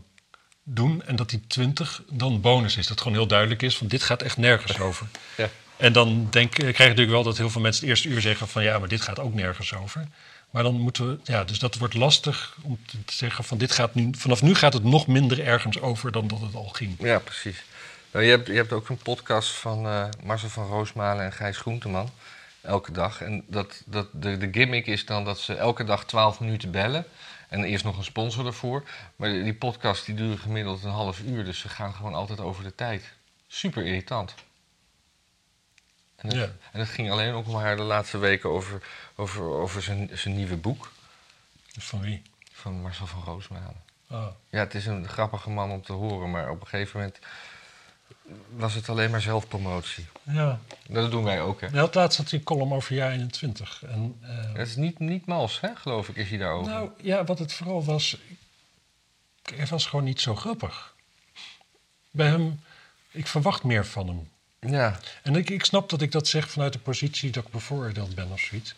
[0.64, 2.88] doen en dat die 20 dan bonus is.
[2.88, 5.08] Dat gewoon heel duidelijk is van dit gaat echt nergens over.
[5.38, 5.50] ja.
[5.78, 8.48] En dan denk, krijg je natuurlijk wel dat heel veel mensen het eerste uur zeggen
[8.48, 10.08] van ja, maar dit gaat ook nergens over.
[10.54, 13.96] Maar dan moeten we, ja, dus dat wordt lastig om te zeggen van dit gaat
[13.96, 16.96] nu, vanaf nu gaat het nog minder ergens over dan dat het al ging.
[17.00, 17.64] Ja, precies.
[18.12, 21.58] Nou, je, hebt, je hebt ook een podcast van eh, Marcel van Roosmalen en Gijs
[21.58, 22.10] Groenteman.
[22.62, 23.22] Elke dag.
[23.22, 27.06] En dat, dat, de, de gimmick is dan dat ze elke dag 12 minuten bellen.
[27.50, 28.84] En eerst nog een sponsor ervoor.
[29.16, 31.46] Maar die podcast die duurt gemiddeld een half uur.
[31.46, 33.14] Dus ze gaan gewoon altijd over de tijd.
[33.48, 34.34] Super irritant.
[36.24, 36.44] En dat, Ja.
[36.72, 38.82] en dat ging alleen ook maar de laatste weken over,
[39.16, 40.92] over, over zijn, zijn nieuwe boek.
[41.80, 42.22] Van wie?
[42.52, 43.82] Van Marcel van Roosmalen.
[44.08, 44.28] Ah.
[44.50, 47.20] Ja, het is een grappige man om te horen, maar op een gegeven moment
[48.50, 50.06] was het alleen maar zelfpromotie.
[50.24, 51.68] Ja, Dat doen wij ook, hè?
[51.68, 53.84] hij had laatst had hij een column over jaar 21.
[53.84, 56.72] En, eh, Het is niet, niet mals, hè, geloof ik, is hij daarover.
[56.74, 58.18] nou ja, wat het vooral was,
[59.56, 60.96] hij was gewoon niet zo grappig.
[62.12, 62.62] Bij hem,
[63.12, 64.30] ik verwacht meer van hem.
[64.68, 68.16] Ja, En ik, ik snap dat ik dat zeg vanuit de positie dat ik bevoordeeld
[68.16, 68.74] ben of zoiets.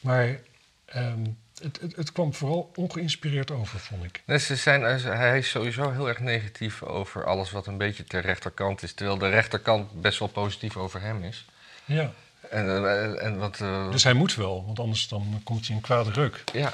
[0.00, 0.40] Maar
[0.84, 1.24] ehm,
[1.62, 4.22] het, het, het kwam vooral ongeïnspireerd over, vond ik.
[4.26, 8.20] dus ze zijn, hij is sowieso heel erg negatief over alles wat een beetje ter
[8.20, 8.92] rechterkant is.
[8.92, 11.44] Terwijl de rechterkant best wel positief over hem is.
[11.84, 12.12] Ja.
[12.50, 15.82] En, eh, en wat, eh, Dus hij moet wel, want anders dan komt hij in
[15.82, 16.44] kwade reuk.
[16.52, 16.72] ja,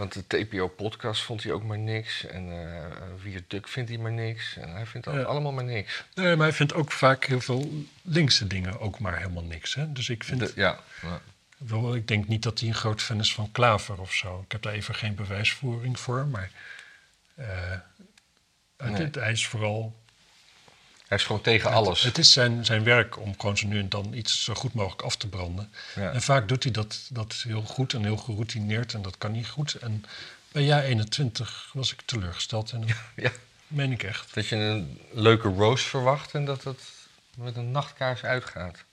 [0.00, 2.26] want de TPO-podcast vond hij ook maar niks.
[2.26, 2.86] En uh,
[3.22, 4.56] Wier Duk vindt hij maar niks.
[4.56, 5.22] En hij vindt Ja.
[5.22, 6.04] allemaal maar niks.
[6.14, 9.74] Nee, maar hij vindt ook vaak heel veel linkse dingen ook maar helemaal niks.
[9.74, 9.92] Hè?
[9.92, 11.20] Dus ik vind, De- ja, ja.
[11.58, 14.40] wel, ik denk niet dat hij een groot fan is van Klaver of zo.
[14.44, 16.50] Ik heb daar even geen bewijsvoering voor, maar
[17.34, 17.46] eh,
[18.76, 19.02] het- Nee.
[19.02, 19.99] het- hij is vooral
[21.10, 22.02] hij is gewoon tegen alles.
[22.02, 25.02] Het is zijn, zijn werk om gewoon zo nu en dan iets zo goed mogelijk
[25.02, 25.72] af te branden.
[25.94, 26.12] Ja.
[26.12, 29.48] En vaak doet hij dat, dat heel goed en heel geroutineerd en dat kan niet
[29.48, 29.74] goed.
[29.74, 30.04] En
[30.52, 32.90] bij jaar 21 was ik teleurgesteld en dat
[33.24, 33.30] Ja.
[33.66, 34.34] meen ik echt.
[34.34, 36.80] Dat je een leuke roast verwacht en dat het
[37.36, 38.84] met een nachtkaars uitgaat.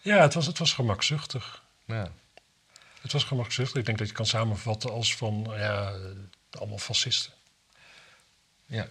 [0.00, 1.62] Ja, het was, het was gemakzuchtig.
[1.84, 2.12] Ja.
[3.00, 3.78] Het was gemakzuchtig.
[3.78, 7.32] Ik denk dat je het kan samenvatten als van, ja, eh, allemaal fascisten.
[8.66, 8.88] ja.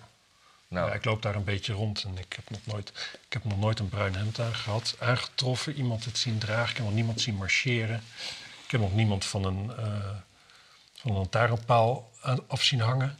[0.71, 3.43] Nou, Ja, ik loop daar een beetje rond en ik heb nog nooit, ik heb
[3.43, 6.69] nog nooit een bruin hemd aan gehad, aangetroffen, iemand het zien dragen.
[6.69, 8.03] Ik heb nog niemand zien marcheren.
[8.65, 10.09] Ik heb nog niemand van een, eh,
[10.93, 12.11] van een lantaarnpaal
[12.47, 13.19] af zien hangen.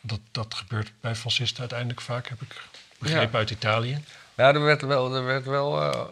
[0.00, 2.62] Dat, dat gebeurt bij fascisten uiteindelijk vaak, heb ik
[2.98, 3.38] begrepen Ja.
[3.38, 4.04] uit Italië.
[4.34, 6.04] nou er werd wel, er werd wel eh,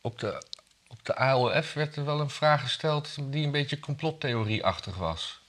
[0.00, 0.42] op, de,
[0.86, 5.40] op de AOF werd er wel een vraag gesteld die een beetje complottheorieachtig was.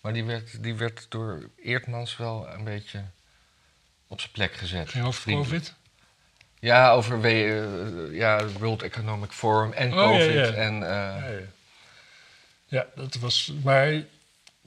[0.00, 3.04] Maar die werd, die werd door Eertmans wel een beetje
[4.06, 4.88] op zijn plek gezet.
[4.88, 5.32] Ging over.
[5.32, 5.74] COVID?
[6.60, 7.28] Ja, over we,
[8.08, 10.34] eh, ja, World Economic Forum en Oh, ja, COVID.
[10.34, 10.52] ja.
[10.52, 11.38] En, eh, Ja, ja.
[12.66, 13.52] ja, dat was.
[13.62, 13.86] Maar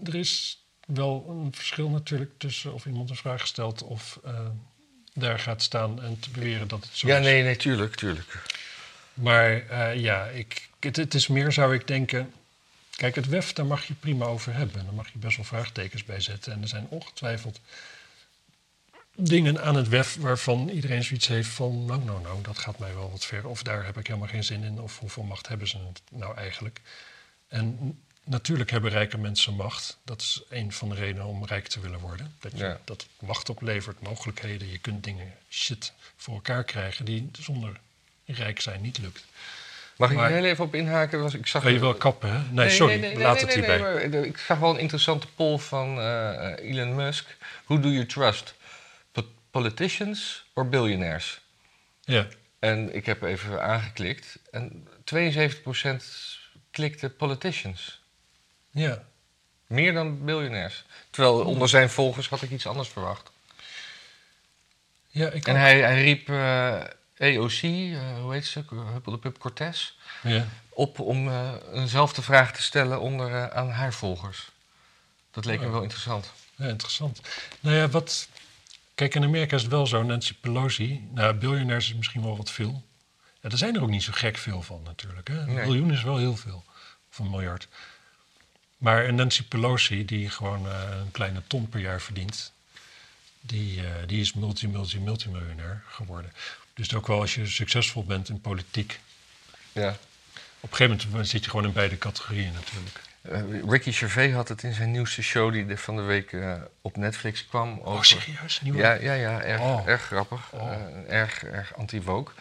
[0.04, 4.40] er is wel een verschil natuurlijk tussen of iemand een vraag stelt of eh,
[5.14, 7.24] daar gaat staan en te beweren dat het zo ja, is.
[7.26, 8.44] nee, nee, tuurlijk, tuurlijk.
[9.14, 12.34] Maar eh, ja, ik, het, het is meer zou ik denken.
[12.96, 14.86] Kijk, het WEF, daar mag je prima over hebben.
[14.86, 16.54] Daar mag je best wel vraagtekens bij zetten.
[16.54, 17.60] En er zijn ongetwijfeld
[19.20, 21.86] dingen aan het WEF waarvan iedereen zoiets heeft van...
[21.86, 23.48] nou, nou, nou, dat gaat mij wel wat ver.
[23.48, 24.80] Of daar heb ik helemaal geen zin in.
[24.80, 25.78] Of hoeveel macht hebben ze
[26.12, 26.82] nou eigenlijk?
[27.48, 29.98] En natuurlijk hebben rijke mensen macht.
[30.04, 32.34] Dat is een van de redenen om rijk te willen worden.
[32.40, 32.80] Dat, je, Ja.
[32.84, 34.72] dat macht oplevert, mogelijkheden.
[34.72, 37.80] Je kunt dingen, shit, voor elkaar krijgen die zonder
[38.26, 39.26] rijk zijn niet lukt.
[39.98, 41.22] Mag ik Maar- heel even op inhaken?
[41.22, 42.40] Was, ik zag je wel kappen, hè?
[42.52, 43.82] Nee, sorry, laat het hierbij.
[44.10, 47.38] eh, ik zag wel een interessante poll van eh, Elon Musk.
[47.66, 48.54] Who do you trust?
[49.52, 51.42] Po- Politicians or billionaires?
[52.02, 52.28] Ja,
[52.60, 54.40] En ik heb even aangeklikt.
[54.52, 56.04] En 72%
[56.72, 58.02] klikte politicians.
[58.72, 59.08] ja.
[59.68, 60.84] Meer dan biljonairs.
[61.10, 63.32] Terwijl onder zijn volgers had ik iets anders verwacht.
[65.08, 66.84] ja ik En hij, hij riep eh,
[67.20, 68.64] AOC, eh, hoe heet ze,
[68.94, 69.92] Huppel de Pup Cortez,
[70.24, 70.48] Ja.
[70.70, 74.50] op om eh, eenzelfde vraag te stellen onder, aan haar volgers.
[75.32, 75.72] Dat leek me Oh.
[75.72, 76.32] wel interessant.
[76.56, 77.22] ja, interessant.
[77.60, 78.28] Nou ja, wat...
[79.00, 81.08] Kijk, in Amerika is het wel zo, Nancy Pelosi...
[81.14, 82.84] Nou, biljonairs is misschien wel wat veel.
[83.42, 85.28] Ja, er zijn er ook niet zo gek veel van natuurlijk.
[85.28, 85.40] Hè?
[85.40, 85.66] Een Nee.
[85.66, 86.64] miljoen is wel heel veel.
[87.12, 87.68] Of een miljard.
[88.78, 92.52] Maar een Nancy Pelosi, die gewoon eh, een kleine ton per jaar verdient...
[93.42, 96.32] Die, eh, die is multi, multi, multimiljonair geworden.
[96.74, 99.00] Dus ook wel als je succesvol bent in politiek...
[99.72, 99.90] Ja.
[100.60, 103.00] Op een gegeven moment zit je gewoon in beide categorieën natuurlijk.
[103.22, 106.98] Eh, Ricky Gervais had het in zijn nieuwste show die van de week eh, op
[106.98, 107.78] Netflix kwam.
[107.80, 108.62] Oh, over- serieus?
[108.62, 108.78] Nieuwe?
[108.80, 109.88] Ja, ja, ja erg, Oh.
[109.88, 110.52] erg grappig.
[110.54, 110.72] Oh.
[110.72, 110.80] Eh,
[111.20, 112.32] erg erg anti-woke.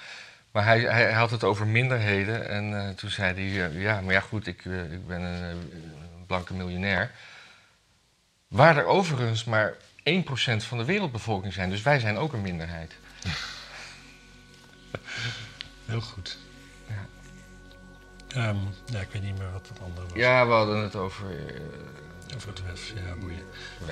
[0.50, 2.48] Maar hij, hij, had het over minderheden.
[2.48, 5.70] En toen zei hij, ja, maar ja goed, ik, ik ben een,
[6.26, 7.10] blanke miljonair.
[8.48, 11.70] Waar er overigens maar 1% van de wereldbevolking zijn.
[11.70, 12.92] Dus wij zijn ook een minderheid.
[15.86, 16.38] Heel goed.
[18.28, 18.48] Ja.
[18.48, 20.16] Ehm, ja, ik weet niet meer wat het andere was.
[20.18, 21.26] Ja, we hadden het over...
[21.30, 21.60] eh,
[22.36, 23.42] Over het WEF, ja, boeien.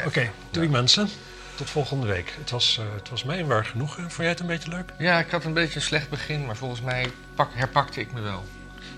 [0.07, 1.09] Oké, doei mensen.
[1.55, 2.35] Tot volgende week.
[2.39, 4.03] Het was, eh, het was mij een waar genoegen.
[4.03, 4.93] Vond jij het een beetje leuk?
[4.99, 8.21] Ja, ik had een beetje een slecht begin, maar volgens mij pak, herpakte ik me
[8.21, 8.45] wel.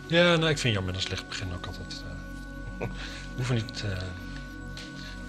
[0.06, 2.02] Ja, nou, ik vind jou met een slecht begin ook altijd...
[2.78, 3.82] eh, we hoeven niet,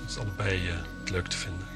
[0.06, 0.70] het allebei
[1.00, 1.68] het leuk te vinden.